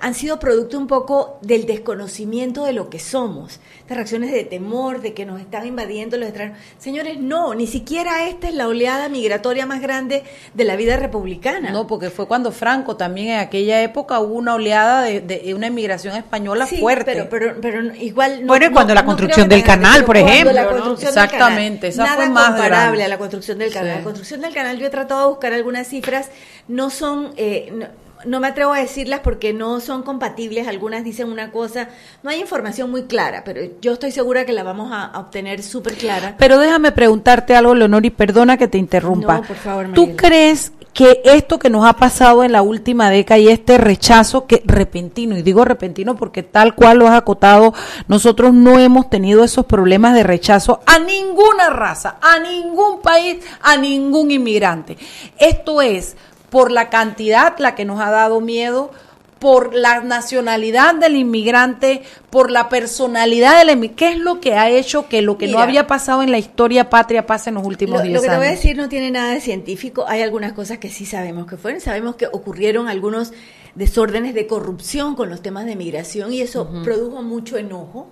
han 0.00 0.14
sido 0.14 0.38
producto 0.38 0.78
un 0.78 0.86
poco 0.86 1.38
del 1.42 1.66
desconocimiento 1.66 2.64
de 2.64 2.72
lo 2.72 2.88
que 2.88 2.98
somos. 3.00 3.58
Estas 3.80 3.96
reacciones 3.96 4.30
de 4.30 4.44
temor, 4.44 5.00
de 5.00 5.12
que 5.12 5.26
nos 5.26 5.40
están 5.40 5.66
invadiendo 5.66 6.16
los 6.18 6.28
extraños. 6.28 6.56
Señores, 6.78 7.18
no, 7.18 7.54
ni 7.54 7.66
siquiera 7.66 8.28
esta 8.28 8.48
es 8.48 8.54
la 8.54 8.68
oleada 8.68 9.08
migratoria 9.08 9.66
más 9.66 9.80
grande 9.80 10.22
de 10.54 10.64
la 10.64 10.76
vida 10.76 10.96
republicana. 10.96 11.70
No, 11.70 11.86
porque 11.86 12.10
fue 12.10 12.28
cuando 12.28 12.52
Franco 12.52 12.96
también 12.96 13.28
en 13.28 13.38
aquella 13.40 13.82
época 13.82 14.20
hubo 14.20 14.34
una 14.34 14.54
oleada 14.54 15.02
de, 15.02 15.20
de 15.20 15.52
una 15.54 15.66
inmigración 15.66 16.14
española 16.16 16.66
Sí, 16.66 16.76
fuerte. 16.78 17.12
Pero, 17.14 17.28
pero, 17.28 17.60
pero 17.60 17.94
igual. 17.96 18.42
Bueno, 18.44 18.66
y 18.66 18.70
cuando 18.70 18.94
la 18.94 19.04
construcción 19.04 19.48
del 19.48 19.64
canal, 19.64 20.04
por 20.04 20.16
ejemplo, 20.16 20.52
la 20.52 20.64
¿no? 20.64 20.70
construcción 20.70 21.12
del 21.14 21.24
Exactamente, 21.24 21.90
canal, 21.90 22.06
esa 22.06 22.14
fue 22.16 22.28
más 22.28 22.48
comparable 22.50 22.76
grande. 22.84 23.04
a 23.04 23.08
la 23.08 23.18
construcción 23.18 23.58
del 23.58 23.72
canal. 23.72 23.90
Sí. 23.92 23.98
La 23.98 24.04
construcción 24.04 24.40
del 24.42 24.54
canal, 24.54 24.78
yo 24.78 24.86
he 24.86 24.90
tratado 24.90 25.22
de 25.22 25.28
buscar 25.30 25.52
algunas 25.52 25.88
cifras, 25.88 26.30
no 26.68 26.90
son. 26.90 27.32
eh, 27.36 27.72
no, 28.24 28.40
me 28.40 28.48
atrevo 28.48 28.72
a 28.72 28.80
decirlas 28.80 29.20
porque 29.20 29.52
no 29.52 29.80
son 29.80 30.02
compatibles, 30.02 30.68
algunas 30.68 31.04
dicen 31.04 31.30
una 31.30 31.50
cosa, 31.50 31.88
no 32.22 32.30
hay 32.30 32.40
información 32.40 32.90
muy 32.90 33.04
clara, 33.04 33.42
pero 33.44 33.60
yo 33.80 33.92
estoy 33.92 34.10
segura 34.10 34.44
que 34.44 34.52
la 34.52 34.62
vamos 34.62 34.92
a, 34.92 35.04
a 35.04 35.20
obtener 35.20 35.62
súper 35.62 35.94
clara. 35.94 36.36
Pero 36.38 36.58
déjame 36.58 36.92
preguntarte 36.92 37.54
algo, 37.54 37.74
Leonor, 37.74 38.04
y 38.04 38.10
perdona 38.10 38.56
que 38.56 38.68
te 38.68 38.78
interrumpa. 38.78 39.38
No, 39.38 39.42
por 39.42 39.56
favor, 39.56 39.92
¿Tú 39.94 40.16
crees 40.16 40.72
que 40.98 41.20
esto 41.24 41.60
que 41.60 41.70
nos 41.70 41.86
ha 41.86 41.92
pasado 41.92 42.42
en 42.42 42.50
la 42.50 42.62
última 42.62 43.08
década 43.08 43.38
y 43.38 43.48
este 43.48 43.78
rechazo 43.78 44.48
que 44.48 44.62
repentino, 44.64 45.38
y 45.38 45.42
digo 45.42 45.64
repentino 45.64 46.16
porque 46.16 46.42
tal 46.42 46.74
cual 46.74 46.98
lo 46.98 47.06
has 47.06 47.16
acotado, 47.16 47.72
nosotros 48.08 48.52
no 48.52 48.80
hemos 48.80 49.08
tenido 49.08 49.44
esos 49.44 49.64
problemas 49.66 50.14
de 50.14 50.24
rechazo 50.24 50.80
a 50.86 50.98
ninguna 50.98 51.70
raza, 51.70 52.16
a 52.20 52.40
ningún 52.40 53.00
país, 53.00 53.44
a 53.62 53.76
ningún 53.76 54.32
inmigrante. 54.32 54.98
Esto 55.38 55.82
es 55.82 56.16
por 56.50 56.70
la 56.70 56.90
cantidad 56.90 57.58
la 57.58 57.74
que 57.74 57.84
nos 57.84 58.00
ha 58.00 58.10
dado 58.10 58.40
miedo, 58.40 58.90
por 59.38 59.74
la 59.74 60.00
nacionalidad 60.00 60.94
del 60.94 61.16
inmigrante, 61.16 62.02
por 62.30 62.50
la 62.50 62.68
personalidad 62.68 63.58
del 63.58 63.70
inmigrante. 63.70 63.96
¿Qué 63.96 64.12
es 64.12 64.18
lo 64.18 64.40
que 64.40 64.54
ha 64.54 64.68
hecho 64.68 65.08
que 65.08 65.22
lo 65.22 65.38
que 65.38 65.46
no 65.48 65.60
había 65.60 65.86
pasado 65.86 66.22
en 66.22 66.30
la 66.30 66.38
historia 66.38 66.90
patria 66.90 67.26
pase 67.26 67.50
en 67.50 67.54
los 67.54 67.64
últimos 67.64 67.98
Lo, 67.98 68.02
10 68.02 68.14
lo 68.14 68.22
que 68.22 68.28
te 68.28 68.36
voy 68.36 68.46
a 68.46 68.50
decir 68.50 68.76
no 68.76 68.88
tiene 68.88 69.10
nada 69.10 69.32
de 69.32 69.40
científico. 69.40 70.04
Hay 70.08 70.22
algunas 70.22 70.52
cosas 70.52 70.78
que 70.78 70.88
sí 70.88 71.06
sabemos 71.06 71.46
que 71.46 71.56
fueron. 71.56 71.80
Sabemos 71.80 72.16
que 72.16 72.26
ocurrieron 72.26 72.88
algunos 72.88 73.32
desórdenes 73.74 74.34
de 74.34 74.46
corrupción 74.46 75.14
con 75.14 75.28
los 75.30 75.42
temas 75.42 75.66
de 75.66 75.76
migración 75.76 76.32
y 76.32 76.40
eso 76.40 76.68
produjo 76.84 77.22
mucho 77.22 77.56
enojo, 77.58 78.08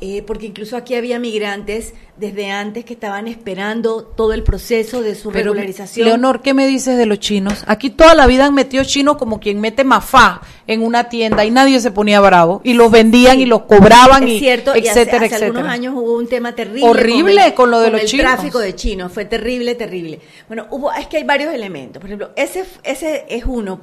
eh, 0.00 0.22
porque 0.26 0.46
incluso 0.46 0.76
aquí 0.76 0.94
había 0.94 1.18
migrantes 1.18 1.94
desde 2.16 2.50
antes 2.50 2.84
que 2.84 2.94
estaban 2.94 3.28
esperando 3.28 4.02
todo 4.04 4.32
el 4.32 4.42
proceso 4.42 5.02
de 5.02 5.14
su 5.14 5.30
Pero, 5.30 5.50
regularización. 5.52 6.06
Leonor, 6.08 6.40
¿qué 6.42 6.54
me 6.54 6.66
dices 6.66 6.96
de 6.96 7.06
los 7.06 7.18
chinos? 7.20 7.62
Aquí 7.66 7.90
toda 7.90 8.14
la 8.14 8.26
vida 8.26 8.46
han 8.46 8.54
metido 8.54 8.84
chinos 8.84 9.16
como 9.16 9.38
quien 9.38 9.60
mete 9.60 9.84
mafá 9.84 10.40
en 10.66 10.82
una 10.82 11.08
tienda 11.08 11.44
y 11.44 11.50
nadie 11.50 11.78
se 11.80 11.90
ponía 11.90 12.20
bravo. 12.20 12.60
Y 12.64 12.74
los 12.74 12.90
vendían 12.90 13.38
y 13.38 13.46
los 13.46 13.62
cobraban 13.62 14.24
es 14.24 14.30
y 14.34 14.38
cierto, 14.38 14.70
y 14.76 14.80
hace- 14.80 14.88
etcétera, 15.02 15.16
hace, 15.18 15.26
etcétera. 15.26 15.46
algunos 15.46 15.68
años 15.72 15.94
hubo 15.96 16.16
un 16.16 16.26
tema 16.26 16.54
terrible. 16.54 16.88
Horrible 16.88 17.54
con 17.54 17.70
lo 17.70 17.80
de 17.80 17.90
los 17.90 18.00
el 18.00 18.06
chinos. 18.06 18.26
tráfico 18.32 18.58
de 18.60 18.74
chinos, 18.74 19.12
fue 19.12 19.24
terrible, 19.26 19.74
terrible. 19.74 20.20
Bueno, 20.48 20.66
hubo, 20.70 20.92
es 20.92 21.06
que 21.06 21.18
hay 21.18 21.24
varios 21.24 21.52
elementos. 21.52 22.00
Por 22.00 22.08
ejemplo, 22.08 22.30
ese, 22.36 22.64
ese 22.82 23.26
es 23.28 23.44
uno, 23.44 23.78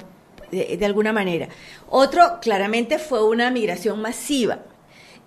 de, 0.54 0.76
de 0.76 0.86
alguna 0.86 1.12
manera. 1.12 1.48
Otro, 1.88 2.38
claramente, 2.40 2.98
fue 2.98 3.24
una 3.26 3.50
migración 3.50 4.00
masiva. 4.00 4.58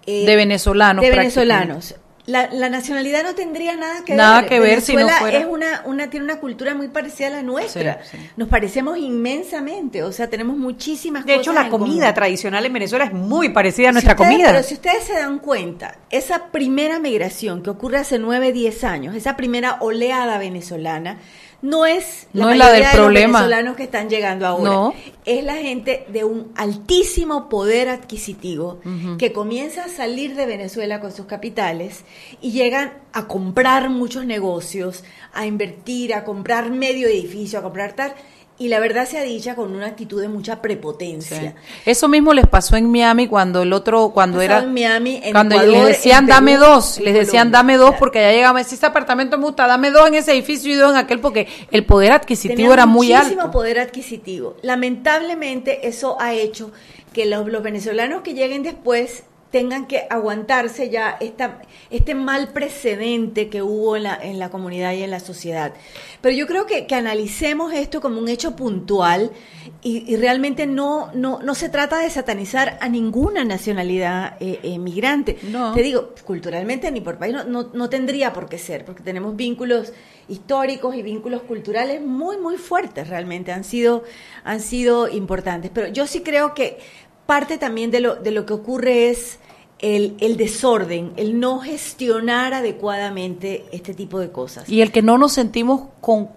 Eh, 0.05 0.25
De 0.25 0.35
venezolanos, 0.35 1.03
De 1.03 1.11
prácticamente. 1.11 1.39
venezolanos. 1.73 1.95
La, 2.27 2.49
la 2.51 2.67
nacionalidad 2.67 3.23
no 3.23 3.35
tendría 3.35 3.77
nada 3.77 4.03
que 4.03 4.13
Nada 4.13 4.41
ver. 4.41 4.49
que 4.49 4.59
ver 4.59 4.81
si 4.81 4.97
no 4.97 5.07
fuera- 5.07 5.37
es 5.39 5.45
una, 5.45 5.83
una, 5.85 6.09
tiene 6.09 6.25
una 6.25 6.41
cultura 6.41 6.75
muy 6.75 6.89
parecida 6.89 7.27
a 7.27 7.29
la 7.29 7.41
nuestra. 7.41 8.03
Sí, 8.03 8.17
sí. 8.17 8.29
Nos 8.35 8.49
parecemos 8.49 8.97
inmensamente, 8.97 10.03
o 10.03 10.11
sea, 10.11 10.29
tenemos 10.29 10.57
muchísimas 10.57 11.25
De 11.25 11.33
cosas 11.35 11.41
hecho, 11.41 11.53
la 11.53 11.61
en 11.65 11.69
comida 11.69 12.01
común. 12.07 12.13
tradicional 12.15 12.65
en 12.65 12.73
Venezuela 12.73 13.05
es 13.05 13.13
muy 13.13 13.47
parecida 13.49 13.87
a 13.87 13.91
Si 13.91 13.93
nuestra 13.93 14.13
ustedes- 14.15 14.29
comida. 14.31 14.49
Pero 14.51 14.63
si 14.63 14.73
ustedes 14.73 15.03
se 15.05 15.13
dan 15.13 15.39
cuenta, 15.39 15.99
esa 16.09 16.47
primera 16.51 16.99
migración 16.99 17.63
que 17.63 17.69
ocurre 17.69 17.99
hace 17.99 18.19
9, 18.19 18.51
10 18.51 18.83
años, 18.83 19.15
esa 19.15 19.37
primera 19.37 19.77
oleada 19.79 20.37
venezolana, 20.37 21.19
no 21.61 21.85
es 21.85 22.27
la 22.33 22.45
No 22.45 22.51
es 22.51 22.57
la 22.57 22.65
mayoría 22.65 22.87
del 22.87 22.91
de 22.91 22.97
problema. 23.03 23.39
los 23.39 23.47
venezolanos 23.47 23.75
que 23.77 23.83
están 23.83 24.09
llegando 24.09 24.45
ahora. 24.45 24.63
No. 24.71 24.93
Es 25.25 25.43
la 25.43 25.55
gente 25.55 26.05
de 26.09 26.23
un 26.23 26.51
altísimo 26.55 27.49
poder 27.49 27.89
adquisitivo 27.89 28.79
que 29.17 29.33
comienza 29.33 29.85
a 29.85 29.89
salir 29.89 30.35
de 30.35 30.45
Venezuela 30.45 30.99
con 30.99 31.11
sus 31.11 31.25
capitales 31.25 32.03
y 32.41 32.51
llegan 32.51 32.93
a 33.11 33.27
comprar 33.27 33.89
muchos 33.89 34.25
negocios, 34.25 35.03
a 35.33 35.45
invertir, 35.45 36.13
a 36.13 36.23
comprar 36.23 36.69
medio 36.69 37.07
edificio, 37.07 37.59
a 37.59 37.63
comprar 37.63 37.93
tal. 37.93 38.13
Y 38.59 38.69
la 38.69 38.79
verdad 38.79 39.07
se 39.07 39.19
ha 39.19 39.21
dicha 39.21 39.55
con 39.55 39.75
una 39.75 39.85
actitud 39.85 40.19
de 40.19 40.29
mucha 40.29 40.63
prepotencia. 40.63 41.53
Eso 41.85 42.07
mismo 42.07 42.33
les 42.33 42.47
pasó 42.47 42.75
en 42.75 42.91
Miami 42.91 43.27
cuando 43.27 43.61
el 43.61 43.71
otro, 43.71 44.09
cuando 44.09 44.41
era 44.41 44.59
en 44.59 44.73
Miami, 44.73 45.21
en 45.23 45.31
cuando 45.31 45.55
Ecuador, 45.55 45.73
les 45.73 45.87
decían 45.97 46.23
en 46.23 46.29
dame 46.29 46.57
dos, 46.57 46.99
les 46.99 47.13
decían 47.13 47.51
Colombia, 47.51 47.57
dame 47.57 47.77
dos 47.77 47.89
claro. 47.89 47.99
porque 47.99 48.21
ya 48.21 48.31
llegaba, 48.31 48.63
si 48.63 48.73
este 48.73 48.87
apartamento 48.87 49.37
me 49.37 49.43
gusta, 49.43 49.67
dame 49.67 49.91
dos 49.91 50.07
en 50.07 50.15
ese 50.15 50.31
edificio 50.31 50.71
y 50.71 50.75
dos 50.75 50.91
en 50.91 50.97
aquel 50.97 51.19
porque 51.19 51.47
el 51.69 51.85
poder 51.85 52.13
adquisitivo 52.13 52.73
era 52.73 52.87
muy 52.87 53.09
muchísimo 53.13 53.41
alto. 53.41 53.51
poder 53.51 53.79
adquisitivo. 53.79 54.55
Lamentablemente 54.63 55.87
eso 55.87 56.19
ha 56.19 56.33
hecho 56.33 56.71
que 57.13 57.27
los, 57.27 57.47
los 57.47 57.61
venezolanos 57.61 58.23
que 58.23 58.33
lleguen 58.33 58.63
después 58.63 59.23
tengan 59.57 59.87
que 59.87 60.05
aguantarse 60.07 60.91
ya 60.91 61.17
esta, 61.19 61.63
este 61.89 62.13
mal 62.13 62.49
precedente 62.49 63.49
que 63.49 63.63
hubo 63.63 63.95
en 63.95 64.03
la, 64.03 64.15
en 64.21 64.37
la 64.37 64.51
comunidad 64.51 64.93
y 64.93 65.01
en 65.01 65.09
la 65.09 65.19
sociedad. 65.19 65.73
Pero 66.21 66.35
yo 66.35 66.45
creo 66.45 66.67
que, 66.67 66.85
que 66.85 66.93
analicemos 66.93 67.73
esto 67.73 67.99
como 67.99 68.19
un 68.19 68.29
hecho 68.29 68.55
puntual 68.55 69.31
y, 69.81 70.03
y 70.13 70.15
realmente 70.15 70.67
no, 70.67 71.11
no, 71.15 71.39
no 71.41 71.55
se 71.55 71.69
trata 71.69 71.97
de 71.97 72.11
satanizar 72.11 72.77
a 72.81 72.87
ninguna 72.87 73.45
nacionalidad 73.45 74.37
eh, 74.39 74.59
eh, 74.61 74.77
migrante. 74.77 75.39
No. 75.49 75.73
Te 75.73 75.81
digo, 75.81 76.13
culturalmente 76.23 76.91
ni 76.91 77.01
por 77.01 77.17
país 77.17 77.33
no, 77.33 77.43
no, 77.43 77.71
no 77.73 77.89
tendría 77.89 78.33
por 78.33 78.47
qué 78.47 78.59
ser, 78.59 78.85
porque 78.85 79.01
tenemos 79.01 79.35
vínculos 79.35 79.91
históricos 80.29 80.93
y 80.93 81.01
vínculos 81.01 81.41
culturales 81.41 81.99
muy, 81.99 82.37
muy 82.37 82.57
fuertes 82.57 83.07
realmente, 83.07 83.51
han 83.51 83.63
sido, 83.63 84.03
han 84.43 84.59
sido 84.59 85.07
importantes. 85.07 85.71
Pero 85.73 85.87
yo 85.87 86.05
sí 86.05 86.21
creo 86.21 86.53
que 86.53 86.77
parte 87.25 87.57
también 87.57 87.89
de 87.89 88.01
lo, 88.01 88.15
de 88.15 88.29
lo 88.29 88.45
que 88.45 88.53
ocurre 88.53 89.09
es 89.09 89.39
el, 89.79 90.15
el 90.19 90.37
desorden, 90.37 91.11
el 91.17 91.39
no 91.39 91.59
gestionar 91.59 92.53
adecuadamente 92.53 93.65
este 93.71 93.93
tipo 93.93 94.19
de 94.19 94.31
cosas. 94.31 94.67
Y 94.69 94.81
el 94.81 94.91
que 94.91 95.01
no 95.01 95.17
nos 95.17 95.33
sentimos 95.33 95.81
con 96.01 96.29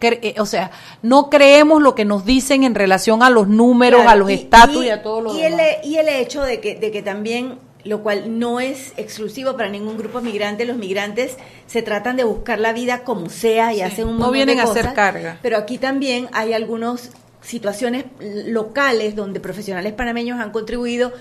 eh, 0.00 0.34
o 0.38 0.46
sea, 0.46 0.70
no 1.02 1.28
creemos 1.28 1.82
lo 1.82 1.94
que 1.94 2.04
nos 2.06 2.24
dicen 2.24 2.64
en 2.64 2.74
relación 2.74 3.22
a 3.22 3.28
los 3.28 3.46
números, 3.48 4.00
Claro, 4.02 4.10
a 4.10 4.16
los 4.16 4.30
estatus 4.30 4.82
y, 4.84 4.86
y- 4.86 4.90
a 4.90 5.02
todo 5.02 5.20
lo 5.20 5.36
y 5.36 5.42
demás. 5.42 5.60
El, 5.82 5.90
y 5.90 5.96
el 5.98 6.08
hecho 6.08 6.42
de 6.42 6.60
que, 6.60 6.76
de 6.76 6.90
que 6.90 7.02
también, 7.02 7.58
lo 7.84 8.02
cual 8.02 8.38
no 8.38 8.60
es 8.60 8.92
exclusivo 8.96 9.54
para 9.56 9.68
ningún 9.68 9.98
grupo 9.98 10.20
migrante, 10.22 10.64
los 10.64 10.76
migrantes 10.78 11.36
se 11.66 11.82
tratan 11.82 12.16
de 12.16 12.24
buscar 12.24 12.58
la 12.58 12.72
vida 12.72 13.04
como 13.04 13.28
sea 13.28 13.72
y 13.74 13.76
Sí, 13.76 13.82
hacen 13.82 14.04
un 14.06 14.12
no 14.12 14.18
montón 14.18 14.34
vienen 14.34 14.56
de 14.56 14.62
a 14.62 14.64
hacer 14.64 14.94
carga. 14.94 15.38
Pero 15.42 15.58
aquí 15.58 15.76
también 15.76 16.28
hay 16.32 16.52
algunas 16.54 17.10
situaciones 17.42 18.04
locales 18.46 19.14
donde 19.16 19.40
profesionales 19.40 19.92
panameños 19.92 20.40
han 20.40 20.52
contribuido. 20.52 21.12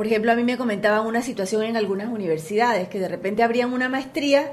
Por 0.00 0.06
ejemplo, 0.06 0.32
a 0.32 0.34
mí 0.34 0.44
me 0.44 0.56
comentaban 0.56 1.06
una 1.06 1.20
situación 1.20 1.62
en 1.62 1.76
algunas 1.76 2.08
universidades 2.08 2.88
que 2.88 2.98
de 2.98 3.06
repente 3.06 3.42
abrían 3.42 3.70
una 3.74 3.90
maestría 3.90 4.50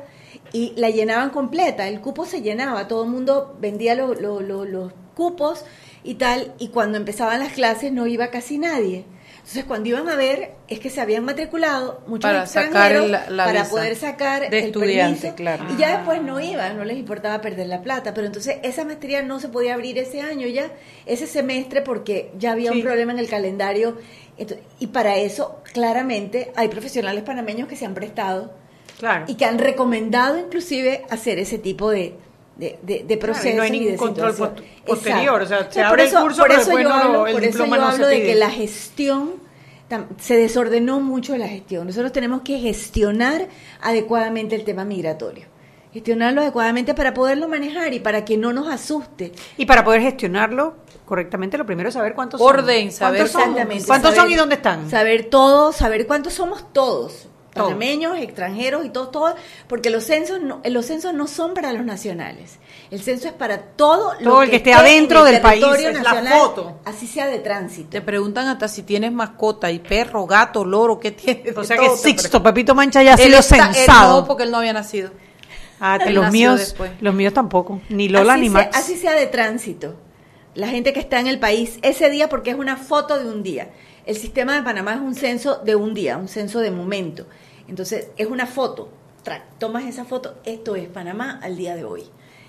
y 0.51 0.73
la 0.75 0.89
llenaban 0.89 1.29
completa, 1.29 1.87
el 1.87 2.01
cupo 2.01 2.25
se 2.25 2.41
llenaba, 2.41 2.89
todo 2.89 3.05
el 3.05 3.09
mundo 3.09 3.55
vendía 3.57 3.95
lo- 3.95 4.13
lo- 4.13 4.41
lo- 4.41 4.65
los 4.65 4.91
cupos 5.15 5.63
y 6.03 6.15
tal, 6.15 6.53
y 6.59 6.67
cuando 6.67 6.97
empezaban 6.97 7.39
las 7.39 7.53
clases 7.53 7.93
no 7.93 8.07
iba 8.07 8.27
casi 8.27 8.57
nadie. 8.57 9.05
Entonces, 9.37 9.63
cuando 9.63 9.87
iban 9.87 10.09
a 10.09 10.17
ver, 10.17 10.55
es 10.67 10.81
que 10.81 10.89
se 10.89 10.99
habían 10.99 11.23
matriculado 11.23 12.01
muchos 12.07 12.29
Para 12.29 12.43
extranjeros 12.43 13.09
sacar 13.09 13.09
la- 13.09 13.29
la 13.29 13.45
para 13.45 13.63
poder 13.69 13.95
sacar 13.95 14.49
de 14.49 14.59
el 14.59 14.65
estudiante, 14.65 15.19
permiso, 15.31 15.35
claro. 15.37 15.63
y 15.73 15.77
ya 15.79 15.95
después 15.99 16.21
no 16.21 16.41
iban, 16.41 16.75
no 16.75 16.83
les 16.83 16.97
importaba 16.97 17.39
perder 17.39 17.67
la 17.67 17.81
plata, 17.81 18.13
pero 18.13 18.27
entonces 18.27 18.57
esa 18.63 18.83
maestría 18.83 19.21
no 19.23 19.39
se 19.39 19.47
podía 19.47 19.75
abrir 19.75 19.97
ese 19.97 20.19
año 20.19 20.45
ya, 20.47 20.73
ese 21.05 21.25
semestre, 21.25 21.81
porque 21.81 22.33
ya 22.37 22.51
había 22.51 22.73
Sí. 22.73 22.79
un 22.79 22.83
problema 22.83 23.13
en 23.13 23.19
el 23.19 23.29
calendario, 23.29 23.97
Y 24.79 24.87
para 24.87 25.17
eso, 25.17 25.61
claramente, 25.73 26.51
hay 26.55 26.67
profesionales 26.67 27.23
panameños 27.23 27.67
que 27.67 27.75
se 27.75 27.85
han 27.85 27.93
prestado 27.93 28.51
Claro. 28.99 29.25
y 29.27 29.35
que 29.35 29.45
han 29.45 29.57
recomendado 29.59 30.37
inclusive 30.37 31.05
hacer 31.09 31.39
ese 31.39 31.57
tipo 31.59 31.89
de, 31.91 32.15
de, 32.55 32.77
de, 32.81 33.03
de 33.03 33.03
Claro, 33.05 33.13
y 33.13 33.17
procesos 33.17 33.55
no 33.57 33.61
hay 33.63 33.75
y 33.75 33.85
de 33.85 33.95
control 33.97 34.35
post- 34.35 34.59
posterior, 34.85 35.41
o 35.41 35.45
sea, 35.45 35.71
se 35.71 35.81
abre 35.81 36.03
el 36.03 36.09
por 36.09 36.17
eso- 36.17 36.21
curso, 36.23 36.41
por 36.41 36.47
pero 36.49 36.61
eso 36.61 36.69
después 36.71 36.83
yo 36.83 36.89
no 36.89 36.95
hablo, 36.95 37.27
el 37.27 37.33
por 37.33 37.43
eso 37.43 37.65
yo 37.65 37.75
no 37.77 37.85
hablo 37.87 38.07
de 38.07 38.23
que 38.23 38.35
la 38.35 38.49
gestión 38.49 39.33
se 40.19 40.35
desordenó 40.35 40.99
mucho 40.99 41.37
la 41.37 41.47
gestión. 41.47 41.87
Nosotros 41.87 42.11
tenemos 42.11 42.41
que 42.41 42.59
gestionar 42.59 43.47
adecuadamente 43.81 44.55
el 44.55 44.63
tema 44.65 44.83
migratorio. 44.83 45.45
Gestionarlo 46.01 46.41
adecuadamente 46.41 46.93
para 46.93 47.11
poderlo 47.11 47.47
manejar 47.47 47.91
y 47.91 47.99
para 47.99 48.23
que 48.23 48.37
no 48.37 48.53
nos 48.53 48.67
asuste. 48.67 49.31
Y 49.57 49.65
para 49.65 49.83
poder 49.83 50.01
gestionarlo 50.03 50.75
correctamente, 51.05 51.57
lo 51.57 51.65
primero 51.65 51.89
es 51.89 51.95
saber 51.95 52.13
cuántos 52.13 52.39
Orden, 52.39 52.91
son. 52.91 52.99
saber 52.99 53.27
¿Cuántos. 53.31 53.85
¿Cuántos 53.87 54.11
Saber- 54.11 54.15
son 54.21 54.31
y 54.31 54.35
dónde 54.35 54.55
están? 54.55 54.87
Saber 54.91 55.25
todo, 55.31 55.71
saber 55.73 56.05
cuántos 56.05 56.33
somos 56.33 56.71
todos. 56.71 57.25
Todos. 57.51 57.69
Panameños, 57.69 58.15
extranjeros 58.19 58.85
y 58.85 58.89
todos, 58.89 59.09
todos, 59.09 59.33
porque 59.67 59.89
los 59.89 60.03
censos 60.03 60.39
no, 60.39 60.61
los 60.65 60.85
censos 60.85 61.15
no 61.15 61.25
son 61.25 61.55
para 61.55 61.73
los 61.73 61.83
nacionales. 61.83 62.59
El 62.91 63.01
censo 63.01 63.27
es 63.29 63.33
para 63.33 63.57
todo, 63.59 64.13
lo 64.19 64.29
Todo 64.29 64.43
el 64.43 64.51
que 64.51 64.57
esté 64.57 64.69
en 64.73 64.77
adentro 64.77 65.25
el 65.25 65.31
del 65.33 65.41
país, 65.41 65.63
territorio 65.63 65.89
es 65.89 65.95
la 65.95 66.03
nacional, 66.03 66.39
foto. 66.39 66.79
Así 66.85 67.07
sea 67.07 67.25
de 67.25 67.39
tránsito. 67.39 67.89
Te 67.89 68.01
preguntan 68.01 68.47
hasta 68.47 68.67
si 68.67 68.83
tienes 68.83 69.11
mascota 69.11 69.71
y 69.71 69.79
perro, 69.79 70.27
gato, 70.27 70.63
loro, 70.63 70.99
¿qué 70.99 71.09
tienes? 71.09 71.57
O 71.57 71.63
sea 71.63 71.75
que 71.77 71.89
Sixto, 71.97 72.43
Pepito 72.43 72.75
Mancha 72.75 73.01
ya 73.01 73.13
ha 73.13 73.15
Él 73.15 73.21
sido 73.23 73.39
está- 73.39 73.69
él 73.69 73.73
censado. 73.73 74.21
no, 74.21 74.27
porque 74.27 74.43
él 74.43 74.51
no 74.51 74.57
había 74.57 74.73
nacido. 74.73 75.09
Ah, 75.79 75.97
Él 76.05 76.15
los 76.15 76.31
míos, 76.31 76.59
después. 76.59 76.91
los 77.01 77.13
míos 77.13 77.33
tampoco, 77.33 77.81
ni 77.89 78.09
Lola 78.09 78.33
así 78.33 78.41
ni 78.41 78.49
sea, 78.49 78.53
Max. 78.57 78.77
así 78.77 78.95
sea 78.97 79.13
de 79.13 79.27
tránsito. 79.27 79.95
La 80.55 80.67
gente 80.67 80.91
que 80.91 80.99
está 80.99 81.19
en 81.19 81.27
el 81.27 81.39
país 81.39 81.77
ese 81.83 82.09
día, 82.09 82.29
porque 82.29 82.49
es 82.49 82.55
una 82.57 82.77
foto 82.77 83.19
de 83.19 83.29
un 83.29 83.43
día. 83.43 83.69
El 84.05 84.15
sistema 84.15 84.55
de 84.55 84.63
Panamá 84.63 84.93
es 84.95 85.01
un 85.01 85.13
censo 85.13 85.57
de 85.57 85.75
un 85.75 85.93
día, 85.93 86.17
un 86.17 86.27
censo 86.27 86.59
de 86.61 86.71
momento. 86.71 87.27
Entonces, 87.67 88.07
es 88.17 88.27
una 88.27 88.47
foto. 88.47 88.89
Tra- 89.23 89.43
Tomas 89.59 89.83
esa 89.85 90.05
foto, 90.05 90.35
esto 90.45 90.75
es 90.75 90.87
Panamá 90.87 91.39
al 91.43 91.57
día 91.57 91.75
de 91.75 91.83
hoy. 91.83 92.03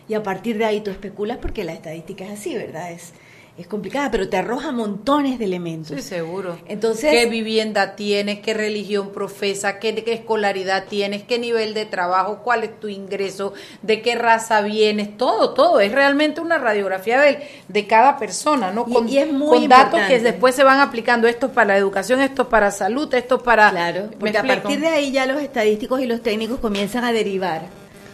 Y 0.08 0.14
a 0.14 0.22
partir 0.22 0.56
de 0.56 0.64
ahí 0.64 0.80
tú 0.80 0.90
especulas 0.90 1.36
porque 1.38 1.64
la 1.64 1.72
estadística 1.74 2.24
es 2.24 2.30
así, 2.30 2.54
¿verdad? 2.54 2.92
Es, 2.92 3.12
es 3.58 3.66
complicada, 3.66 4.10
pero 4.10 4.28
te 4.28 4.36
arroja 4.36 4.70
montones 4.72 5.38
de 5.38 5.44
elementos. 5.44 5.96
Sí, 5.96 6.00
seguro. 6.02 6.58
Entonces- 6.68 7.10
¿qué 7.10 7.26
vivienda 7.26 7.96
tienes? 7.96 8.38
¿Qué 8.38 8.54
religión 8.54 9.10
profesa? 9.10 9.78
¿Qué, 9.80 9.94
qué 10.04 10.12
escolaridad 10.12 10.84
tienes? 10.88 11.24
¿Qué 11.24 11.38
nivel 11.40 11.74
de 11.74 11.84
trabajo? 11.84 12.40
¿Cuál 12.44 12.62
es 12.64 12.78
tu 12.78 12.86
ingreso? 12.88 13.52
¿De 13.82 14.00
qué 14.00 14.14
raza 14.14 14.60
vienes? 14.62 15.16
Todo, 15.16 15.54
todo. 15.54 15.80
Es 15.80 15.90
realmente 15.92 16.40
una 16.40 16.58
radiografía 16.58 17.20
del- 17.20 17.38
de 17.66 17.86
cada 17.88 18.16
persona, 18.16 18.70
¿no? 18.70 18.86
Y- 18.86 19.14
y 19.14 19.18
es 19.18 19.32
muy 19.32 19.58
con 19.60 19.68
datos 19.68 20.00
que 20.06 20.20
después 20.20 20.54
se 20.54 20.62
van 20.64 20.80
aplicando. 20.80 21.26
Esto 21.26 21.46
es 21.46 21.52
para 21.52 21.68
la 21.74 21.76
educación, 21.76 22.20
esto 22.20 22.42
es 22.42 22.48
para 22.48 22.70
salud, 22.70 23.12
esto 23.12 23.36
es 23.36 23.42
para... 23.42 23.70
Claro, 23.70 24.04
¿Me 24.10 24.16
porque 24.18 24.38
a 24.38 24.42
partir 24.44 24.78
de 24.80 24.86
ahí 24.88 25.10
ya 25.10 25.26
los 25.26 25.42
estadísticos 25.42 26.00
y 26.00 26.06
los 26.06 26.22
técnicos 26.22 26.60
comienzan 26.60 27.02
a 27.04 27.12
derivar 27.12 27.62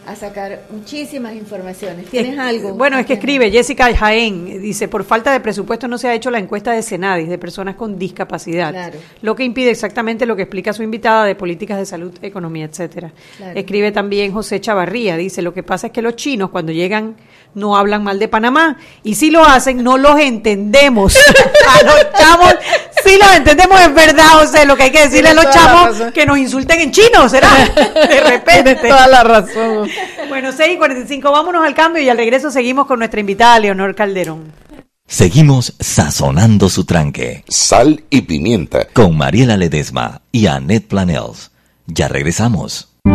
a 0.06 0.16
sacar 0.16 0.62
muchísimas 0.70 1.34
informaciones. 1.34 2.06
¿Tienes 2.06 2.38
algo? 2.38 2.74
Bueno, 2.74 2.98
es 2.98 3.06
que 3.06 3.14
escribe 3.14 3.50
Jessica 3.50 3.94
Jaén, 3.94 4.60
dice, 4.60 4.88
por 4.88 5.04
falta 5.04 5.32
de 5.32 5.40
presupuesto 5.40 5.88
no 5.88 5.98
se 5.98 6.08
ha 6.08 6.14
hecho 6.14 6.30
la 6.30 6.38
encuesta 6.38 6.72
de 6.72 6.82
Senadis 6.82 7.28
de 7.28 7.38
personas 7.38 7.74
con 7.76 7.98
discapacidad, 7.98 8.70
Claro. 8.72 8.98
lo 9.22 9.34
que 9.34 9.44
impide 9.44 9.70
exactamente 9.70 10.26
lo 10.26 10.36
que 10.36 10.42
explica 10.42 10.72
su 10.72 10.82
invitada 10.82 11.24
de 11.24 11.34
políticas 11.34 11.78
de 11.78 11.86
salud, 11.86 12.12
economía, 12.22 12.66
etcétera. 12.66 13.12
Claro. 13.36 13.58
Escribe 13.58 13.92
también 13.92 14.32
José 14.32 14.60
Chavarría, 14.60 15.16
dice, 15.16 15.42
lo 15.42 15.54
que 15.54 15.62
pasa 15.62 15.88
es 15.88 15.92
que 15.92 16.02
los 16.02 16.16
chinos 16.16 16.50
cuando 16.50 16.72
llegan 16.72 17.16
no 17.54 17.76
hablan 17.76 18.02
mal 18.02 18.18
de 18.18 18.28
Panamá 18.28 18.78
y 19.04 19.14
si 19.14 19.30
lo 19.30 19.44
hacen 19.44 19.82
no 19.82 19.96
los 19.96 20.18
entendemos. 20.18 21.16
a 21.68 21.82
los 21.84 22.12
chamos 22.18 22.54
sí 23.04 23.18
los 23.18 23.36
entendemos, 23.36 23.80
es 23.80 23.94
verdad, 23.94 24.28
José, 24.32 24.64
lo 24.66 24.76
que 24.76 24.84
hay 24.84 24.90
que 24.90 25.02
decirle 25.08 25.30
a 25.30 25.34
los 25.34 25.50
chamos 25.50 26.12
que 26.12 26.26
nos 26.26 26.38
insulten 26.38 26.80
en 26.80 26.92
chino, 26.92 27.28
¿será? 27.28 27.50
De 27.74 28.20
repente. 28.20 28.74
Tienes 28.74 28.88
toda 28.88 29.06
la 29.06 29.22
razón. 29.22 29.88
Bueno, 30.28 30.52
6 30.52 30.74
y 30.74 30.78
45, 30.78 31.30
vámonos 31.30 31.64
al 31.64 31.74
cambio 31.74 32.02
y 32.02 32.08
al 32.08 32.16
regreso 32.16 32.50
seguimos 32.50 32.86
con 32.86 32.98
nuestra 32.98 33.20
invitada 33.20 33.58
Leonor 33.58 33.94
Calderón. 33.94 34.52
Seguimos 35.06 35.74
sazonando 35.78 36.70
su 36.70 36.84
tranque. 36.84 37.44
Sal 37.48 38.04
y 38.08 38.22
pimienta. 38.22 38.86
Con 38.92 39.16
Mariela 39.16 39.56
Ledesma 39.56 40.22
y 40.32 40.46
Annette 40.46 40.88
Planels. 40.88 41.50
Ya 41.86 42.08
regresamos. 42.08 42.88
De 43.04 43.10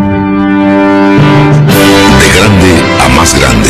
grande 2.38 2.82
a 3.02 3.10
más 3.10 3.40
grande, 3.40 3.70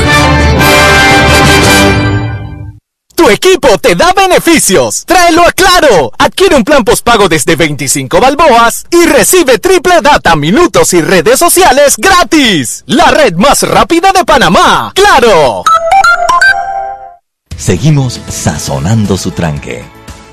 Equipo 3.31 3.77
te 3.77 3.95
da 3.95 4.13
beneficios. 4.13 5.05
Tráelo 5.05 5.43
a 5.45 5.51
Claro. 5.51 6.11
Adquiere 6.17 6.55
un 6.55 6.63
plan 6.63 6.83
postpago 6.83 7.29
desde 7.29 7.55
25 7.55 8.19
balboas 8.19 8.85
y 8.91 9.05
recibe 9.05 9.57
triple 9.59 10.01
data, 10.01 10.35
minutos 10.35 10.93
y 10.93 11.01
redes 11.01 11.39
sociales 11.39 11.95
gratis. 11.97 12.83
La 12.87 13.11
red 13.11 13.35
más 13.35 13.63
rápida 13.63 14.11
de 14.11 14.25
Panamá. 14.25 14.91
¡Claro! 14.95 15.63
Seguimos 17.57 18.19
sazonando 18.27 19.17
su 19.17 19.31
tranque. 19.31 19.83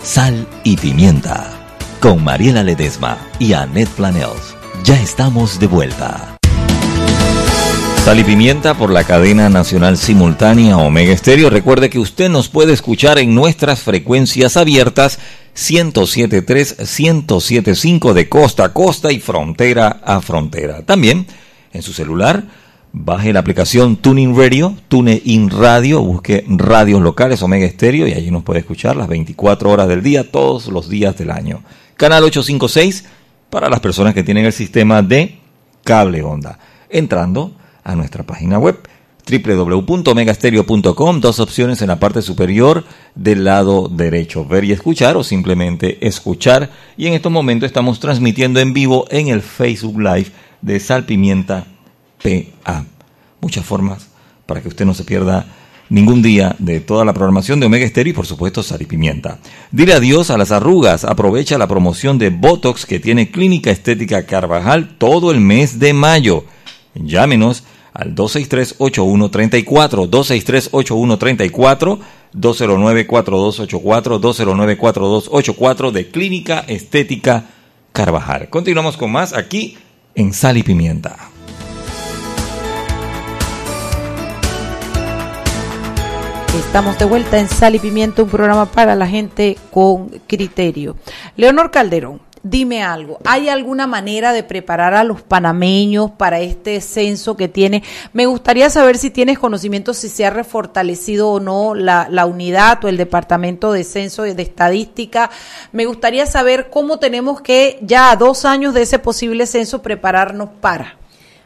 Sal 0.02 0.46
y 0.64 0.76
pimienta. 0.76 1.50
Con 2.00 2.24
Mariela 2.24 2.62
Ledesma 2.62 3.18
y 3.38 3.52
Annette 3.52 3.90
Planels. 3.90 4.56
Ya 4.84 4.98
estamos 5.00 5.58
de 5.58 5.66
vuelta. 5.66 6.37
Sal 8.08 8.20
y 8.20 8.24
Pimienta 8.24 8.72
por 8.72 8.90
la 8.90 9.04
cadena 9.04 9.50
nacional 9.50 9.98
simultánea 9.98 10.78
Omega 10.78 11.12
Estéreo. 11.12 11.50
Recuerde 11.50 11.90
que 11.90 11.98
usted 11.98 12.30
nos 12.30 12.48
puede 12.48 12.72
escuchar 12.72 13.18
en 13.18 13.34
nuestras 13.34 13.82
frecuencias 13.82 14.56
abiertas 14.56 15.18
107.3, 15.54 16.78
107.5 16.78 18.14
de 18.14 18.26
costa 18.30 18.64
a 18.64 18.72
costa 18.72 19.12
y 19.12 19.20
frontera 19.20 20.00
a 20.02 20.22
frontera. 20.22 20.86
También 20.86 21.26
en 21.74 21.82
su 21.82 21.92
celular 21.92 22.44
baje 22.94 23.34
la 23.34 23.40
aplicación 23.40 23.96
Tuning 23.96 24.34
Radio, 24.34 24.74
TuneIn 24.88 25.50
Radio, 25.50 26.00
busque 26.00 26.46
radios 26.48 27.02
locales 27.02 27.42
Omega 27.42 27.66
Estéreo 27.66 28.08
y 28.08 28.14
allí 28.14 28.30
nos 28.30 28.42
puede 28.42 28.60
escuchar 28.60 28.96
las 28.96 29.08
24 29.08 29.68
horas 29.68 29.86
del 29.86 30.02
día, 30.02 30.32
todos 30.32 30.68
los 30.68 30.88
días 30.88 31.18
del 31.18 31.30
año. 31.30 31.62
Canal 31.98 32.24
856 32.24 33.04
para 33.50 33.68
las 33.68 33.80
personas 33.80 34.14
que 34.14 34.22
tienen 34.22 34.46
el 34.46 34.54
sistema 34.54 35.02
de 35.02 35.40
cable 35.84 36.22
onda. 36.22 36.58
Entrando 36.88 37.52
a 37.84 37.94
nuestra 37.94 38.24
página 38.24 38.58
web 38.58 38.78
www.megastereo.com, 39.28 41.20
dos 41.20 41.40
opciones 41.40 41.82
en 41.82 41.88
la 41.88 42.00
parte 42.00 42.22
superior 42.22 42.84
del 43.14 43.44
lado 43.44 43.88
derecho, 43.88 44.44
ver 44.44 44.64
y 44.64 44.72
escuchar 44.72 45.16
o 45.16 45.24
simplemente 45.24 46.06
escuchar. 46.06 46.70
Y 46.96 47.06
en 47.06 47.14
estos 47.14 47.30
momentos 47.30 47.66
estamos 47.66 48.00
transmitiendo 48.00 48.60
en 48.60 48.72
vivo 48.72 49.06
en 49.10 49.28
el 49.28 49.42
Facebook 49.42 50.00
Live 50.00 50.32
de 50.62 50.80
Salpimienta 50.80 51.66
PA. 52.22 52.84
Muchas 53.40 53.64
formas 53.64 54.08
para 54.46 54.62
que 54.62 54.68
usted 54.68 54.86
no 54.86 54.94
se 54.94 55.04
pierda 55.04 55.46
ningún 55.90 56.22
día 56.22 56.54
de 56.58 56.80
toda 56.80 57.04
la 57.04 57.12
programación 57.12 57.60
de 57.60 57.66
Omega 57.66 57.84
Estéreo 57.84 58.12
y 58.12 58.14
por 58.14 58.26
supuesto 58.26 58.62
Sal 58.62 58.82
y 58.82 58.86
Pimienta. 58.86 59.38
Dile 59.70 59.94
adiós 59.94 60.30
a 60.30 60.38
las 60.38 60.52
arrugas, 60.52 61.04
aprovecha 61.04 61.58
la 61.58 61.66
promoción 61.66 62.18
de 62.18 62.30
Botox 62.30 62.86
que 62.86 63.00
tiene 63.00 63.30
Clínica 63.30 63.70
Estética 63.70 64.26
Carvajal 64.26 64.96
todo 64.98 65.30
el 65.30 65.40
mes 65.40 65.78
de 65.78 65.92
mayo. 65.92 66.44
Llámenos 67.04 67.64
al 67.92 68.14
263-8134, 68.14 70.08
263-8134, 70.08 71.98
209-4284, 72.34 74.20
209-4284 74.20 75.90
de 75.90 76.10
Clínica 76.10 76.60
Estética 76.60 77.46
Carvajal. 77.92 78.48
Continuamos 78.50 78.96
con 78.96 79.10
más 79.10 79.32
aquí 79.32 79.76
en 80.14 80.32
Sal 80.32 80.56
y 80.58 80.62
Pimienta. 80.62 81.16
Estamos 86.56 86.98
de 86.98 87.04
vuelta 87.04 87.38
en 87.38 87.48
Sal 87.48 87.74
y 87.76 87.78
Pimiento, 87.78 88.24
un 88.24 88.30
programa 88.30 88.66
para 88.66 88.94
la 88.94 89.06
gente 89.06 89.56
con 89.70 90.08
criterio. 90.26 90.96
Leonor 91.36 91.70
Calderón, 91.70 92.20
dime 92.42 92.82
algo. 92.82 93.18
¿Hay 93.24 93.48
alguna 93.48 93.86
manera 93.86 94.32
de 94.32 94.42
preparar 94.42 94.94
a 94.94 95.04
los 95.04 95.22
panameños 95.22 96.10
para 96.10 96.40
este 96.40 96.80
censo 96.80 97.36
que 97.36 97.48
tiene? 97.48 97.82
Me 98.12 98.26
gustaría 98.26 98.70
saber 98.70 98.98
si 98.98 99.10
tienes 99.10 99.38
conocimiento 99.38 99.94
si 99.94 100.08
se 100.08 100.26
ha 100.26 100.30
refortalecido 100.30 101.30
o 101.30 101.40
no 101.40 101.74
la, 101.74 102.08
la 102.10 102.26
unidad 102.26 102.84
o 102.84 102.88
el 102.88 102.96
departamento 102.96 103.72
de 103.72 103.84
censo 103.84 104.26
y 104.26 104.34
de 104.34 104.42
estadística. 104.42 105.30
Me 105.72 105.86
gustaría 105.86 106.26
saber 106.26 106.70
cómo 106.70 106.98
tenemos 106.98 107.40
que, 107.40 107.78
ya 107.82 108.10
a 108.10 108.16
dos 108.16 108.44
años 108.44 108.74
de 108.74 108.82
ese 108.82 108.98
posible 108.98 109.46
censo, 109.46 109.82
prepararnos 109.82 110.50
para. 110.60 110.96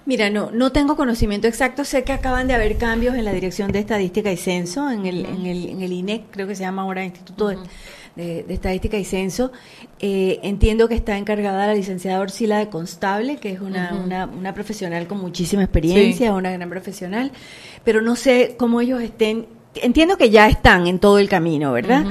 Mira, 0.05 0.31
no, 0.31 0.51
no 0.51 0.73
tengo 0.73 0.97
conocimiento 0.97 1.47
exacto. 1.47 1.85
Sé 1.85 2.03
que 2.03 2.13
acaban 2.13 2.49
de 2.49 2.55
haber 2.55 2.77
cambios 2.77 3.15
en 3.15 3.25
la 3.25 3.33
Dirección 3.33 3.71
de 3.71 3.79
Estadística 3.79 4.33
y 4.33 4.37
Censo, 4.37 4.91
en 4.91 5.07
el, 5.07 5.25
en 5.25 5.47
el, 5.47 5.69
en 5.69 5.83
el 5.83 5.93
INEC, 5.93 6.25
creo 6.31 6.49
que 6.49 6.57
se 6.57 6.63
llama 6.63 6.83
ahora 6.83 7.05
Instituto 7.05 7.49
de, 7.49 7.59
de- 8.17 8.43
de 8.43 8.55
Estadística 8.55 8.97
y 8.99 9.05
Censo. 9.05 9.53
Eh, 10.01 10.41
entiendo 10.43 10.89
que 10.89 10.95
está 10.95 11.17
encargada 11.17 11.67
la 11.67 11.75
licenciada 11.75 12.21
Orsila 12.21 12.59
de 12.59 12.69
Constable, 12.69 13.37
que 13.37 13.51
es 13.53 13.61
una, 13.61 13.91
una, 14.05 14.27
una 14.27 14.55
profesional 14.55 15.07
con 15.07 15.21
muchísima 15.21 15.63
experiencia, 15.63 16.33
una 16.35 16.51
gran 16.51 16.69
profesional, 16.69 17.33
pero 17.85 18.01
no 18.03 18.17
sé 18.17 18.55
cómo 18.59 18.81
ellos 18.81 19.03
estén. 19.03 19.47
Entiendo 19.75 20.19
que 20.19 20.29
ya 20.29 20.49
están 20.49 20.87
en 20.87 20.99
todo 20.99 21.19
el 21.19 21.29
camino, 21.31 21.73
¿verdad? 21.73 22.05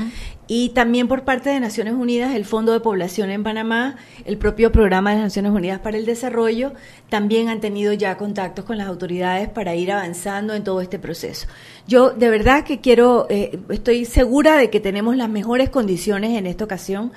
Y 0.54 0.72
también 0.72 1.08
por 1.08 1.24
parte 1.24 1.50
de 1.50 1.62
Naciones 1.62 1.94
Unidas, 1.94 2.36
el 2.36 2.44
Fondo 2.44 2.74
de 2.74 2.82
Población 2.82 3.30
en 3.30 3.42
Panamá, 3.42 3.96
el 4.26 4.38
propio 4.38 4.70
programa 4.70 5.12
de 5.12 5.16
las 5.16 5.28
Naciones 5.28 5.54
Unidas 5.54 5.80
para 5.80 5.96
el 5.96 6.06
Desarrollo, 6.06 6.74
también 7.08 7.48
han 7.48 7.62
tenido 7.62 7.94
ya 7.94 8.18
contactos 8.18 8.66
con 8.66 8.78
las 8.78 8.90
autoridades 8.90 9.48
para 9.48 9.76
ir 9.76 9.94
avanzando 9.94 10.54
en 10.54 10.66
todo 10.66 10.82
este 10.82 11.00
proceso. 11.00 11.48
Yo 11.88 12.10
de 12.10 12.30
verdad 12.30 12.66
que 12.66 12.82
quiero, 12.82 13.28
eh, 13.30 13.62
estoy 13.70 14.04
segura 14.04 14.58
de 14.58 14.70
que 14.70 14.82
tenemos 14.82 15.16
las 15.16 15.30
mejores 15.30 15.70
condiciones 15.70 16.38
en 16.38 16.46
esta 16.46 16.66
ocasión 16.66 17.14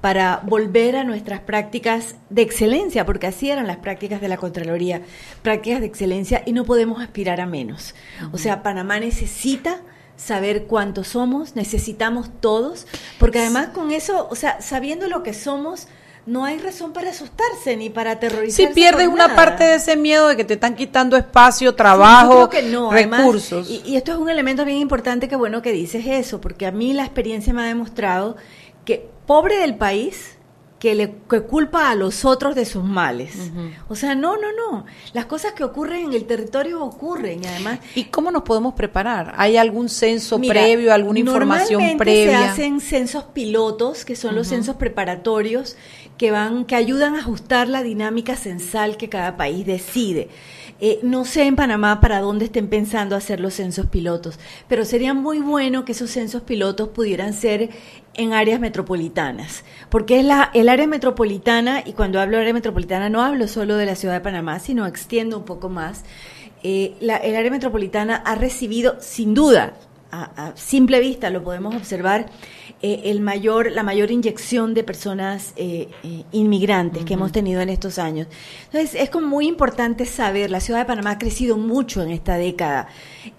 para 0.00 0.40
volver 0.46 0.96
a 0.96 1.04
nuestras 1.04 1.40
prácticas 1.40 2.14
de 2.30 2.40
excelencia, 2.40 3.04
porque 3.04 3.26
así 3.26 3.50
eran 3.50 3.66
las 3.66 3.76
prácticas 3.76 4.22
de 4.22 4.28
la 4.28 4.38
Contraloría, 4.38 5.02
prácticas 5.42 5.80
de 5.80 5.86
excelencia 5.88 6.42
y 6.46 6.54
no 6.54 6.64
podemos 6.64 7.02
aspirar 7.02 7.42
a 7.42 7.46
menos. 7.46 7.94
O 8.32 8.38
sea, 8.38 8.62
Panamá 8.62 8.98
necesita 8.98 9.82
saber 10.18 10.64
cuántos 10.66 11.08
somos, 11.08 11.56
necesitamos 11.56 12.28
todos, 12.40 12.86
porque 13.18 13.38
además 13.38 13.68
con 13.68 13.92
eso, 13.92 14.28
o 14.30 14.34
sea, 14.34 14.60
sabiendo 14.60 15.06
lo 15.08 15.22
que 15.22 15.32
somos, 15.32 15.88
no 16.26 16.44
hay 16.44 16.58
razón 16.58 16.92
para 16.92 17.08
asustarse 17.10 17.76
ni 17.78 17.88
para 17.88 18.10
aterrorizarse. 18.10 18.66
Si 18.68 18.74
pierdes 18.74 19.06
una 19.08 19.28
nada. 19.28 19.36
parte 19.36 19.64
de 19.64 19.76
ese 19.76 19.96
miedo 19.96 20.28
de 20.28 20.36
que 20.36 20.44
te 20.44 20.54
están 20.54 20.74
quitando 20.74 21.16
espacio, 21.16 21.74
trabajo, 21.74 22.50
Sí, 22.52 22.58
además, 22.90 23.20
recursos. 23.20 23.70
y, 23.70 23.80
y 23.86 23.96
esto 23.96 24.12
es 24.12 24.18
un 24.18 24.28
elemento 24.28 24.66
bien 24.66 24.76
importante, 24.78 25.28
que 25.28 25.36
bueno 25.36 25.62
que 25.62 25.72
dices 25.72 26.04
eso, 26.06 26.40
porque 26.40 26.66
a 26.66 26.70
mí 26.72 26.92
la 26.92 27.04
experiencia 27.04 27.54
me 27.54 27.62
ha 27.62 27.66
demostrado 27.66 28.36
que 28.84 29.08
pobre 29.26 29.56
del 29.58 29.76
país 29.76 30.36
que 30.78 30.94
le 30.94 31.14
que 31.28 31.42
culpa 31.42 31.90
a 31.90 31.94
los 31.94 32.24
otros 32.24 32.54
de 32.54 32.64
sus 32.64 32.84
males. 32.84 33.50
O 33.88 33.96
sea, 33.96 34.14
no, 34.14 34.36
no, 34.36 34.48
no. 34.52 34.86
Las 35.12 35.26
cosas 35.26 35.52
que 35.52 35.64
ocurren 35.64 36.06
en 36.06 36.12
el 36.12 36.24
territorio 36.24 36.82
ocurren 36.82 37.42
y 37.42 37.46
además 37.46 37.80
¿Y 37.94 38.04
cómo 38.04 38.30
nos 38.30 38.42
podemos 38.42 38.74
preparar? 38.74 39.34
¿Hay 39.36 39.56
algún 39.56 39.88
censo 39.88 40.38
Mira, 40.38 40.54
previo, 40.54 40.94
alguna 40.94 41.18
información 41.18 41.98
previa? 41.98 42.38
Se 42.38 42.44
hacen 42.44 42.80
censos 42.80 43.24
pilotos, 43.24 44.04
que 44.04 44.14
son 44.14 44.36
los 44.36 44.46
censos 44.46 44.76
preparatorios, 44.76 45.76
que 46.16 46.30
van, 46.30 46.64
que 46.64 46.76
ayudan 46.76 47.16
a 47.16 47.20
ajustar 47.20 47.68
la 47.68 47.82
dinámica 47.82 48.36
censal 48.36 48.96
que 48.96 49.08
cada 49.08 49.36
país 49.36 49.66
decide. 49.66 50.28
Eh, 50.80 51.00
no 51.02 51.24
sé 51.24 51.42
en 51.44 51.56
Panamá 51.56 52.00
para 52.00 52.20
dónde 52.20 52.44
estén 52.44 52.68
pensando 52.68 53.16
hacer 53.16 53.40
los 53.40 53.54
censos 53.54 53.86
pilotos, 53.86 54.38
pero 54.68 54.84
sería 54.84 55.12
muy 55.12 55.40
bueno 55.40 55.84
que 55.84 55.90
esos 55.90 56.10
censos 56.10 56.42
pilotos 56.42 56.90
pudieran 56.90 57.32
ser 57.32 57.70
en 58.14 58.32
áreas 58.32 58.60
metropolitanas, 58.60 59.64
porque 59.90 60.20
es 60.20 60.24
la, 60.24 60.50
el 60.54 60.68
área 60.68 60.86
metropolitana, 60.86 61.82
y 61.84 61.94
cuando 61.94 62.20
hablo 62.20 62.36
de 62.36 62.42
área 62.42 62.54
metropolitana 62.54 63.08
no 63.08 63.22
hablo 63.22 63.48
solo 63.48 63.76
de 63.76 63.86
la 63.86 63.96
ciudad 63.96 64.14
de 64.14 64.20
Panamá, 64.20 64.60
sino 64.60 64.86
extiendo 64.86 65.36
un 65.38 65.44
poco 65.44 65.68
más, 65.68 66.04
eh, 66.62 66.94
el 67.00 67.10
área 67.10 67.50
metropolitana 67.50 68.16
ha 68.16 68.36
recibido, 68.36 68.96
sin 69.00 69.34
duda, 69.34 69.74
a, 70.10 70.48
a 70.48 70.56
simple 70.56 71.00
vista 71.00 71.30
lo 71.30 71.42
podemos 71.42 71.74
observar, 71.74 72.26
eh, 72.80 73.10
el 73.10 73.20
mayor, 73.20 73.72
la 73.72 73.82
mayor 73.82 74.12
inyección 74.12 74.72
de 74.72 74.84
personas 74.84 75.52
eh, 75.56 75.88
eh, 76.04 76.22
inmigrantes 76.30 77.04
que 77.04 77.14
hemos 77.14 77.32
tenido 77.32 77.60
en 77.60 77.70
estos 77.70 77.98
años. 77.98 78.28
Entonces, 78.66 78.94
es 78.94 79.10
como 79.10 79.26
muy 79.26 79.48
importante 79.48 80.06
saber, 80.06 80.52
la 80.52 80.60
ciudad 80.60 80.78
de 80.78 80.84
Panamá 80.84 81.10
ha 81.10 81.18
crecido 81.18 81.56
mucho 81.56 82.04
en 82.04 82.10
esta 82.10 82.36
década. 82.36 82.86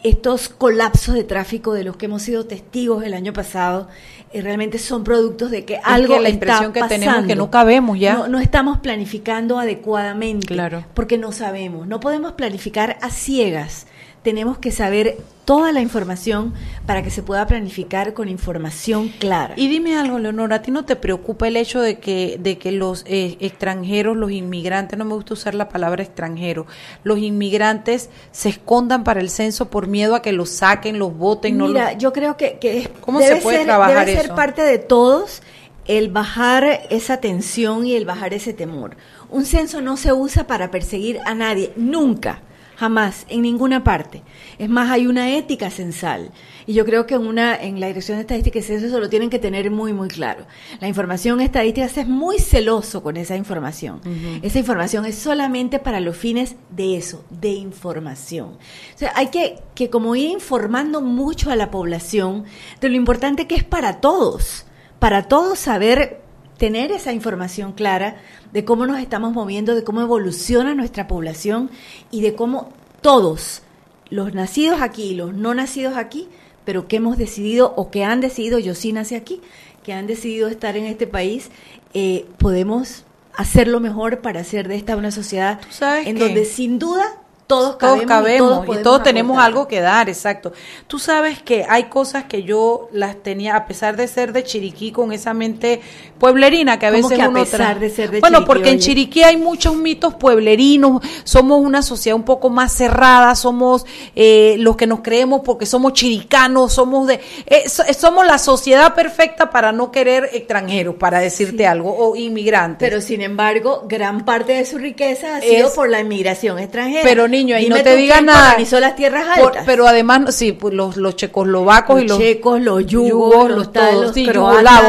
Estos 0.03 0.49
colapsos 0.49 1.15
de 1.15 1.24
tráfico 1.24 1.74
de 1.74 1.86
los 1.86 1.95
que 1.95 2.07
hemos 2.07 2.24
sido 2.24 2.47
testigos 2.47 3.05
el 3.05 3.13
año 3.13 3.32
pasado, 3.32 3.88
realmente 4.34 4.78
son 4.78 5.05
productos 5.05 5.51
de 5.51 5.63
que 5.63 5.78
algo 5.86 6.15
que 6.15 6.20
la 6.20 6.28
está 6.28 6.45
impresión 6.45 6.74
que 6.74 6.84
tenemos 6.84 7.26
que 7.26 7.36
no 7.38 7.49
cabemos 7.49 7.97
ya. 7.97 8.15
No, 8.15 8.28
no 8.28 8.39
estamos 8.39 8.80
planificando 8.80 9.57
adecuadamente. 9.57 10.47
Claro. 10.47 10.84
Porque 10.93 11.17
no 11.17 11.32
sabemos. 11.32 11.88
No 11.88 12.01
podemos 12.01 12.34
planificar 12.34 12.97
a 13.01 13.09
ciegas. 13.09 13.88
Tenemos 14.22 14.57
que 14.57 14.72
saber 14.72 15.17
toda 15.50 15.72
la 15.72 15.82
información 15.82 16.54
para 16.86 17.02
que 17.02 17.10
se 17.10 17.24
pueda 17.24 17.47
planificar 17.47 18.14
con 18.14 18.30
información 18.30 19.08
clara. 19.18 19.56
Y 19.58 19.68
dime 19.68 19.97
algo, 19.97 20.20
Leonora, 20.20 20.58
¿a 20.58 20.62
ti 20.62 20.70
no 20.70 20.86
te 20.86 20.95
preocupa 20.95 21.47
el 21.47 21.58
hecho 21.58 21.82
de 21.82 21.97
que, 21.97 22.38
de 22.39 22.60
que 22.60 22.72
los 22.72 23.04
eh, 23.08 23.36
extranjeros, 23.39 24.16
los 24.16 24.30
inmigrantes, 24.30 25.00
no 25.00 25.06
me 25.06 25.16
gusta 25.16 25.34
usar 25.34 25.56
la 25.56 25.68
palabra 25.68 26.04
extranjero, 26.04 26.68
los 27.04 27.18
inmigrantes 27.18 28.12
se 28.32 28.50
escondan 28.50 29.04
para 29.04 29.22
el 29.22 29.32
censo 29.32 29.72
por 29.72 29.88
miedo 29.88 30.14
a 30.14 30.22
que 30.22 30.34
los 30.34 30.52
saquen, 30.52 31.00
los 31.00 31.18
voten? 31.18 31.58
No 31.58 31.68
Mira, 31.68 31.93
los- 31.93 32.02
yo 32.04 32.14
creo 32.14 32.38
que, 32.38 32.60
que 32.60 32.78
es- 32.78 32.89
¿Cómo 33.02 33.20
se 33.20 33.30
debe 33.30 33.41
puede 33.41 33.58
ser, 33.58 33.66
trabajar 33.66 34.06
debe 34.06 34.18
ser 34.18 34.26
eso? 34.28 34.36
parte 34.36 34.62
de 34.62 34.78
todos 34.78 35.41
el 35.88 36.10
bajar 36.10 36.82
esa 36.91 37.18
tensión 37.18 37.88
y 37.88 37.95
el 37.95 38.06
bajar 38.06 38.36
ese 38.36 38.54
temor. 38.54 38.95
Un 39.32 39.45
censo 39.45 39.82
no 39.82 39.97
se 39.97 40.14
usa 40.14 40.45
para 40.45 40.70
perseguir 40.70 41.20
a 41.26 41.34
nadie, 41.34 41.74
nunca, 41.76 42.43
jamás, 42.80 43.26
en 43.28 43.42
ninguna 43.42 43.84
parte. 43.84 44.24
Es 44.58 44.70
más, 44.70 44.90
hay 44.90 45.06
una 45.06 45.36
ética 45.36 45.70
censal. 45.70 46.32
Y 46.66 46.74
yo 46.74 46.86
creo 46.86 47.06
que 47.06 47.16
en, 47.16 47.28
una, 47.28 47.62
en 47.62 47.82
la 47.82 47.88
Dirección 47.88 48.18
de 48.18 48.22
Estadística 48.22 48.60
y 48.60 48.62
Censo 48.62 48.86
eso 48.86 49.02
lo 49.02 49.10
tienen 49.10 49.30
que 49.30 49.38
tener 49.38 49.70
muy, 49.70 49.92
muy 49.92 50.08
claro. 50.08 50.46
La 50.80 50.88
información 50.88 51.42
estadística 51.42 51.90
se 51.90 52.02
es 52.02 52.08
muy 52.08 52.40
celoso 52.40 53.04
con 53.04 53.18
esa 53.18 53.36
información. 53.36 54.00
Esa 54.42 54.60
información 54.60 55.06
es 55.06 55.16
solamente 55.16 55.80
para 55.80 56.00
los 56.00 56.16
fines 56.16 56.56
de 56.70 56.96
eso, 56.96 57.26
de 57.30 57.50
información. 57.50 58.52
O 58.96 58.98
sea, 58.98 59.12
hay 59.14 59.28
que, 59.28 59.60
que 59.76 59.90
como 59.90 60.16
ir 60.16 60.30
informando 60.30 61.02
mucho 61.02 61.52
a 61.52 61.58
la 61.58 61.72
población 61.72 62.46
de 62.80 62.88
lo 62.88 62.96
importante 62.96 63.46
que 63.46 63.56
es 63.56 63.66
para 63.66 64.00
todos, 64.00 64.66
para 65.00 65.24
todos 65.24 65.60
saber 65.60 66.22
tener 66.60 66.91
esa 66.91 67.14
información 67.14 67.72
clara 67.72 68.18
de 68.53 68.66
cómo 68.66 68.86
nos 68.86 68.99
estamos 68.99 69.34
moviendo, 69.34 69.74
de 69.74 69.84
cómo 69.84 70.01
evoluciona 70.01 70.76
nuestra 70.76 71.07
población 71.07 71.72
y 72.12 72.22
de 72.22 72.36
cómo 72.36 72.72
todos, 73.01 73.64
los 74.10 74.34
nacidos 74.34 74.82
aquí 74.82 75.03
y 75.03 75.16
los 75.16 75.34
no 75.34 75.55
nacidos 75.55 75.95
aquí, 75.95 76.28
pero 76.66 76.88
que 76.88 76.97
hemos 76.97 77.18
decidido 77.18 77.74
o 77.78 77.89
que 77.89 78.03
han 78.03 78.22
decidido, 78.22 78.60
yo 78.60 78.76
sí 78.76 78.91
nací 78.91 79.16
aquí, 79.16 79.41
que 79.84 79.93
han 79.93 80.05
decidido 80.05 80.49
estar 80.49 80.76
en 80.76 80.86
este 80.86 81.07
país, 81.07 81.49
eh, 81.93 82.28
podemos 82.38 83.05
hacerlo 83.34 83.80
mejor 83.80 84.20
para 84.20 84.41
hacer 84.41 84.68
de 84.68 84.76
esta 84.76 84.97
una 84.97 85.12
sociedad 85.12 85.62
en 86.05 86.18
qué? 86.18 86.24
donde 86.24 86.43
sin 86.43 86.78
duda 86.78 87.05
todos 87.49 87.80
todos 87.80 88.03
cabemos, 88.03 88.05
cabemos 88.05 88.36
y 88.36 88.38
todos, 88.38 88.64
y 88.64 88.68
podemos 88.68 88.84
todos 88.84 89.03
tenemos 89.03 89.32
aportar. 89.32 89.47
algo 89.47 89.68
que 89.68 89.82
dar, 89.82 90.07
exacto. 90.07 90.53
Tú 90.86 90.99
sabes 90.99 91.41
que 91.41 91.66
hay 91.68 91.86
cosas 91.86 92.26
que 92.26 92.43
yo 92.43 92.89
las 92.91 93.24
tenía, 93.24 93.55
a 93.55 93.66
pesar 93.66 93.97
de 93.97 94.07
ser 94.07 94.34
de 94.34 94.43
Chiriquí, 94.43 94.91
con 94.91 95.12
esa 95.12 95.34
mente 95.34 95.82
pueblerina 96.20 96.78
que 96.78 96.86
a 96.86 96.91
¿Cómo 96.91 97.03
veces 97.03 97.17
que 97.17 97.24
a 97.24 97.30
uno 97.30 97.39
pesar 97.39 97.78
tra- 97.78 97.80
de 97.80 97.89
ser 97.89 98.11
de 98.11 98.20
Bueno, 98.20 98.38
Chiriquí, 98.39 98.47
porque 98.47 98.70
en? 98.72 98.80
Chiriquí 98.80 99.24
hay 99.24 99.38
muchos 99.38 99.76
mitos 99.76 100.13
pueblerinos, 100.15 101.01
somos 101.24 101.59
una 101.63 101.82
sociedad 101.82 102.15
un 102.15 102.24
poco 102.24 102.49
más 102.49 102.72
cerrada, 102.74 103.34
somos 103.36 103.86
eh, 104.15 104.55
los 104.59 104.76
que 104.76 104.86
nos 104.88 104.99
creemos 105.01 105.41
porque 105.43 105.65
somos 105.65 105.93
chiricanos, 105.93 106.74
somos 106.74 107.07
de, 107.07 107.20
eh, 107.45 107.70
so- 107.70 107.84
eh, 107.84 107.93
somos 107.93 108.26
la 108.28 108.38
sociedad 108.38 108.93
perfecta 108.93 109.49
para 109.49 109.72
no 109.72 109.91
querer 109.91 110.30
extranjeros, 110.34 110.95
para 110.95 111.20
decirte 111.20 111.65
algo, 111.65 111.95
o 111.97 112.15
inmigrantes. 112.15 112.88
Pero 112.88 113.01
sin 113.01 113.22
embargo, 113.22 113.86
gran 113.88 114.26
parte 114.26 114.53
de 114.53 114.65
su 114.65 114.78
riqueza 114.78 115.38
ha 115.38 115.41
sido 115.41 115.67
Es- 115.67 115.74
por 115.74 115.89
la 115.89 116.01
inmigración 116.01 116.59
extranjera. 116.59 117.03
Pero 117.03 117.28
niño, 117.28 117.55
ahí 117.55 117.63
Dime 117.63 117.78
no 117.78 117.84
te 117.84 117.89
quién 118.17 118.26
nada. 118.26 118.55
las 118.80 118.95
tierras 118.95 119.26
Por- 119.38 119.47
altas. 119.49 119.63
pero 119.65 119.88
además, 119.88 120.36
sí, 120.36 120.51
pues, 120.51 120.74
los, 120.74 120.97
los 120.97 121.15
checoslovacos 121.15 121.95
Los 121.95 122.03
y 122.03 122.07
los 122.07 122.17
checos, 122.17 122.61
los 122.61 122.86
yugos, 122.86 123.49
los 123.51 123.72
tal, 123.72 123.91
todos, 123.91 124.05
los 124.07 124.13
sí, 124.13 124.26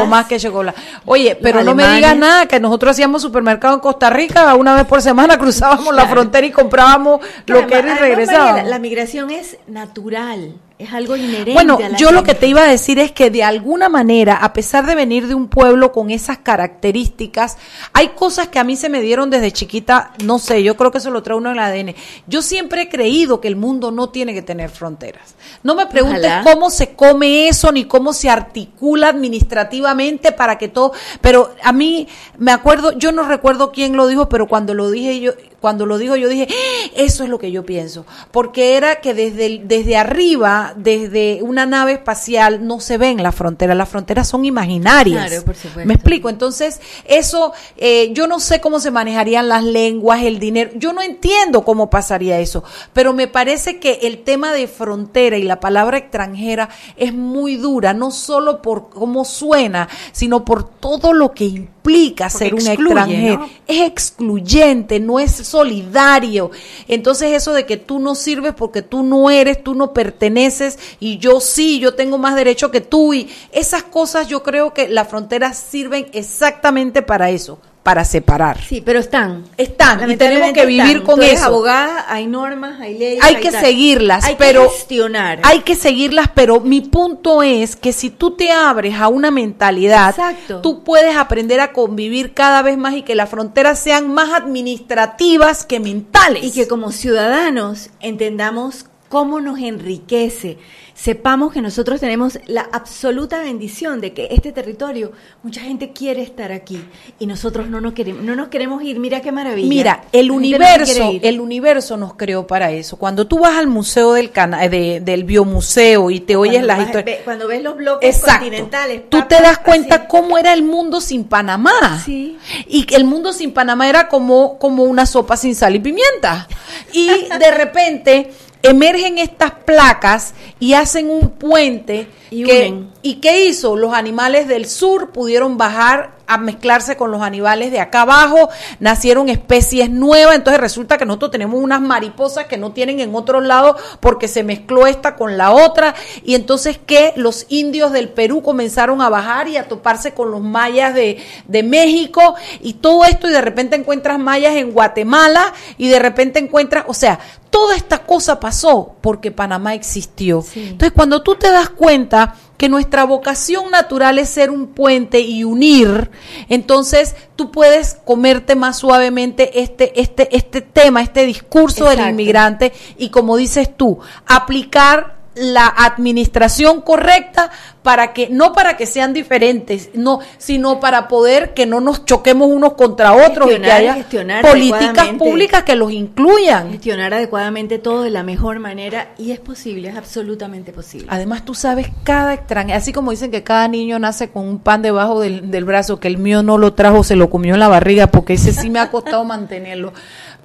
más 0.07 0.25
que 0.25 0.39
checoslavos. 0.39 0.81
Oye, 1.05 1.20
pero 1.41 1.63
no 1.63 1.75
me 1.75 1.87
digas 1.95 2.15
nada, 2.15 2.45
que 2.47 2.59
nosotros 2.59 2.91
hacíamos 2.91 3.21
supermercado 3.21 3.73
en 3.73 3.79
Costa 3.79 4.09
Rica, 4.09 4.53
una 4.55 4.75
vez 4.75 4.85
por 4.85 5.01
semana 5.01 5.37
cruzábamos 5.39 5.93
la 5.93 6.07
frontera 6.07 6.45
y 6.45 6.51
comprábamos 6.51 7.21
lo 7.45 7.67
que 7.67 7.75
era 7.75 7.95
y 7.95 7.97
regresábamos. 7.97 8.69
La 8.69 8.79
migración 8.79 9.31
es 9.31 9.57
natural, 9.67 10.55
es 10.83 10.93
algo 10.93 11.15
inherente. 11.15 11.53
Bueno, 11.53 11.77
a 11.77 11.89
la 11.89 11.97
yo 11.97 12.11
lo 12.11 12.23
que 12.23 12.33
te 12.33 12.47
iba 12.47 12.63
a 12.63 12.67
decir 12.67 12.99
es 12.99 13.11
que 13.11 13.29
de 13.29 13.43
alguna 13.43 13.89
manera, 13.89 14.35
a 14.35 14.53
pesar 14.53 14.85
de 14.85 14.95
venir 14.95 15.27
de 15.27 15.35
un 15.35 15.47
pueblo 15.47 15.91
con 15.91 16.09
esas 16.09 16.39
características, 16.39 17.57
hay 17.93 18.09
cosas 18.09 18.47
que 18.47 18.59
a 18.59 18.63
mí 18.63 18.75
se 18.75 18.89
me 18.89 19.01
dieron 19.01 19.29
desde 19.29 19.51
chiquita, 19.51 20.13
no 20.23 20.39
sé, 20.39 20.63
yo 20.63 20.75
creo 20.77 20.91
que 20.91 20.97
eso 20.97 21.11
lo 21.11 21.23
trae 21.23 21.37
uno 21.37 21.51
en 21.51 21.57
el 21.57 21.63
ADN. 21.63 21.95
Yo 22.27 22.41
siempre 22.41 22.83
he 22.83 22.89
creído 22.89 23.41
que 23.41 23.47
el 23.47 23.55
mundo 23.55 23.91
no 23.91 24.09
tiene 24.09 24.33
que 24.33 24.41
tener 24.41 24.69
fronteras. 24.69 25.35
No 25.63 25.75
me 25.75 25.85
preguntes 25.85 26.25
Ojalá. 26.25 26.43
cómo 26.43 26.69
se 26.69 26.93
come 26.95 27.47
eso 27.47 27.71
ni 27.71 27.85
cómo 27.85 28.13
se 28.13 28.29
articula 28.29 29.09
administrativamente 29.09 30.31
para 30.31 30.57
que 30.57 30.67
todo, 30.67 30.93
pero 31.21 31.53
a 31.63 31.71
mí 31.71 32.07
me 32.37 32.51
acuerdo, 32.51 32.91
yo 32.97 33.11
no 33.11 33.23
recuerdo 33.23 33.71
quién 33.71 33.95
lo 33.95 34.07
dijo, 34.07 34.29
pero 34.29 34.47
cuando 34.47 34.73
lo 34.73 34.89
dije 34.89 35.19
yo 35.19 35.33
cuando 35.61 35.85
lo 35.85 35.97
dijo 35.97 36.15
yo 36.15 36.27
dije, 36.27 36.47
"Ah, 36.49 36.91
eso 36.95 37.23
es 37.23 37.29
lo 37.29 37.39
que 37.39 37.51
yo 37.51 37.63
pienso, 37.65 38.05
porque 38.31 38.75
era 38.75 38.97
que 38.97 39.13
desde 39.13 39.61
desde 39.63 39.95
arriba, 39.95 40.73
desde 40.75 41.39
una 41.43 41.65
nave 41.65 41.93
espacial 41.93 42.65
no 42.65 42.79
se 42.79 42.97
ven 42.97 43.21
las 43.21 43.35
fronteras, 43.35 43.77
las 43.77 43.87
fronteras 43.87 44.27
son 44.27 44.43
imaginarias. 44.43 45.27
Claro, 45.27 45.45
por 45.45 45.55
supuesto. 45.55 45.87
Me 45.87 45.93
explico, 45.93 46.29
entonces 46.29 46.81
eso 47.05 47.53
eh, 47.77 48.11
yo 48.13 48.27
no 48.27 48.39
sé 48.39 48.59
cómo 48.59 48.79
se 48.79 48.91
manejarían 48.91 49.47
las 49.47 49.63
lenguas, 49.63 50.23
el 50.23 50.39
dinero, 50.39 50.71
yo 50.75 50.93
no 50.93 51.01
entiendo 51.01 51.63
cómo 51.63 51.89
pasaría 51.89 52.39
eso, 52.39 52.63
pero 52.93 53.13
me 53.13 53.27
parece 53.27 53.79
que 53.79 53.99
el 54.03 54.23
tema 54.23 54.51
de 54.51 54.67
frontera 54.67 55.37
y 55.37 55.43
la 55.43 55.59
palabra 55.59 55.97
extranjera 55.97 56.69
es 56.97 57.13
muy 57.13 57.57
dura, 57.57 57.93
no 57.93 58.09
solo 58.09 58.61
por 58.61 58.89
cómo 58.89 59.25
suena, 59.25 59.87
sino 60.11 60.43
por 60.43 60.67
todo 60.67 61.13
lo 61.13 61.33
que 61.33 61.45
implica 61.45 61.80
Porque 62.27 62.29
ser 62.29 62.53
un 62.53 62.67
extranjero. 62.67 63.39
¿no? 63.39 63.49
Es 63.67 63.81
excluyente, 63.87 64.99
no 64.99 65.19
es 65.19 65.31
solidario. 65.31 66.51
Entonces 66.87 67.33
eso 67.33 67.53
de 67.53 67.65
que 67.65 67.77
tú 67.77 67.99
no 67.99 68.15
sirves 68.15 68.53
porque 68.53 68.81
tú 68.81 69.03
no 69.03 69.29
eres, 69.29 69.63
tú 69.63 69.73
no 69.73 69.93
perteneces 69.93 70.77
y 70.99 71.17
yo 71.17 71.39
sí, 71.39 71.79
yo 71.79 71.95
tengo 71.95 72.17
más 72.17 72.35
derecho 72.35 72.71
que 72.71 72.81
tú 72.81 73.13
y 73.13 73.29
esas 73.51 73.83
cosas 73.83 74.27
yo 74.27 74.43
creo 74.43 74.73
que 74.73 74.87
las 74.87 75.07
fronteras 75.07 75.57
sirven 75.57 76.07
exactamente 76.13 77.01
para 77.01 77.29
eso, 77.29 77.59
para 77.83 78.05
separar. 78.05 78.61
Sí, 78.61 78.81
pero 78.85 78.99
están. 78.99 79.43
Están 79.57 80.09
y 80.11 80.15
tenemos 80.15 80.51
que 80.53 80.67
vivir 80.67 80.85
Están. 80.97 81.01
con 81.03 81.15
Tú 81.15 81.21
eres 81.23 81.39
eso. 81.39 81.45
abogada, 81.47 82.05
hay 82.07 82.27
normas, 82.27 82.79
hay 82.79 82.95
leyes. 82.97 83.23
Hay 83.23 83.37
que 83.37 83.49
tal. 83.51 83.61
seguirlas, 83.65 84.23
Hay 84.23 84.35
pero 84.37 84.65
que 84.69 84.75
gestionar. 84.75 85.39
hay 85.43 85.61
que 85.61 85.73
seguirlas, 85.75 86.29
pero 86.35 86.59
mi 86.59 86.81
punto 86.81 87.41
es 87.41 87.75
que 87.75 87.91
si 87.91 88.11
tú 88.11 88.31
te 88.35 88.51
abres 88.51 88.95
a 88.99 89.07
una 89.07 89.31
mentalidad, 89.31 90.09
Exacto. 90.11 90.61
tú 90.61 90.83
puedes 90.83 91.15
aprender 91.15 91.59
a 91.59 91.73
convivir 91.73 92.33
cada 92.35 92.61
vez 92.61 92.77
más 92.77 92.93
y 92.93 93.01
que 93.01 93.15
las 93.15 93.29
fronteras 93.29 93.79
sean 93.79 94.13
más 94.13 94.31
administrativas 94.31 95.65
que 95.65 95.79
mentales. 95.79 96.43
Y 96.43 96.51
que 96.51 96.67
como 96.67 96.91
ciudadanos 96.91 97.89
entendamos 97.99 98.85
cómo 99.11 99.41
nos 99.41 99.59
enriquece, 99.59 100.57
sepamos 100.95 101.51
que 101.51 101.61
nosotros 101.61 101.99
tenemos 101.99 102.39
la 102.47 102.61
absoluta 102.71 103.39
bendición 103.39 103.99
de 104.01 104.13
que 104.13 104.29
este 104.31 104.51
territorio, 104.53 105.11
mucha 105.43 105.61
gente 105.61 105.91
quiere 105.91 106.21
estar 106.21 106.51
aquí 106.53 106.81
y 107.19 107.25
nosotros 107.27 107.67
no 107.69 107.81
nos 107.81 107.93
queremos, 107.93 108.23
no 108.23 108.35
nos 108.35 108.47
queremos 108.47 108.81
ir. 108.83 108.99
Mira 108.99 109.21
qué 109.21 109.31
maravilla. 109.31 109.67
Mira, 109.67 110.03
el 110.13 110.29
no 110.29 110.35
universo, 110.35 111.11
el 111.21 111.41
universo 111.41 111.97
nos 111.97 112.13
creó 112.13 112.47
para 112.47 112.71
eso. 112.71 112.97
Cuando 112.97 113.27
tú 113.27 113.39
vas 113.39 113.57
al 113.57 113.67
museo 113.67 114.13
del 114.13 114.31
cana 114.31 114.67
de- 114.69 115.01
del 115.01 115.25
biomuseo 115.25 116.09
y 116.09 116.21
te 116.21 116.35
oyes 116.37 116.63
Cuando 116.63 116.67
las 116.67 116.79
historias, 116.79 117.05
ve- 117.05 117.21
Cuando 117.25 117.47
ves 117.47 117.63
los 117.63 117.75
bloques 117.75 118.15
Exacto. 118.17 118.45
continentales, 118.45 119.09
Tú 119.09 119.17
pa, 119.19 119.27
te 119.27 119.35
das 119.41 119.57
cuenta 119.57 119.95
así. 119.95 120.05
cómo 120.07 120.37
era 120.37 120.53
el 120.53 120.63
mundo 120.63 121.01
sin 121.01 121.25
Panamá. 121.25 122.01
Sí. 122.05 122.37
Y 122.67 122.85
que 122.85 122.95
el 122.95 123.03
mundo 123.03 123.33
sin 123.33 123.51
Panamá 123.53 123.89
era 123.89 124.07
como, 124.07 124.57
como 124.57 124.83
una 124.83 125.05
sopa 125.05 125.35
sin 125.35 125.53
sal 125.53 125.75
y 125.75 125.79
pimienta. 125.79 126.47
Y 126.93 127.07
de 127.39 127.51
repente 127.51 128.31
emergen 128.63 129.17
estas 129.17 129.51
placas 129.51 130.33
y 130.59 130.73
hacen 130.73 131.09
un 131.09 131.29
puente 131.31 132.07
Y 132.29 132.43
que, 132.43 132.67
unen. 132.69 132.91
¿Y 133.01 133.15
qué 133.15 133.45
hizo? 133.45 133.75
Los 133.75 133.93
animales 133.93 134.47
del 134.47 134.67
sur 134.67 135.11
pudieron 135.11 135.57
bajar 135.57 136.11
a 136.31 136.37
mezclarse 136.37 136.95
con 136.95 137.11
los 137.11 137.21
animales 137.21 137.71
de 137.71 137.81
acá 137.81 138.03
abajo, 138.03 138.49
nacieron 138.79 139.27
especies 139.27 139.89
nuevas, 139.89 140.35
entonces 140.35 140.61
resulta 140.61 140.97
que 140.97 141.05
nosotros 141.05 141.31
tenemos 141.31 141.61
unas 141.61 141.81
mariposas 141.81 142.45
que 142.45 142.57
no 142.57 142.71
tienen 142.71 143.01
en 143.01 143.13
otros 143.13 143.43
lados 143.45 143.75
porque 143.99 144.29
se 144.29 144.43
mezcló 144.43 144.87
esta 144.87 145.17
con 145.17 145.37
la 145.37 145.51
otra, 145.51 145.93
y 146.23 146.35
entonces 146.35 146.79
que 146.85 147.11
los 147.17 147.45
indios 147.49 147.91
del 147.91 148.07
Perú 148.07 148.41
comenzaron 148.41 149.01
a 149.01 149.09
bajar 149.09 149.49
y 149.49 149.57
a 149.57 149.67
toparse 149.67 150.13
con 150.13 150.31
los 150.31 150.41
mayas 150.41 150.95
de, 150.95 151.21
de 151.47 151.63
México, 151.63 152.35
y 152.61 152.75
todo 152.75 153.03
esto, 153.03 153.27
y 153.27 153.33
de 153.33 153.41
repente 153.41 153.75
encuentras 153.75 154.17
mayas 154.17 154.55
en 154.55 154.71
Guatemala, 154.71 155.53
y 155.77 155.89
de 155.89 155.99
repente 155.99 156.39
encuentras, 156.39 156.85
o 156.87 156.93
sea, 156.93 157.19
Toda 157.51 157.75
esta 157.75 157.99
cosa 157.99 158.39
pasó 158.39 158.95
porque 159.01 159.29
Panamá 159.29 159.73
existió. 159.73 160.43
Entonces, 160.55 160.93
cuando 160.93 161.21
tú 161.21 161.35
te 161.35 161.51
das 161.51 161.69
cuenta 161.69 162.33
que 162.61 162.69
nuestra 162.69 163.05
vocación 163.05 163.71
natural 163.71 164.19
es 164.19 164.29
ser 164.29 164.51
un 164.51 164.67
puente 164.67 165.19
y 165.19 165.43
unir, 165.43 166.11
entonces 166.47 167.15
tú 167.35 167.49
puedes 167.49 167.95
comerte 168.05 168.53
más 168.53 168.77
suavemente 168.77 169.63
este, 169.63 169.99
este, 169.99 170.29
este 170.37 170.61
tema, 170.61 171.01
este 171.01 171.25
discurso 171.25 171.89
del 171.89 172.07
inmigrante 172.07 172.71
y 172.99 173.09
como 173.09 173.35
dices 173.35 173.75
tú, 173.75 173.97
aplicar 174.27 175.20
la 175.35 175.67
administración 175.67 176.81
correcta 176.81 177.51
para 177.83 178.11
que 178.13 178.29
no 178.29 178.51
para 178.53 178.75
que 178.75 178.85
sean 178.85 179.13
diferentes 179.13 179.89
no 179.93 180.19
sino 180.37 180.79
para 180.79 181.07
poder 181.07 181.53
que 181.53 181.65
no 181.65 181.79
nos 181.79 182.05
choquemos 182.05 182.49
unos 182.49 182.73
contra 182.73 183.13
otros 183.13 183.49
y 183.51 183.59
que 183.59 183.71
haya 183.71 184.05
políticas 184.41 185.07
públicas 185.17 185.63
que 185.63 185.75
los 185.75 185.91
incluyan. 185.91 186.71
Gestionar 186.71 187.13
adecuadamente 187.13 187.79
todo 187.79 188.03
de 188.03 188.09
la 188.09 188.23
mejor 188.23 188.59
manera 188.59 189.13
y 189.17 189.31
es 189.31 189.39
posible 189.39 189.89
es 189.89 189.95
absolutamente 189.95 190.73
posible. 190.73 191.07
Además 191.09 191.45
tú 191.45 191.55
sabes 191.55 191.87
cada 192.03 192.33
extranjero 192.33 192.77
así 192.77 192.91
como 192.91 193.11
dicen 193.11 193.31
que 193.31 193.43
cada 193.43 193.67
niño 193.67 193.99
nace 193.99 194.29
con 194.29 194.47
un 194.47 194.59
pan 194.59 194.81
debajo 194.81 195.21
del, 195.21 195.49
del 195.49 195.63
brazo 195.63 195.99
que 195.99 196.09
el 196.09 196.17
mío 196.17 196.43
no 196.43 196.57
lo 196.57 196.73
trajo 196.73 197.03
se 197.03 197.15
lo 197.15 197.29
comió 197.29 197.53
en 197.53 197.61
la 197.61 197.69
barriga 197.69 198.07
porque 198.07 198.33
ese 198.33 198.51
sí 198.51 198.69
me 198.69 198.79
ha 198.79 198.91
costado 198.91 199.23
mantenerlo 199.31 199.93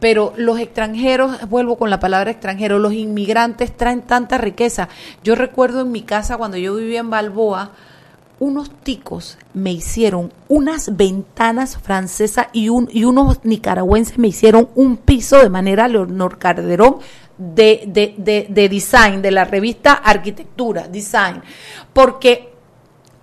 pero 0.01 0.33
los 0.37 0.59
extranjeros, 0.59 1.49
vuelvo 1.49 1.77
con 1.77 1.91
la 1.91 2.01
palabra 2.01 2.31
extranjero, 2.31 2.79
los 2.79 2.93
inmigrantes 2.93 3.77
traen 3.77 4.03
tanta 4.03 4.39
riqueza. 4.39 4.89
Yo 5.25 5.35
recuerdo 5.35 5.81
en 5.81 5.93
mi 5.93 6.03
casa 6.03 6.37
cuando 6.37 6.57
yo 6.57 6.75
vivía 6.75 7.01
en 7.01 7.11
Balboa, 7.11 7.73
unos 8.39 8.71
ticos 8.83 9.39
me 9.55 9.73
hicieron 9.73 10.31
unas 10.49 10.95
ventanas 10.97 11.79
francesas 11.79 12.49
y, 12.53 12.69
un, 12.69 12.89
y 12.93 13.05
unos 13.05 13.45
nicaragüenses 13.45 14.19
me 14.19 14.29
hicieron 14.29 14.69
un 14.75 14.99
piso 14.99 15.39
de 15.39 15.49
manera 15.49 15.89
Leonor 15.89 16.39
Carderón 16.39 16.99
de, 17.39 17.85
de, 17.87 18.15
de, 18.19 18.47
de 18.51 18.69
design, 18.69 19.23
de 19.23 19.31
la 19.31 19.45
revista 19.45 19.95
Arquitectura, 19.95 20.89
Design, 20.89 21.43
porque 21.93 22.56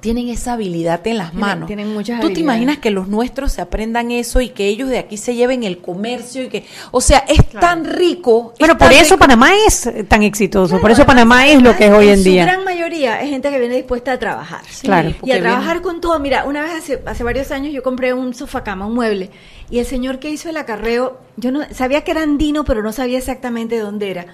tienen 0.03 0.27
esa 0.27 0.53
habilidad 0.53 1.07
en 1.07 1.17
las 1.17 1.33
manos. 1.33 1.65
Tienen, 1.65 1.93
muchas 1.93 2.19
¿Tú 2.19 2.33
te 2.33 2.41
imaginas 2.41 2.77
que 2.79 2.91
los 2.91 3.07
nuestros 3.07 3.53
se 3.53 3.61
aprendan 3.61 4.11
eso 4.11 4.41
y 4.41 4.49
que 4.49 4.67
ellos 4.67 4.89
de 4.89 4.97
aquí 4.97 5.15
se 5.15 5.33
lleven 5.33 5.63
el 5.63 5.77
comercio 5.77 6.43
y 6.43 6.49
que, 6.49 6.65
o 6.91 6.99
sea, 6.99 7.19
es 7.19 7.47
tan 7.51 7.85
rico. 7.85 8.53
Bueno, 8.59 8.77
por 8.77 8.91
eso 8.91 9.17
Panamá 9.17 9.51
es 9.65 9.89
tan 10.09 10.21
exitoso, 10.23 10.81
por 10.81 10.91
eso 10.91 11.05
Panamá 11.05 11.47
es 11.47 11.61
lo 11.61 11.77
que 11.77 11.85
es 11.85 11.91
hoy 11.93 12.09
en 12.09 12.21
día. 12.21 12.45
La 12.45 12.51
gran 12.51 12.65
mayoría 12.65 13.21
es 13.21 13.29
gente 13.29 13.49
que 13.49 13.57
viene 13.57 13.77
dispuesta 13.77 14.11
a 14.11 14.19
trabajar. 14.19 14.63
claro. 14.81 15.13
Y 15.23 15.31
a 15.31 15.39
trabajar 15.39 15.81
con 15.81 16.01
todo. 16.01 16.19
Mira, 16.19 16.43
una 16.43 16.63
vez 16.63 16.73
hace, 16.73 17.01
hace 17.05 17.23
varios 17.23 17.51
años 17.51 17.71
yo 17.71 17.81
compré 17.81 18.13
un 18.13 18.33
sofá 18.33 18.61
cama, 18.61 18.85
un 18.85 18.95
mueble, 18.95 19.29
y 19.69 19.79
el 19.79 19.85
señor 19.85 20.19
que 20.19 20.29
hizo 20.29 20.49
el 20.49 20.57
acarreo, 20.57 21.17
yo 21.37 21.53
no 21.53 21.61
sabía 21.71 22.03
que 22.03 22.11
era 22.11 22.23
andino, 22.23 22.65
pero 22.65 22.83
no 22.83 22.91
sabía 22.91 23.19
exactamente 23.19 23.79
dónde 23.79 24.11
era. 24.11 24.25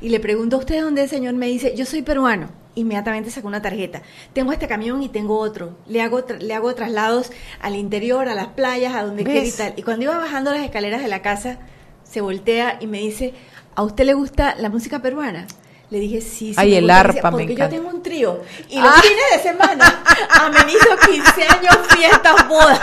Y 0.00 0.10
le 0.10 0.20
pregunto 0.20 0.56
a 0.56 0.58
usted 0.60 0.82
dónde 0.82 1.02
el 1.02 1.08
señor 1.08 1.34
me 1.34 1.46
dice, 1.46 1.74
yo 1.76 1.84
soy 1.84 2.02
peruano 2.02 2.48
inmediatamente 2.80 3.30
sacó 3.30 3.48
una 3.48 3.62
tarjeta. 3.62 4.02
Tengo 4.32 4.52
este 4.52 4.68
camión 4.68 5.02
y 5.02 5.08
tengo 5.08 5.38
otro. 5.38 5.76
Le 5.86 6.00
hago, 6.00 6.24
le 6.38 6.54
hago 6.54 6.74
traslados 6.74 7.32
al 7.60 7.76
interior, 7.76 8.28
a 8.28 8.34
las 8.34 8.48
playas, 8.48 8.94
a 8.94 9.02
donde 9.02 9.24
quiera 9.24 9.46
y 9.46 9.50
tal. 9.50 9.74
Y 9.76 9.82
cuando 9.82 10.04
iba 10.04 10.16
bajando 10.16 10.52
las 10.52 10.64
escaleras 10.64 11.02
de 11.02 11.08
la 11.08 11.22
casa, 11.22 11.58
se 12.04 12.20
voltea 12.20 12.78
y 12.80 12.86
me 12.86 12.98
dice, 12.98 13.34
¿a 13.74 13.82
usted 13.82 14.04
le 14.04 14.14
gusta 14.14 14.54
la 14.56 14.68
música 14.68 15.02
peruana? 15.02 15.46
Le 15.90 16.00
dije, 16.00 16.20
sí, 16.20 16.52
sí. 16.52 16.54
Ay, 16.56 16.74
el 16.74 16.90
arpa, 16.90 17.30
Porque 17.30 17.54
yo 17.54 17.68
tengo 17.68 17.88
un 17.88 18.02
trío. 18.02 18.42
Y 18.68 18.78
los 18.78 18.90
ah. 18.94 19.00
fines 19.00 19.24
de 19.32 19.50
semana 19.50 20.04
amenizo 20.32 20.88
15 21.10 21.42
años, 21.44 21.78
fiestas, 21.96 22.46
bodas. 22.46 22.80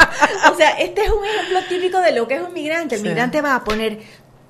O 0.52 0.56
sea, 0.56 0.72
este 0.72 1.04
es 1.04 1.12
un 1.12 1.24
ejemplo 1.24 1.60
típico 1.70 2.00
de 2.00 2.14
lo 2.14 2.28
que 2.28 2.36
es 2.36 2.42
un 2.42 2.52
migrante. 2.52 2.96
El 2.96 3.04
migrante 3.04 3.42
va 3.42 3.56
a 3.56 3.64
poner 3.64 4.00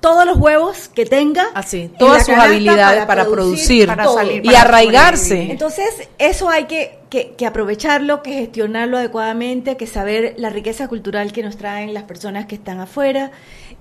todos 0.06 0.24
los 0.24 0.38
huevos 0.38 0.88
que 0.94 1.04
tenga. 1.04 1.48
Así, 1.52 1.90
todas 1.98 2.24
sus 2.24 2.36
habilidades 2.36 3.06
para, 3.06 3.26
producir, 3.26 3.88
para 3.88 4.06
salir, 4.06 4.46
y 4.46 4.54
arraigarse. 4.54 5.50
Entonces, 5.50 5.88
eso 6.18 6.48
hay 6.48 6.66
que, 6.66 7.00
que, 7.10 7.44
aprovecharlo, 7.44 8.22
que 8.22 8.34
gestionarlo 8.34 8.98
adecuadamente, 8.98 9.76
que 9.76 9.88
saber 9.88 10.34
la 10.36 10.48
riqueza 10.50 10.86
cultural 10.86 11.32
que 11.32 11.42
nos 11.42 11.56
traen 11.56 11.92
las 11.92 12.04
personas 12.04 12.46
que 12.46 12.54
están 12.54 12.78
afuera. 12.78 13.32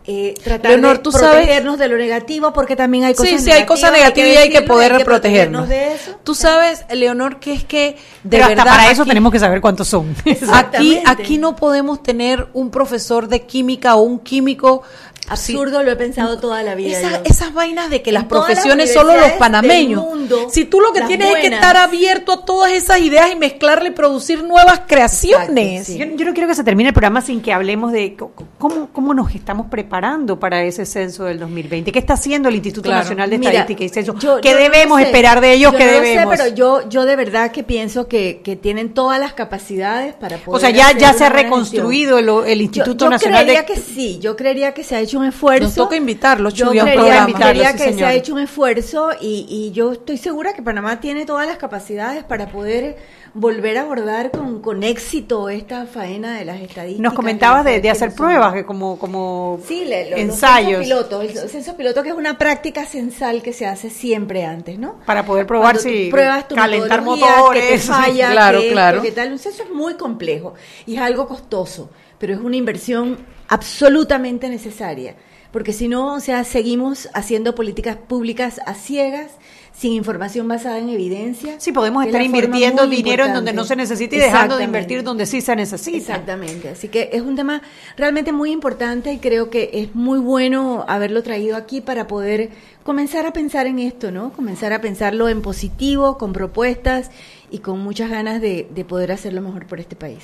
Eh, 0.07 0.36
tratar 0.43 0.80
de 0.80 0.99
protegernos 0.99 1.80
de 1.80 1.88
lo 1.88 1.97
negativo 1.97 2.53
porque 2.53 2.76
también 2.76 3.05
hay 3.05 3.15
cosas 3.15 3.41
sí, 3.41 3.45
sí, 3.45 3.51
hay 3.51 3.65
cosas 3.65 3.91
negativas 3.91 4.34
y 4.34 4.38
hay 4.38 4.49
que 4.51 4.61
poder 4.61 5.03
protegernos. 5.03 5.67
de 5.67 5.93
eso. 5.93 6.19
Tú 6.23 6.36
sabes, 6.36 6.86
Leonor, 6.91 7.39
que 7.39 7.53
es 7.53 7.63
que 7.63 7.97
de 8.23 8.38
verdad 8.38 8.65
para 8.65 8.91
eso 8.91 9.03
tenemos 9.03 9.32
que 9.32 9.39
saber 9.39 9.61
cuántos 9.61 9.88
son. 9.88 10.15
Aquí, 10.53 11.01
aquí 11.05 11.39
no 11.39 11.55
podemos 11.55 12.03
tener 12.03 12.47
un 12.53 12.69
profesor 12.69 13.28
de 13.28 13.47
química 13.47 13.95
o 13.95 14.01
un 14.01 14.19
químico 14.19 14.84
Absurdo, 15.28 15.82
lo 15.84 15.91
he 15.91 15.95
pensado 15.95 16.39
toda 16.39 16.61
la 16.63 16.76
vida. 16.76 17.21
esas 17.23 17.53
vainas 17.53 17.89
de 17.89 18.01
que 18.01 18.11
las 18.11 18.26
profesiones 18.26 18.93
solo 18.93 19.17
los 19.17 19.32
panameños. 19.34 20.03
si 20.49 20.65
tú 20.65 20.82
lo 20.82 20.93
que 20.93 21.01
tienes 21.01 21.36
es 21.36 21.41
que 21.41 21.47
estar 21.47 21.78
abierto 21.78 22.34
a 22.34 22.45
todas 22.45 22.71
esas 22.71 22.99
ideas 22.99 23.32
y 23.32 23.36
mezclarle 23.36 23.89
y 23.89 23.91
producir 23.91 24.43
nuevas 24.43 24.82
creaciones. 24.88 25.95
yo, 25.95 26.05
no 26.05 26.34
quiero 26.34 26.47
que 26.47 26.55
se 26.55 26.63
termine 26.63 26.89
el 26.89 26.93
programa 26.93 27.21
sin 27.21 27.41
que 27.41 27.53
hablemos 27.53 27.91
de 27.91 28.15
cómo, 28.57 28.89
cómo 28.91 29.13
nos 29.13 29.34
estamos 29.34 29.67
preparando 29.67 30.39
para 30.39 30.63
ese 30.63 30.86
censo 30.86 31.26
del 31.26 31.39
2020. 31.39 31.91
¿Qué 31.91 31.99
está 31.99 32.13
haciendo 32.13 32.49
el 32.49 32.55
Instituto 32.55 32.89
Nacional 32.89 33.30
de 33.30 33.38
Estadística 33.38 33.84
y 33.84 33.89
Censo? 33.89 34.15
¿Qué 34.41 34.55
debemos 34.55 35.01
esperar 35.01 35.41
de 35.41 35.53
ellos? 35.53 35.73
¿Qué 35.73 35.86
debemos? 35.86 36.38
Sé, 36.38 36.43
pero 36.43 36.55
yo, 36.55 36.88
yo 36.89 37.05
de 37.05 37.15
verdad 37.15 37.51
que 37.51 37.63
pienso 37.63 38.07
que, 38.07 38.41
que 38.43 38.55
tienen 38.55 38.93
todas 38.93 39.19
las 39.19 39.34
capacidades 39.34 40.13
para 40.13 40.38
poder. 40.38 40.57
O 40.57 40.59
sea, 40.59 40.69
ya, 40.69 40.97
ya 40.97 41.13
se 41.13 41.23
ha 41.23 41.30
reconstruido 41.30 42.19
el, 42.43 42.61
Instituto 42.61 43.09
Nacional 43.09 43.45
de. 43.45 43.53
Yo 43.53 43.59
creería 43.59 43.65
que 43.65 43.82
sí, 43.82 44.19
yo 44.19 44.36
creería 44.36 44.73
que 44.73 44.84
se 44.84 44.95
ha 44.95 44.99
hecho 44.99 45.14
un 45.18 45.26
esfuerzo. 45.26 45.66
Nos 45.66 45.76
toca 45.76 45.95
invitarlos, 45.95 46.53
Yo 46.53 46.72
creería, 46.72 47.74
que 47.76 47.93
se 47.93 48.05
ha 48.05 48.13
hecho 48.13 48.34
un 48.34 48.39
esfuerzo 48.39 49.09
y, 49.20 49.45
y, 49.49 49.72
yo 49.72 49.93
estoy 49.93 50.18
segura 50.18 50.53
que 50.53 50.61
Panamá 50.61 50.99
tiene 50.99 51.26
todas 51.26 51.47
las 51.47 51.57
capacidades 51.57 52.24
para 52.24 52.47
poder 52.47 52.97
volver 53.36 53.78
a 53.78 53.82
abordar 53.82 54.32
con, 54.32 54.61
con 54.61 54.82
éxito 54.82 55.49
esta 55.49 55.86
faena 55.86 56.38
de 56.38 56.45
las 56.45 56.61
estadísticas. 56.61 57.03
Nos 57.03 57.13
comentabas 57.13 57.66
de, 57.66 57.82
de 57.82 57.89
hacer 57.89 58.13
pruebas, 58.13 58.53
que 58.53 58.66
como, 58.66 58.97
como 58.97 59.59
sí, 59.68 59.84
ensayos. 59.91 60.82
piloto, 60.82 61.22
el 61.22 61.38
censo 61.49 61.76
piloto 61.76 62.01
que 62.01 62.09
es 62.09 62.16
una 62.16 62.38
práctica 62.38 62.86
censal 62.86 63.41
que 63.41 63.51
se 63.51 63.68
hace 63.68 63.89
siempre 63.89 64.45
antes, 64.45 64.80
¿no? 64.80 64.99
Para 65.05 65.26
poder 65.26 65.45
probar 65.45 65.78
si 65.78 66.09
pruebas 66.09 66.47
tu 66.47 66.55
calentar 66.55 67.01
motores, 67.01 67.61
que 67.61 67.72
te 67.72 67.80
falla, 67.80 68.32
claro, 68.32 68.61
claro. 68.72 69.01
Que 69.01 69.11
tal, 69.11 69.34
un 69.34 69.39
censo 69.39 69.63
es 69.63 69.70
muy 69.70 69.95
complejo 69.95 70.53
y 70.86 70.95
es 70.95 71.01
algo 71.01 71.28
costoso, 71.28 71.89
pero 72.18 72.34
es 72.34 72.39
una 72.39 72.55
inversión 72.55 73.18
absolutamente 73.48 74.50
necesaria, 74.50 75.16
porque 75.52 75.74
si 75.74 75.88
no, 75.88 76.16
o 76.16 76.20
sea, 76.20 76.43
seguimos 76.43 77.10
haciendo 77.14 77.56
políticas 77.56 77.96
públicas 77.96 78.60
a 78.66 78.74
ciegas, 78.74 79.32
sin 79.78 79.91
información 79.91 80.48
basada 80.48 80.80
en 80.80 80.89
evidencia. 80.89 81.60
Sí, 81.60 81.72
podemos 81.74 82.06
estar 82.06 82.22
invirtiendo 82.22 82.88
dinero 82.88 83.26
en 83.26 83.34
donde 83.34 83.52
no 83.52 83.66
se 83.66 83.76
necesita 83.76 84.16
y 84.16 84.20
dejando 84.20 84.58
de 84.58 84.64
invertir 84.64 85.04
donde 85.04 85.26
sí 85.26 85.41
se 85.41 85.56
necesita. 85.56 85.98
Exactamente, 85.98 86.70
así 86.70 86.88
que 86.88 87.10
es 87.12 87.22
un 87.22 87.36
tema 87.36 87.62
realmente 87.98 88.32
muy 88.32 88.52
importante 88.52 89.12
y 89.12 89.18
creo 89.20 89.50
que 89.50 89.70
es 89.74 89.93
muy 89.93 90.20
bueno 90.20 90.86
haberlo 90.88 91.24
traído 91.24 91.58
aquí 91.58 91.82
para 91.82 92.08
poder 92.08 92.52
comenzar 92.84 93.26
a 93.26 93.34
pensar 93.34 93.68
en 93.68 93.80
esto, 93.80 94.12
¿no? 94.12 94.32
Comenzar 94.32 94.72
a 94.72 94.80
pensarlo 94.80 95.28
en 95.28 95.41
positivo, 95.41 96.18
con 96.18 96.32
propuestas 96.32 97.12
y 97.56 97.60
con 97.60 97.80
muchas 97.80 98.10
ganas 98.10 98.41
de, 98.41 98.68
de 98.70 98.84
poder 98.84 99.14
hacerlo 99.14 99.41
mejor 99.41 99.66
por 99.66 99.80
este 99.80 99.95
país. 99.95 100.22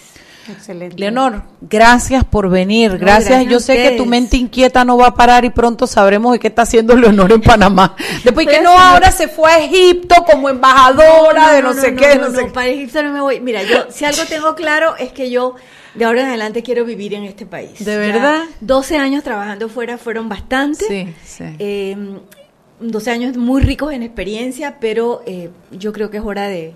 Excelente. 0.49 0.97
Leonor, 0.97 1.43
gracias 1.61 2.25
por 2.25 2.49
venir. 2.49 2.97
gracias. 2.97 3.45
Yo 3.45 3.61
sé 3.61 3.75
que 3.77 3.91
tu 3.91 4.05
mente 4.05 4.35
inquieta 4.35 4.83
no 4.83 4.97
va 4.97 5.07
a 5.07 5.15
parar 5.15 5.45
y 5.45 5.49
pronto 5.49 5.87
sabremos 5.87 6.33
de 6.33 6.39
qué 6.39 6.49
está 6.49 6.63
haciendo 6.63 6.93
Leonor 6.93 7.31
en 7.31 7.41
Panamá. 7.41 7.95
Después 8.25 8.47
que 8.47 8.59
no, 8.59 8.77
ahora 8.77 9.13
se 9.13 9.29
fue 9.29 9.49
a 9.49 9.59
Egipto 9.59 10.25
como 10.29 10.49
embajadora 10.49 11.53
de 11.53 11.61
no, 11.61 11.73
sé 11.73 11.95
qué. 11.95 12.17
No, 12.17 12.31
sé. 12.31 12.47
para 12.47 12.67
Egipto 12.67 13.01
no 13.01 13.13
me 13.13 13.21
voy. 13.21 13.39
Mira, 13.39 13.63
yo 13.63 13.85
si 13.89 14.03
algo 14.03 14.23
tengo 14.27 14.53
claro 14.53 14.97
es 14.97 15.13
que 15.13 15.31
yo 15.31 15.55
de 15.95 16.03
ahora 16.03 16.23
en 16.23 16.27
adelante 16.27 16.63
quiero 16.63 16.83
vivir 16.83 17.13
en 17.13 17.23
este 17.23 17.45
país. 17.45 17.85
¿De 17.85 17.95
verdad? 17.95 18.43
12 18.59 18.97
años 18.97 19.23
trabajando 19.23 19.69
fuera 19.69 19.97
fueron 19.97 20.27
bastante. 20.27 20.85
Sí, 20.85 21.13
sí. 21.23 21.45
Eh, 21.59 21.95
12 22.81 23.11
años 23.11 23.37
muy 23.37 23.61
ricos 23.61 23.93
en 23.93 24.03
experiencia, 24.03 24.79
pero 24.81 25.21
eh, 25.25 25.49
yo 25.71 25.93
creo 25.93 26.09
que 26.09 26.17
es 26.17 26.23
hora 26.23 26.47
de, 26.49 26.73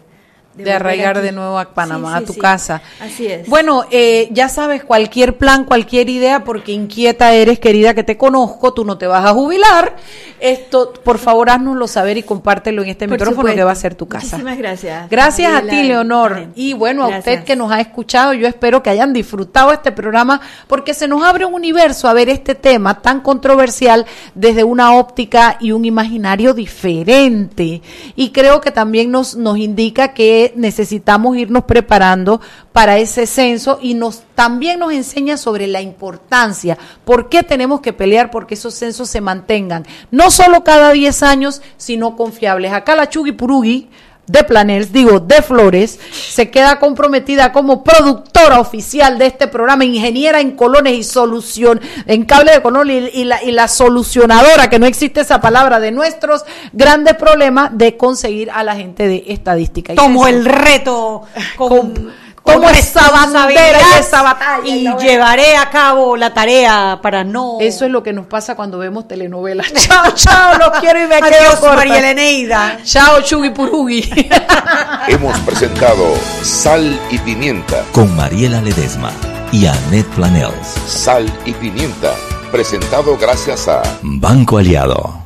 de, 0.56 0.72
arraigar 0.72 1.22
de 1.22 1.32
nuevo 1.32 1.60
a 1.60 1.74
Panamá, 1.74 2.18
a 2.18 2.22
tu 2.22 2.36
casa. 2.36 2.82
Así 3.00 3.28
es. 3.28 3.48
Bueno, 3.48 3.86
eh, 3.92 4.30
ya 4.32 4.50
sabes, 4.50 4.84
cualquier 4.84 5.38
plan, 5.38 5.66
cualquier 5.66 6.10
idea, 6.10 6.44
porque 6.44 6.72
inquieta 6.72 7.34
eres, 7.34 7.60
querida, 7.60 7.94
que 7.94 8.04
te 8.04 8.18
conozco, 8.18 8.74
tú 8.74 8.86
no 8.86 8.98
te 8.98 9.08
vas 9.08 9.26
a 9.26 9.34
jubilar. 9.34 9.96
Esto, 10.40 10.94
por 10.94 11.18
favor, 11.18 11.50
haznoslo 11.50 11.88
saber 11.88 12.18
y 12.18 12.24
compártelo 12.24 12.84
en 12.84 12.90
este 12.90 13.08
micrófono 13.08 13.54
que 13.54 13.64
va 13.64 13.72
a 13.72 13.76
ser 13.76 13.96
tu 13.96 14.08
casa. 14.08 14.38
Muchísimas 14.38 14.58
gracias. 14.58 15.10
Gracias 15.10 15.54
a 15.54 15.62
ti, 15.62 15.84
Leonor. 15.84 16.48
Y 16.56 16.74
bueno, 16.74 17.04
a 17.04 17.20
usted 17.20 17.44
que 17.44 17.56
nos 17.56 17.72
ha 17.72 17.82
escuchado, 17.82 18.34
yo 18.34 18.48
espero 18.48 18.84
que 18.84 18.90
hayan 18.90 19.14
disfrutado 19.14 19.72
este 19.72 19.92
programa, 19.92 20.42
porque 20.68 20.94
se 20.94 21.08
nos 21.08 21.24
abre 21.24 21.46
un 21.46 21.54
universo 21.54 22.08
a 22.08 22.14
ver 22.14 22.30
este 22.30 22.56
tema 22.56 23.02
tan 23.02 23.22
controversial 23.22 24.06
desde 24.34 24.64
una 24.64 24.96
óptica 24.96 25.58
y 25.60 25.72
un 25.72 25.86
imaginario 25.86 26.54
diferente. 26.54 27.82
Y 28.16 28.30
creo 28.30 28.62
que 28.62 28.72
también 28.72 29.12
nos, 29.12 29.36
nos 29.36 29.58
indica 29.58 30.14
que 30.14 30.45
necesitamos 30.56 31.38
irnos 31.38 31.64
preparando 31.66 32.42
para 32.72 32.98
ese 32.98 33.26
censo 33.26 33.80
y 33.82 33.94
nos 33.94 34.24
también 34.36 34.80
nos 34.80 34.92
enseña 34.92 35.38
sobre 35.38 35.68
la 35.68 35.82
importancia, 35.82 36.78
por 37.06 37.30
qué 37.30 37.44
tenemos 37.44 37.82
que 37.82 37.94
pelear 37.94 38.32
porque 38.32 38.56
esos 38.56 38.74
censos 38.74 39.10
se 39.10 39.22
mantengan, 39.22 39.86
no 40.12 40.30
solo 40.30 40.64
cada 40.64 40.92
10 40.92 41.24
años, 41.24 41.62
sino 41.78 42.16
confiables. 42.16 42.74
Acá 42.74 42.96
la 42.96 43.10
Chugui 43.10 43.32
Purugi 43.32 43.90
de 44.28 44.44
Planels, 44.44 44.92
digo, 44.92 45.20
de 45.20 45.42
Flores, 45.42 46.00
se 46.12 46.50
queda 46.50 46.80
comprometida 46.80 47.52
como 47.52 47.84
productora 47.84 48.60
oficial 48.60 49.18
de 49.18 49.28
este 49.28 49.48
programa, 49.48 49.86
ingeniera 49.86 50.40
en 50.40 50.52
colones 50.52 50.94
y 50.94 51.04
solución, 51.04 51.82
en 52.06 52.26
cable 52.26 52.52
de 52.52 52.62
color 52.62 52.90
y, 52.90 53.24
la, 53.24 53.44
y 53.44 53.52
la 53.52 53.68
solucionadora, 53.68 54.70
que 54.70 54.80
no 54.80 54.86
existe 54.86 55.22
esa 55.22 55.42
palabra, 55.42 55.80
de 55.80 55.92
nuestros 55.92 56.44
grandes 56.74 57.16
problemas 57.16 57.78
de 57.78 57.98
conseguir 57.98 58.52
a 58.52 58.64
la 58.64 58.76
gente 58.76 59.08
de 59.08 59.24
estadística. 59.28 59.96
Tomo 59.96 60.28
el 60.28 60.46
reto 60.46 61.24
con, 61.58 62.12
Tomo 62.46 62.70
esa 62.70 63.10
bandera 63.10 63.80
y 63.96 64.00
esa 64.00 64.22
batalla. 64.22 64.68
y 64.68 64.88
llevaré 65.00 65.58
a 65.58 65.70
cabo 65.70 66.16
la 66.16 66.32
tarea 66.34 67.00
para 67.02 67.24
no... 67.24 67.58
Eso 67.60 67.86
es 67.86 67.92
lo 67.92 68.04
que 68.04 68.14
nos 68.14 68.28
pasa 68.28 68.56
cuando 68.56 68.78
vemos 68.78 69.08
telenovelas. 69.08 69.74
chao, 69.74 70.12
chao, 70.14 70.56
los 70.58 70.70
quiero 70.80 71.04
y 71.04 71.08
me 71.08 71.16
Adiós, 71.16 71.30
quedo 71.32 71.60
corta. 71.60 71.76
María 71.76 71.98
Eleneida. 72.00 72.78
Chao, 72.84 73.22
Chugi 73.22 73.50
Purugi. 73.50 74.30
Hemos 75.08 75.38
presentado 75.40 76.14
Sal 76.44 76.98
y 77.10 77.18
Pimienta. 77.20 77.84
Con 77.92 78.16
Mariela 78.16 78.62
Ledesma 78.62 79.12
y 79.52 79.66
Annette 79.66 80.08
Planels. 80.16 80.68
Sal 80.88 81.26
y 81.46 81.54
Pimienta. 81.54 82.14
Presentado 82.52 83.18
gracias 83.18 83.68
a 83.68 83.82
Banco 84.02 84.60
Aliado. 84.60 85.26